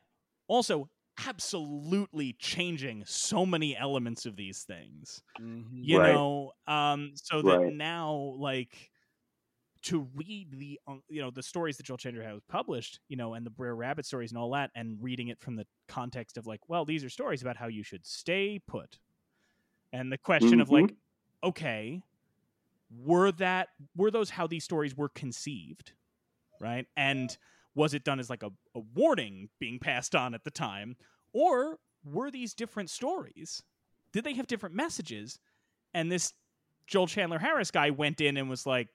[0.48, 0.89] also
[1.26, 5.81] absolutely changing so many elements of these things Mhm.
[5.81, 5.99] you Right.
[5.99, 7.68] know um so that Right.
[7.68, 8.91] now like
[9.84, 10.80] to read the
[11.10, 14.06] you know the stories that Joel Chandler has published you know and the Brer Rabbit
[14.06, 17.10] stories and all that and reading it from the context of like well these are
[17.10, 18.99] stories about how you should stay put
[19.94, 20.72] and the question of Mhm.
[20.72, 20.95] like
[21.44, 22.02] okay
[22.89, 25.93] were that were those how these stories were conceived
[26.59, 26.88] right?
[26.95, 27.38] And
[27.76, 30.95] was it done as like a, a warning being passed on at the time?
[31.34, 33.61] Or were these different stories?
[34.11, 35.38] Did they have different messages?
[35.93, 36.34] And this
[36.88, 38.88] joel chandler harris guy went in and was like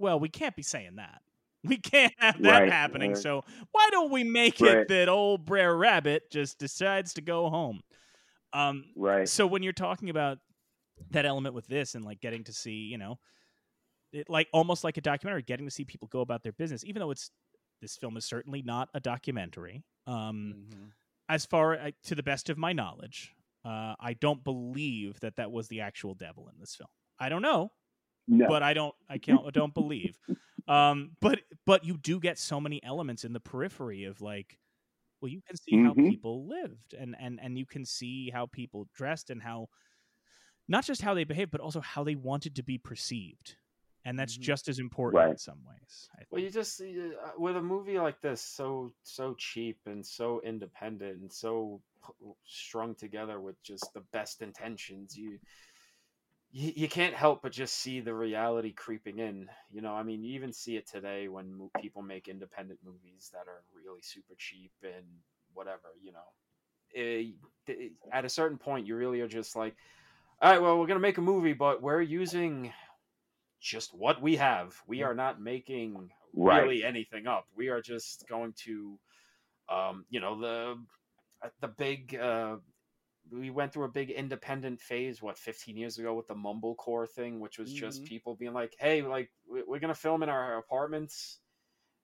[0.00, 1.20] well we can't be saying that.
[1.64, 3.12] We can't have that Right, happening.
[3.12, 3.22] right.
[3.22, 4.78] so why don't we make Right.
[4.78, 7.80] it that old brer rabbit just decides to go home?
[8.52, 9.28] Um right.
[9.28, 10.38] so when you're talking about
[11.10, 13.18] that element with this and like getting to see you know
[14.12, 17.00] it like almost like a documentary getting to see people go about their business even
[17.00, 17.30] though it's
[17.80, 20.92] this film is certainly not a documentary um Mhm.
[21.28, 23.34] as far uh, to the best of my knowledge
[23.64, 27.42] uh i don't believe that that was the actual devil in this film i don't
[27.42, 27.72] know
[28.26, 28.46] No.
[28.48, 30.18] but i don't i can't I don't believe
[30.68, 34.58] um but but you do get so many elements in the periphery of like
[35.20, 36.02] well you can see how Mhm.
[36.02, 39.68] people lived and and and you can see how people dressed and how
[40.72, 43.58] not just how they behaved but also how they wanted to be perceived
[44.04, 44.38] and that's Mhm.
[44.38, 46.10] just as important in some ways.
[46.30, 51.20] Well, you just uh, with a movie like this, so so cheap and so independent
[51.20, 51.82] and so
[52.44, 55.40] strung together with just the best intentions, you
[56.50, 59.48] you, you can't help but just see the reality creeping in.
[59.70, 63.30] You know, I mean, you even see it today when mo- people make independent movies
[63.32, 65.06] that are really super cheap and
[65.54, 65.94] whatever.
[66.02, 66.24] You know,
[66.96, 67.32] Eh,
[67.66, 69.76] th- at a certain point, you really are just like,
[70.42, 72.72] all right, well, we're gonna make a movie, but we're using
[73.60, 74.82] just what we have.
[74.86, 76.72] We are not making Right.
[76.72, 77.46] really anything up.
[77.54, 79.00] We are just going to,
[79.68, 80.84] um, you know, the
[81.42, 82.16] uh, the big.
[82.16, 82.58] Uh,
[83.30, 87.40] we went through a big independent phase what 15 years ago with the mumblecore thing
[87.40, 88.06] which was just Mhm.
[88.06, 91.41] people being like hey like we're gonna film in our apartments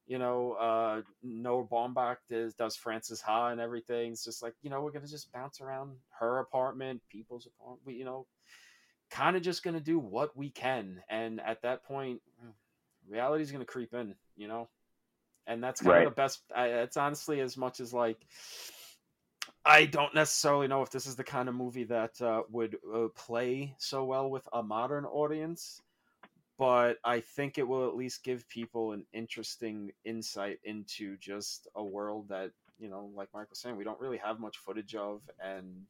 [0.08, 4.12] you know uh noah baumbach does, does frances ha and everything.
[4.12, 7.94] It's just like you know we're gonna just bounce around her apartment people's apartment we,
[7.96, 8.26] you know
[9.10, 11.02] kind of just gonna do what we can.
[11.10, 12.22] And at that point
[13.08, 14.70] reality's gonna creep in you know?
[15.46, 15.98] And that's kind Right.
[15.98, 18.26] of the best I, it's honestly as much as like
[19.64, 23.08] I don't necessarily know if this is the kind of movie that uh, would uh,
[23.14, 25.82] play so well with a modern audience,
[26.58, 31.82] but I think it will at least give people an interesting insight into just a
[31.84, 35.22] world that, you know, like Mike was saying, we don't really have much footage of
[35.42, 35.86] and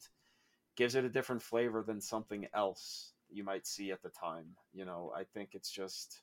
[0.76, 4.46] gives it a different flavor than something else you might see at the time.
[4.72, 6.20] You know, I think it's just.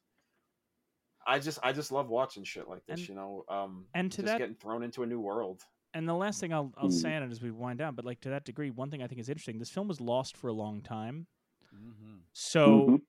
[1.28, 3.46] I just I just love watching shit like this, And- you know.
[3.50, 5.64] Um, and to just that- getting thrown into a new world.
[5.96, 7.02] And the last thing I'll I'll Mm.
[7.02, 9.08] say on it as we wind down, but like to that degree, one thing I
[9.08, 9.58] think is interesting.
[9.58, 11.26] This film was lost for a long time,
[11.74, 12.22] Mhm.
[12.34, 13.02] so Mhm.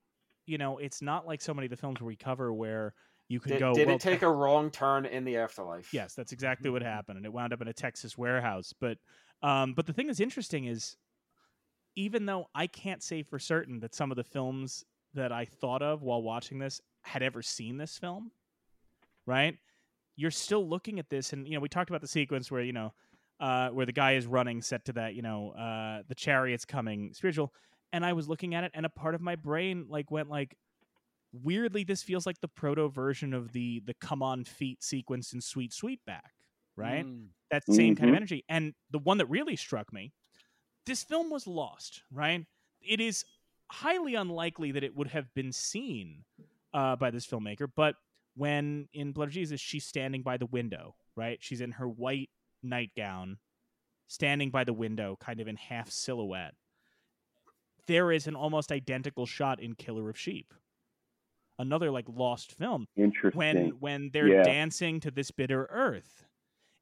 [0.47, 2.93] You know it's not like so many of the films we cover where
[3.29, 3.73] you can Did, go.
[3.73, 5.93] did well, it take a wrong turn in the afterlife?
[5.93, 8.73] Yes, that's exactly what happened, and it wound up in a Texas warehouse.
[8.79, 8.97] But,
[9.43, 10.95] um, but the thing that's interesting is,
[11.95, 15.81] even though I can't say for certain that some of the films that I thought
[15.81, 18.31] of while watching this had ever seen this film,
[19.25, 19.57] right?
[20.15, 22.73] You're still looking at this, and you know, we talked about the sequence where you
[22.73, 22.93] know,
[23.41, 27.13] uh, where the guy is running, set to that, you know, uh, the chariot's coming,
[27.13, 27.53] spiritual,
[27.97, 30.55] and I was looking at it, and a part of my brain like went like,
[31.33, 35.41] weirdly this feels like the proto version of the the come on feet sequence in
[35.41, 36.31] sweet sweetback
[36.77, 37.05] right?
[37.05, 37.27] Mm.
[37.51, 38.17] that same kind of Mhm.
[38.17, 38.43] energy.
[38.49, 40.13] And the one that really struck me
[40.85, 42.45] this film was lost right?
[42.81, 43.25] It is
[43.69, 46.23] highly unlikely that it would have been seen
[46.73, 47.95] uh, by this filmmaker but
[48.35, 51.39] when in blood of jesus she's standing by the window right?
[51.41, 52.29] She's in her white
[52.63, 53.39] nightgown
[54.07, 56.53] standing by the window kind of in half silhouette
[57.87, 60.53] there is an almost identical shot in killer of sheep
[61.59, 63.37] another like lost film Interesting.
[63.37, 64.43] when when they're Yeah.
[64.43, 66.25] dancing to this bitter earth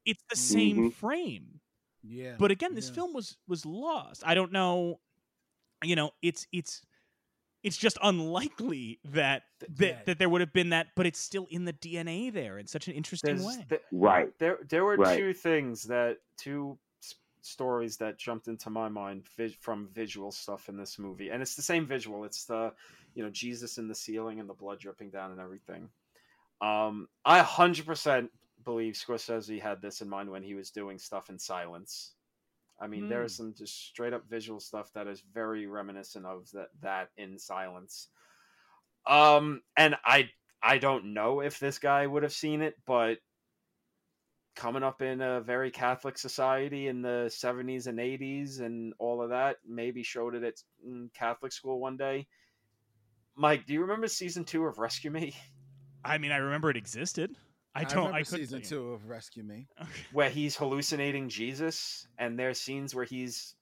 [0.06, 0.94] it's the same Mhm.
[0.94, 1.62] frame
[2.04, 2.36] Yeah.
[2.38, 2.96] but again this yeah.
[2.96, 5.00] film was was lost i don't know
[5.84, 6.82] you know it's it's
[7.64, 10.04] it's just unlikely that that, Yeah.
[10.04, 12.88] that there would have been that but it's still in the dna there in such
[12.88, 14.38] an interesting There's, way th- Right.
[14.40, 15.18] there there were Right.
[15.18, 16.85] two things that two s-
[17.46, 19.24] stories that jumped into my mind
[19.60, 22.74] from visual stuff in this movie and it's the same visual it's the
[23.14, 25.90] you know jesus in the ceiling and the blood dripping down and everything.
[26.62, 28.30] Um i 100%
[28.64, 32.14] believe scorsese had this in mind when he was doing stuff in silence.
[32.80, 36.50] I mean there is some just straight up visual stuff that is very reminiscent of
[36.52, 38.10] that that in silence.
[39.08, 40.30] Um and i
[40.64, 43.20] i don't know if this guy would have seen it but
[44.56, 49.30] coming up in a very Catholic society in the 70s and 80s and all of
[49.30, 50.56] that, maybe showed it at
[50.88, 52.28] mm, Catholic school one day.
[53.36, 55.36] Mike, do you remember season two of Rescue Me,
[56.06, 57.36] i mean i remember it existed
[57.74, 59.68] i I don't remember i, couldn't season two of Rescue Me.
[60.14, 63.56] where he's hallucinating Jesus, and there's scenes where he's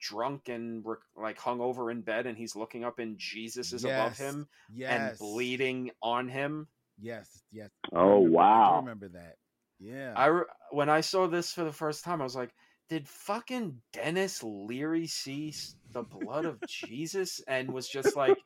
[0.00, 3.84] drunk and re- like hung over in bed, and he's looking up and Jesus is
[3.84, 4.90] above him Yes.
[4.92, 6.68] and bleeding on him.
[7.00, 7.42] Yes.
[7.50, 7.70] Yes.
[7.92, 8.70] I Oh remember- I wow.
[8.74, 9.36] do remember that.
[9.78, 10.14] Yeah.
[10.16, 12.54] I when I saw this for the first time, I was like,
[12.88, 15.54] did fucking Denis Leary see
[15.92, 18.36] the blood of Jesus and was just like,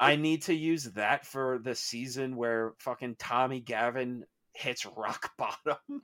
[0.00, 6.02] I need to use that for the season where fucking Tommy Gavin hits rock bottom.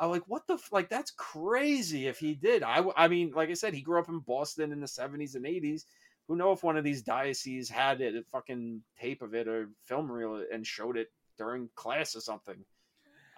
[0.00, 0.72] I'm like, what the f-?
[0.72, 0.88] like?
[0.88, 2.06] That's crazy.
[2.06, 4.80] If he did, I I mean, like I said, he grew up in Boston in
[4.80, 5.84] the 70s and 80s.
[6.28, 9.70] Who know if one of these dioceses had it, a fucking tape of it or
[9.86, 12.64] film reel and showed it during class or something?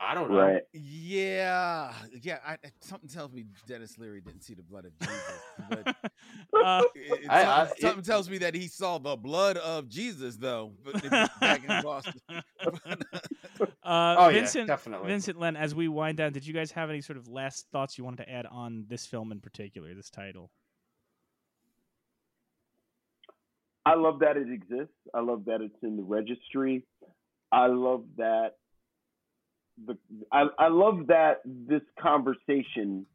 [0.03, 0.39] I don't know.
[0.39, 0.63] Right.
[0.73, 2.39] Yeah, yeah.
[2.47, 5.87] I, something tells me Denis Leary didn't see the blood of Jesus, but
[6.65, 9.89] uh, it, it- I- I- something, something tells me that he saw the blood of
[9.91, 10.73] Jesus, though.
[11.41, 12.21] Back in Boston.
[12.31, 12.41] uh,
[13.85, 15.09] Oh Vincent, yeah, definitely.
[15.09, 17.99] Vincent Len, as we wind down, did you guys have any sort of last thoughts
[17.99, 20.51] you wanted to add on this film in particular, this title?
[23.85, 24.95] I love that it exists.
[25.15, 26.85] I love that it's in the registry.
[27.53, 28.53] I love that
[29.87, 29.97] the
[30.33, 33.07] I, I love that this conversation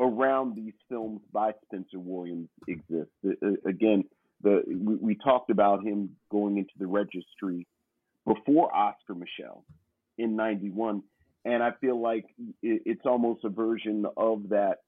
[0.00, 3.12] around these films by Spencer Williams exists.
[3.24, 4.04] Uh, again,
[4.42, 7.66] the we, we talked about him going into the registry
[8.26, 9.62] before Oscar Micheaux
[10.18, 11.02] in '91,
[11.44, 12.26] and I feel like
[12.62, 14.78] it, it's almost a version of that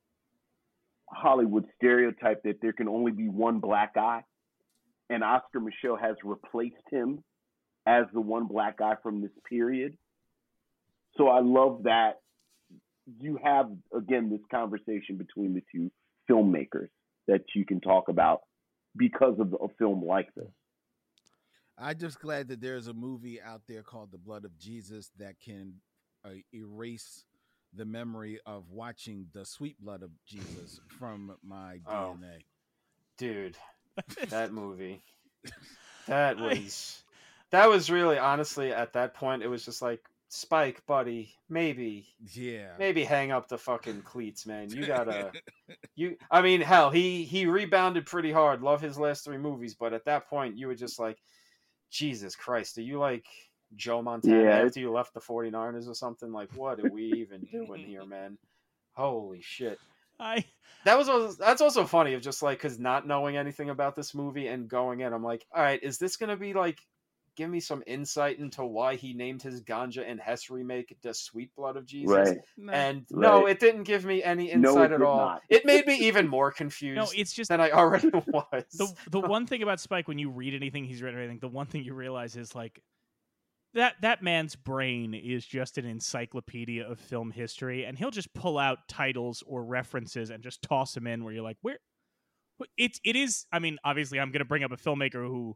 [1.11, 4.25] Hollywood stereotype that there can only be one black guy,
[5.09, 7.23] and Oscar Micheaux has replaced him
[7.87, 9.97] as the one black guy from this period.
[11.17, 12.21] So I love that
[13.21, 15.91] you have again this conversation between the two
[16.31, 16.89] filmmakers
[17.27, 18.41] that you can talk about
[18.97, 20.49] because of a film like this.
[21.79, 25.39] I'm just glad that there's a movie out there called The Blood of Jesus that
[25.41, 25.75] can
[26.25, 27.25] uh, erase
[27.75, 32.17] the memory of watching the sweet blood of Jesus from my Oh.
[32.21, 32.43] DNA.
[33.19, 33.57] dude
[34.31, 35.03] that movie
[36.07, 37.03] that was
[37.51, 42.75] that was really honestly at that point it was just like spike buddy maybe Yeah.
[42.79, 45.33] maybe hang up the fucking cleats man you gotta
[45.97, 49.95] you i mean hell he he rebounded pretty hard love his last three movies but
[49.95, 51.19] at that point you were just like
[51.91, 53.27] jesus christ are you like
[53.75, 54.65] joe montana Yeah.
[54.67, 58.37] after you left the 49ers or something like what are we even doing here man
[58.93, 59.79] holy shit
[60.21, 60.45] I
[60.85, 64.15] that was also, that's also funny of just like because not knowing anything about this
[64.15, 66.79] movie and going in i'm like all right is this gonna be like
[67.39, 71.55] give me some insight into why he named his ganja and hess remake the sweet
[71.57, 72.39] blood of jesus Right.
[72.71, 75.43] and no it didn't give me any insight it at all not.
[75.49, 79.21] it made me even more confused no, it's just than i already was the the
[79.21, 81.85] one thing about Spike when you read anything he's written or anything, the one thing
[81.85, 82.83] you realize is like
[83.75, 88.59] that that man's brain is just an encyclopedia of film history, and he'll just pull
[88.59, 91.79] out titles or references and just toss them in where you're like, where?
[92.57, 93.45] what- It's it is.
[93.53, 95.55] I mean, obviously, I'm going to bring up a filmmaker who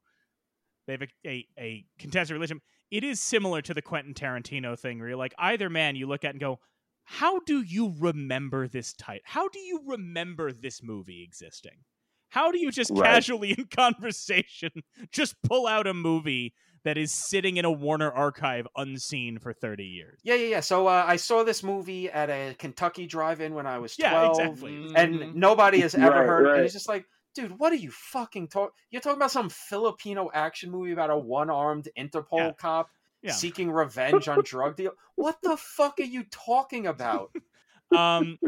[0.87, 2.61] they have a, a, a contested religion.
[2.91, 6.25] It is similar to the Quentin Tarantino thing, where you're like, either man you look
[6.25, 6.61] at and go,
[7.05, 9.23] how do you remember this title?
[9.25, 11.85] How do you remember this movie existing?
[12.29, 13.05] How do you just Right.
[13.05, 14.71] casually in conversation
[15.11, 16.55] just pull out a movie
[16.85, 20.21] that is sitting in a Warner archive unseen for 30 years?
[20.25, 23.79] yeah yeah yeah so uh, i saw this movie at a kentucky drive-in when i
[23.79, 24.87] was 12 Yeah, exactly.
[24.97, 26.57] and nobody has ever Right, heard right.
[26.57, 30.31] and it's just like dude what are you fucking talking you're talking about some filipino
[30.33, 32.53] action movie about a one-armed interpol Yeah.
[32.59, 32.91] cop
[33.23, 33.33] Yeah.
[33.33, 37.31] seeking revenge on drug deal what the fuck are you talking about
[37.93, 38.39] um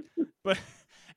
[0.43, 0.59] but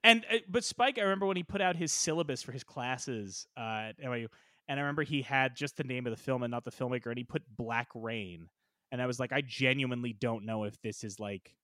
[0.03, 3.47] and uh, but spike i remember when he put out his syllabus for his classes
[3.57, 4.27] uh at NYU,
[4.67, 7.07] and i remember he had just the name of the film and not the filmmaker
[7.07, 8.49] and he put black rain
[8.91, 11.55] and i was like i genuinely don't know if this is like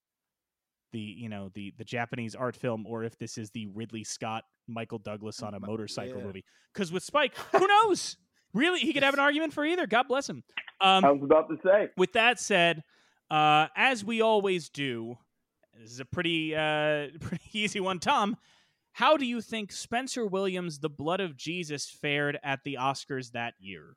[0.91, 4.43] the you know the the japanese art film or if this is the ridley scott
[4.67, 6.25] michael douglas on a motorcycle yeah.
[6.25, 8.17] movie because with spike who knows
[8.53, 10.43] really he could have an argument for either god bless him
[10.81, 11.89] um I was about to say.
[11.97, 12.83] with that said,
[13.31, 15.17] uh, as we always do,
[15.79, 17.99] this is a pretty uh, pretty easy one.
[17.99, 18.37] Tom,
[18.91, 23.53] how do you think Spencer Williams' "The Blood of Jesus" fared at the Oscars that
[23.59, 23.95] year?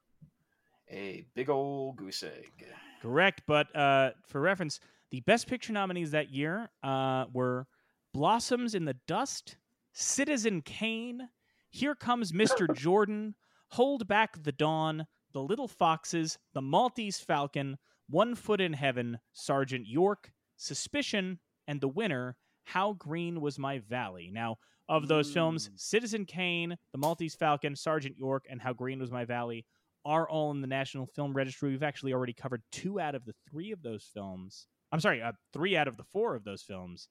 [0.88, 2.64] a big old goose egg
[3.02, 4.78] Correct, but uh, for reference,
[5.10, 7.66] the Best Picture nominees that year uh, were
[8.14, 9.56] "Blossoms in the Dust,"
[9.98, 11.30] "Citizen Kane,"
[11.70, 12.70] "Here Comes Mr.
[12.76, 13.34] Jordan,"
[13.70, 19.86] "Hold Back the Dawn," "The Little Foxes," "The Maltese Falcon," "One Foot in Heaven," "Sergeant
[19.86, 26.26] York," "Suspicion," and the winner, "How Green Was My Valley." Now, of those films, Citizen
[26.26, 29.64] Kane, The Maltese Falcon, Sergeant York, and How Green Was My Valley
[30.04, 31.70] are all in the National Film Registry.
[31.70, 34.68] We've actually already covered two out of the three of those films.
[34.92, 37.08] I'm sorry, uh, three out of the four of those films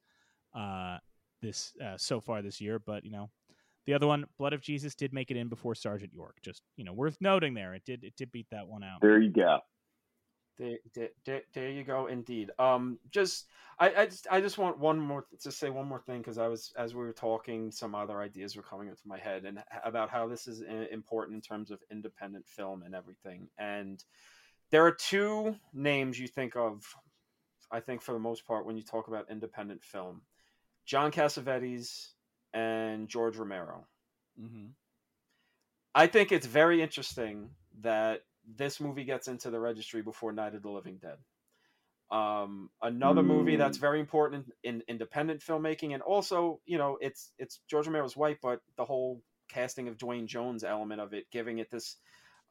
[0.53, 0.99] uh,
[1.45, 2.79] this uh, so far this year.
[2.79, 3.29] But you know,
[3.85, 6.37] the other one, Blood of Jesus, did make it in before Sergeant York.
[6.41, 7.73] Just you know, worth noting there.
[7.73, 9.01] It did it did beat that one out.
[9.01, 9.59] There you go.
[10.57, 12.07] There, there, there, there you go.
[12.07, 12.51] Indeed.
[12.59, 13.47] Um, just
[13.77, 16.47] I, I just, I just want one more to say one more thing because I
[16.47, 20.09] was as we were talking, some other ideas were coming into my head and about
[20.09, 20.61] how this is
[20.91, 23.49] important in terms of independent film and everything.
[23.57, 24.01] And
[24.71, 26.83] there are two names you think of,
[27.71, 30.21] I think for the most part when you talk about independent film,
[30.85, 32.09] John Cassavetes
[32.53, 33.85] and George Romero.
[34.39, 34.67] Mm-hmm.
[35.93, 37.49] I think it's very interesting
[37.81, 38.21] that
[38.57, 41.17] this movie gets into the registry before Night of the Living Dead.
[42.11, 47.61] Um, another movie that's very important in, independent filmmaking, and also, you know, it's it's
[47.67, 51.71] George Romero's white, but the whole casting of Duane Jones element of it, giving it
[51.71, 51.97] this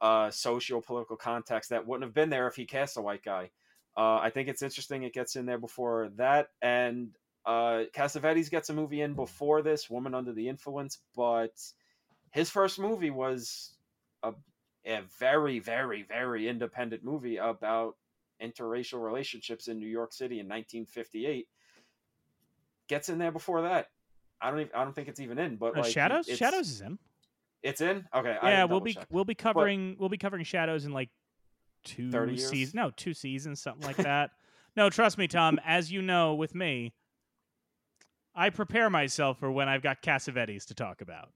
[0.01, 3.49] uh, socio-political context that wouldn't have been there if he cast a white guy.
[3.95, 8.69] Uh, I think it's interesting it gets in there before that, and uh, Cassavetes gets
[8.69, 11.53] a movie in before this, Woman Under the Influence, but
[12.31, 13.73] his first movie was
[14.23, 14.33] a
[14.87, 17.95] a very, very, very independent movie about
[18.41, 21.47] interracial relationships in New York City in 1958
[22.87, 23.87] gets in there before that.
[24.39, 26.27] I don't even, I don't think it's even in, but Uh, like Shadows.
[26.27, 26.99] Shadows is in.
[27.63, 28.07] It's in.
[28.13, 28.37] Okay.
[28.43, 29.07] Yeah, we'll be double-check.
[29.09, 31.09] we'll be covering we'll be covering Shadows in like
[31.83, 32.75] two seasons.
[32.75, 34.31] No, two seasons, something like that.
[34.75, 35.59] no, trust me, Tom.
[35.65, 36.93] As you know, with me,
[38.35, 41.31] I prepare myself for when I've got Cassavetes to talk about.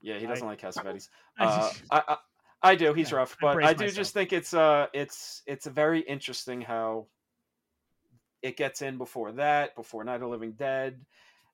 [0.00, 1.08] Yeah, he doesn't I- like Cassavetes.
[1.38, 2.16] I Uh, I, I
[2.62, 2.94] I do.
[2.94, 3.92] He's Yeah, rough, but brace I do myself.
[3.92, 7.08] just think it's uh it's it's very interesting how
[8.42, 11.04] it gets in before that, before Night of Living Dead,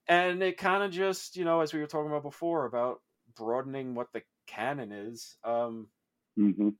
[0.09, 3.01] and it kind of just you know as we were talking about before about
[3.37, 5.37] broadening what the canon is.
[5.45, 5.89] Um,
[6.37, 6.71] hmm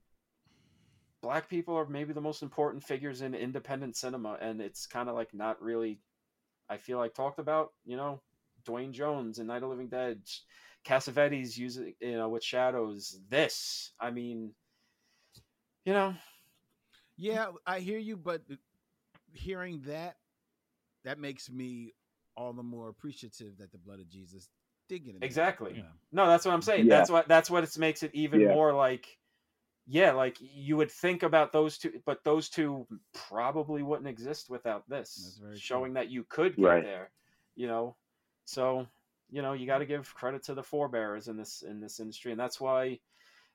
[1.21, 5.15] black people are maybe the most important figures in independent cinema, and it's kind of
[5.15, 5.99] like not really.
[6.71, 7.73] I feel like talked about.
[7.85, 8.21] You know,
[8.65, 10.21] Duane Jones and Night of the Living Dead,
[10.85, 13.19] Cassavetes using you know with Shadows.
[13.29, 14.53] This, I mean,
[15.85, 16.15] you know,
[17.17, 18.41] Yeah, I hear you, but
[19.33, 20.15] hearing that,
[21.03, 21.93] that makes me
[22.37, 24.47] all the more appreciative that the blood of Jesus
[24.87, 25.73] did get in Exactly.
[25.75, 25.89] you know.
[26.11, 26.87] No, that's what I'm saying.
[26.87, 26.97] Yeah.
[26.97, 28.53] That's what that's what it makes it even Yeah.
[28.53, 29.17] more like
[29.87, 34.87] yeah, like you would think about those two but those two probably wouldn't exist without
[34.89, 35.39] this.
[35.41, 35.59] very true.
[35.59, 36.83] Showing that you could get Right.
[36.83, 37.11] there.
[37.55, 37.95] You know.
[38.45, 38.87] So,
[39.29, 42.31] you know, you got to give credit to the forebearers in this in this industry
[42.31, 42.99] and that's why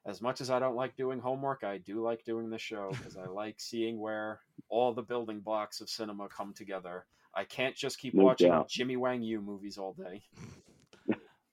[0.07, 3.17] as much as I don't like doing homework, I do like doing the show because
[3.17, 7.07] I like seeing where all the building blocks of cinema come together.
[7.35, 8.69] I can't just keep No watching doubt.
[8.69, 10.23] Jimmy Wang Yu movies all day.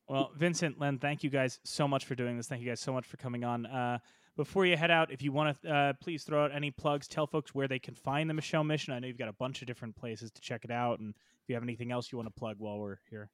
[0.07, 2.47] Well, Vincent, Len, thank you guys so much for doing this.
[2.47, 3.65] Thank you guys so much for coming on.
[3.65, 3.97] Uh,
[4.35, 7.07] before you head out, if you want to, uh, please throw out any plugs.
[7.07, 8.93] Tell folks where they can find the Micheaux Mission.
[8.93, 11.49] I know you've got a bunch of different places to check it out, and if
[11.49, 13.29] you have anything else you want to plug while we're here.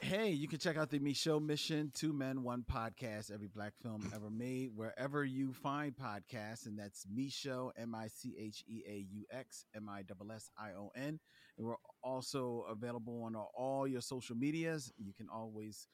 [0.00, 4.10] Hey, you can check out the Micheaux Mission, Two Men, One Podcast, every black film
[4.14, 9.06] ever made, wherever you find podcasts, and that's Micheaux, M I C H E A
[9.12, 11.20] U X, M I S S I O N.
[11.56, 14.92] And we're also available on all your social medias.
[14.98, 15.86] You can always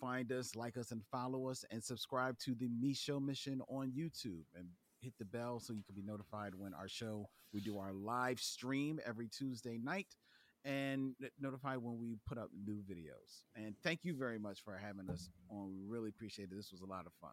[0.00, 4.44] find us, like us, and follow us, and subscribe to the Micheaux Mission on YouTube,
[4.56, 4.66] and
[5.00, 8.40] hit the bell so you can be notified when our show we do our live
[8.40, 10.06] stream every Tuesday night
[10.64, 13.42] and n- notify when we put up new videos.
[13.56, 15.74] And thank you very much for having us on.
[15.76, 16.56] We really appreciate it.
[16.56, 17.32] This was a lot of fun.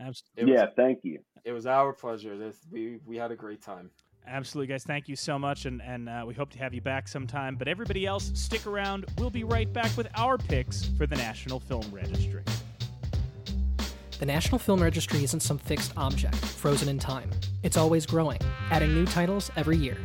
[0.00, 1.18] Abs- It was- Yeah, thank you.
[1.44, 2.38] It was our pleasure.
[2.38, 3.90] This we we had a great time.
[4.26, 4.84] Absolutely, guys.
[4.84, 7.56] Thank you so much, and and uh, we hope to have you back sometime.
[7.56, 9.06] But everybody else, stick around.
[9.18, 12.42] We'll be right back with our picks for the National Film Registry.
[14.18, 17.28] The National Film Registry isn't some fixed object, frozen in time.
[17.64, 18.38] It's always growing,
[18.70, 19.98] adding new titles every year.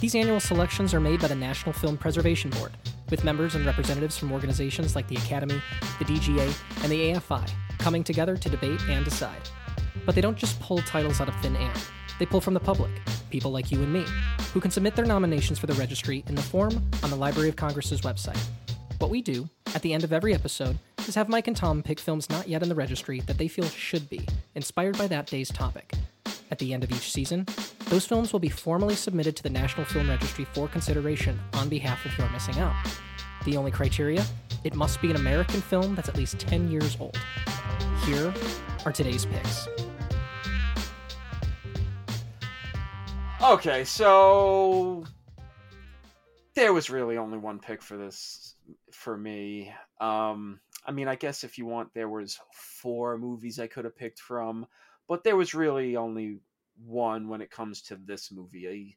[0.00, 2.72] These annual selections are made by the National Film Preservation Board,
[3.08, 5.62] with members and representatives from organizations like the Academy,
[5.98, 9.48] the DGA, and the AFI coming together to debate and decide.
[10.04, 11.72] But they don't just pull titles out of thin air.
[12.22, 12.92] They pull from the public,
[13.30, 14.04] people like you and me,
[14.54, 17.56] who can submit their nominations for the registry in the form on the Library of
[17.56, 18.38] Congress's website.
[18.98, 21.98] What we do, at the end of every episode, is have Mike and Tom pick
[21.98, 24.24] films not yet in the registry that they feel should be,
[24.54, 25.94] inspired by that day's topic.
[26.52, 27.44] At the end of each season,
[27.86, 32.06] those films will be formally submitted to the National Film Registry for consideration on behalf
[32.06, 32.76] of You're Missing Out.
[33.44, 34.24] The only criteria?
[34.62, 37.18] It must be an American film that's at least 10 years old.
[38.06, 38.32] Here
[38.86, 39.66] are today's picks.
[43.42, 45.04] Okay, so
[46.54, 48.54] there was really only one pick for this
[48.92, 49.72] for me.
[50.00, 53.96] Um, I mean, I guess if you want, there was four movies I could have
[53.96, 54.64] picked from,
[55.08, 56.38] but there was really only
[56.86, 58.96] one when it comes to this movie.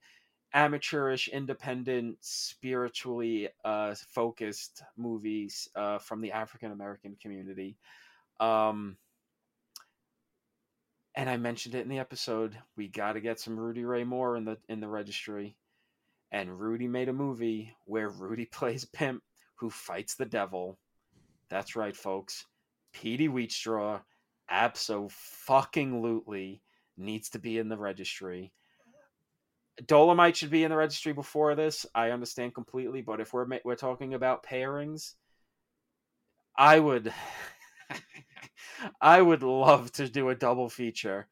[0.53, 7.77] A amateurish, independent, spiritually uh, focused movies uh, from the African American community.
[8.39, 8.97] Um,
[11.15, 12.57] and I mentioned it in the episode.
[12.75, 15.55] We got to get some Rudy Ray Moore in the in the registry.
[16.31, 19.23] And Rudy made a movie where Rudy plays pimp
[19.55, 20.77] who fights the devil.
[21.49, 22.45] That's right, folks.
[22.93, 24.01] Petey Wheatstraw
[24.51, 26.61] abso fucking lutely
[26.97, 28.51] needs to be in the registry.
[29.81, 31.85] Dolemite should be in the registry before this.
[31.93, 35.13] I understand completely, but if we're we're talking about pairings,
[36.57, 37.13] I would
[39.02, 41.28] I would love to do a double feature.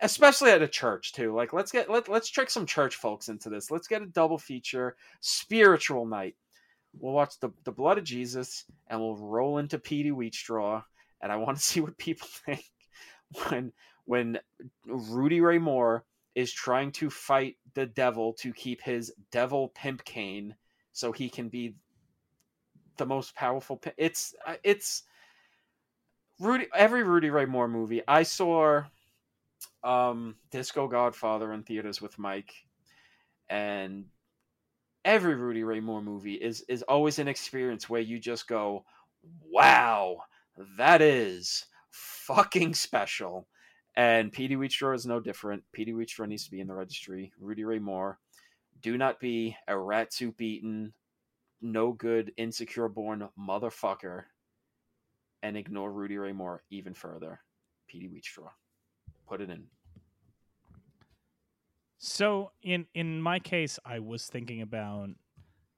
[0.00, 1.34] Especially at a church too.
[1.34, 3.70] Like let's get let, let's trick some church folks into this.
[3.70, 6.36] Let's get a double feature spiritual night.
[6.98, 10.82] We'll watch the, the blood of Jesus and we'll roll into Petey Wheatstraw
[11.20, 12.64] and I want to see what people think
[13.48, 13.72] when
[14.04, 14.38] when
[14.86, 16.04] Rudy Ray Moore
[16.34, 20.54] is trying to fight the devil to keep his devil pimp cane
[20.92, 21.74] so he can be
[22.96, 23.80] the most powerful.
[23.96, 25.04] It's uh, it's
[26.40, 28.02] Rudy every Rudy Ray Moore movie.
[28.06, 28.82] I saw
[29.82, 32.52] um, Disco Godfather in theaters with Mike,
[33.48, 34.06] and
[35.04, 38.84] every Rudy Ray Moore movie is is always an experience where you just go,
[39.50, 40.22] "Wow,
[40.76, 43.48] that is fucking special."
[43.96, 45.64] And Petey Wheatstraw is no different.
[45.72, 47.32] Petey Wheatstraw needs to be in the registry.
[47.40, 48.20] Rudy Ray Moore,
[48.80, 50.92] do not be a rat soup eaten,
[51.60, 54.24] no good, insecure born motherfucker,
[55.42, 57.40] and ignore Rudy Ray Moore even further.
[57.88, 58.50] Petey Wheatstraw,
[59.26, 59.64] put it in.
[61.98, 65.10] So in in my case, I was thinking about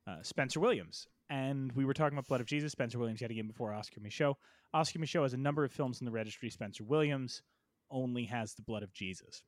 [0.07, 2.73] uh, Spencer Williams, and we were talking about Blood of Jesus.
[2.73, 4.35] Spencer Williams yet again before Oscar Micheaux.
[4.75, 6.51] Oscar Micheaux has a number of films in the registry.
[6.51, 7.43] Spencer Williams
[7.91, 9.43] only has the Blood of Jesus.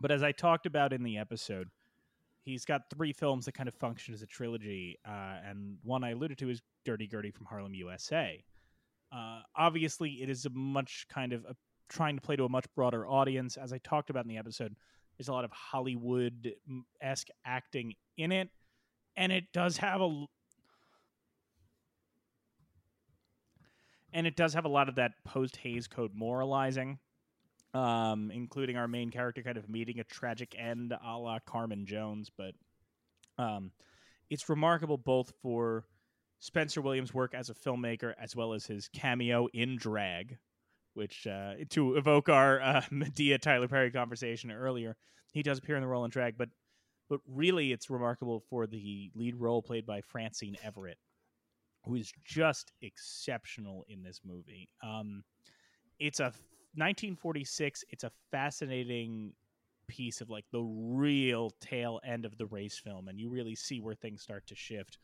[0.00, 1.68] But as I talked about in the episode,
[2.44, 6.10] he's got three films that kind of function as a trilogy, uh, and one I
[6.10, 8.44] alluded to is Dirty Gertie from Harlem, USA.
[9.12, 11.56] Uh, obviously, it is a much kind of a,
[11.88, 13.56] trying to play to a much broader audience.
[13.56, 14.74] As I talked about in the episode,
[15.16, 16.52] there's a lot of Hollywood
[17.00, 18.50] esque acting in it,
[19.16, 20.26] and it does have a
[24.12, 26.98] and it does have a lot of that post Hays Code moralizing,
[27.74, 32.30] um, including our main character kind of meeting a tragic end, a la Carmen Jones.
[32.36, 32.54] But
[33.38, 33.70] um,
[34.30, 35.84] it's remarkable both for
[36.40, 40.38] Spencer Williams' work as a filmmaker as well as his cameo in drag,
[40.94, 44.96] which uh, to evoke our uh, Madea Tyler Perry conversation earlier,
[45.32, 46.48] he does appear in the role in drag, but
[47.08, 50.98] but really it's remarkable for the lead role played by Francine Everett,
[51.84, 54.68] who is just exceptional in this movie.
[54.82, 55.24] Um,
[55.98, 56.34] it's a
[56.74, 57.84] 1946.
[57.88, 59.32] It's a fascinating
[59.88, 63.80] piece of like the real tail end of the race film, and you really see
[63.80, 64.98] where things start to shift.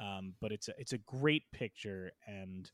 [0.00, 2.70] Um, but it's a, it's a great picture, and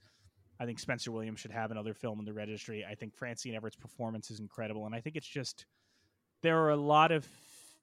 [0.60, 2.84] I think Spencer Williams should have another film in the registry.
[2.88, 5.66] I think Francine Everett's performance is incredible, and I think it's just
[6.42, 7.26] there are a lot of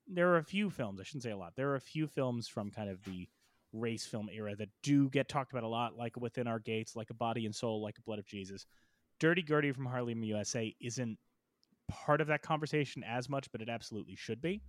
[0.07, 0.99] there are a few films.
[0.99, 1.53] I shouldn't say a lot.
[1.55, 3.27] There are a few films from kind of the
[3.73, 7.09] race film era that do get talked about a lot, like Within Our Gates, like
[7.09, 8.65] A Body and Soul, like A Blood of Jesus.
[9.19, 11.17] Dirty Gertie from Harlem, USA isn't
[11.87, 14.61] part of that conversation as much, but it absolutely should be.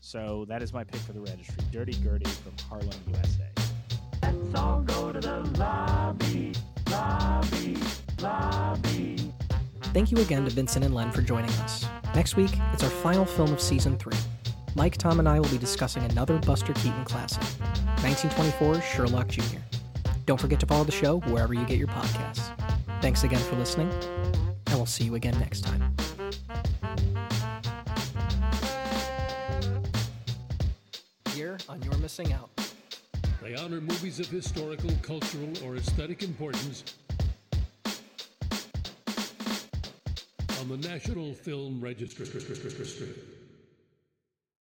[0.00, 1.56] So that is my pick for the registry.
[1.72, 3.55] Dirty Gertie from Harlem, USA.
[4.26, 6.52] Let's all go to the lobby,
[6.90, 7.78] lobby,
[8.20, 9.32] lobby.
[9.94, 11.86] Thank you again to Vincent and Len for joining us.
[12.12, 14.16] Next week, it's our final film of season three.
[14.74, 17.42] Mike, Tom, and I will be discussing another Buster Keaton classic,
[17.98, 19.60] 1924's Sherlock Jr.
[20.26, 22.50] Don't forget to follow the show wherever you get your podcasts.
[23.00, 23.88] Thanks again for listening,
[24.66, 25.94] and we'll see you again next time.
[31.32, 32.55] Here on You're Missing Out.
[33.46, 36.82] They honor movies of historical, cultural, or aesthetic importance
[40.58, 42.26] on the National Film Registry.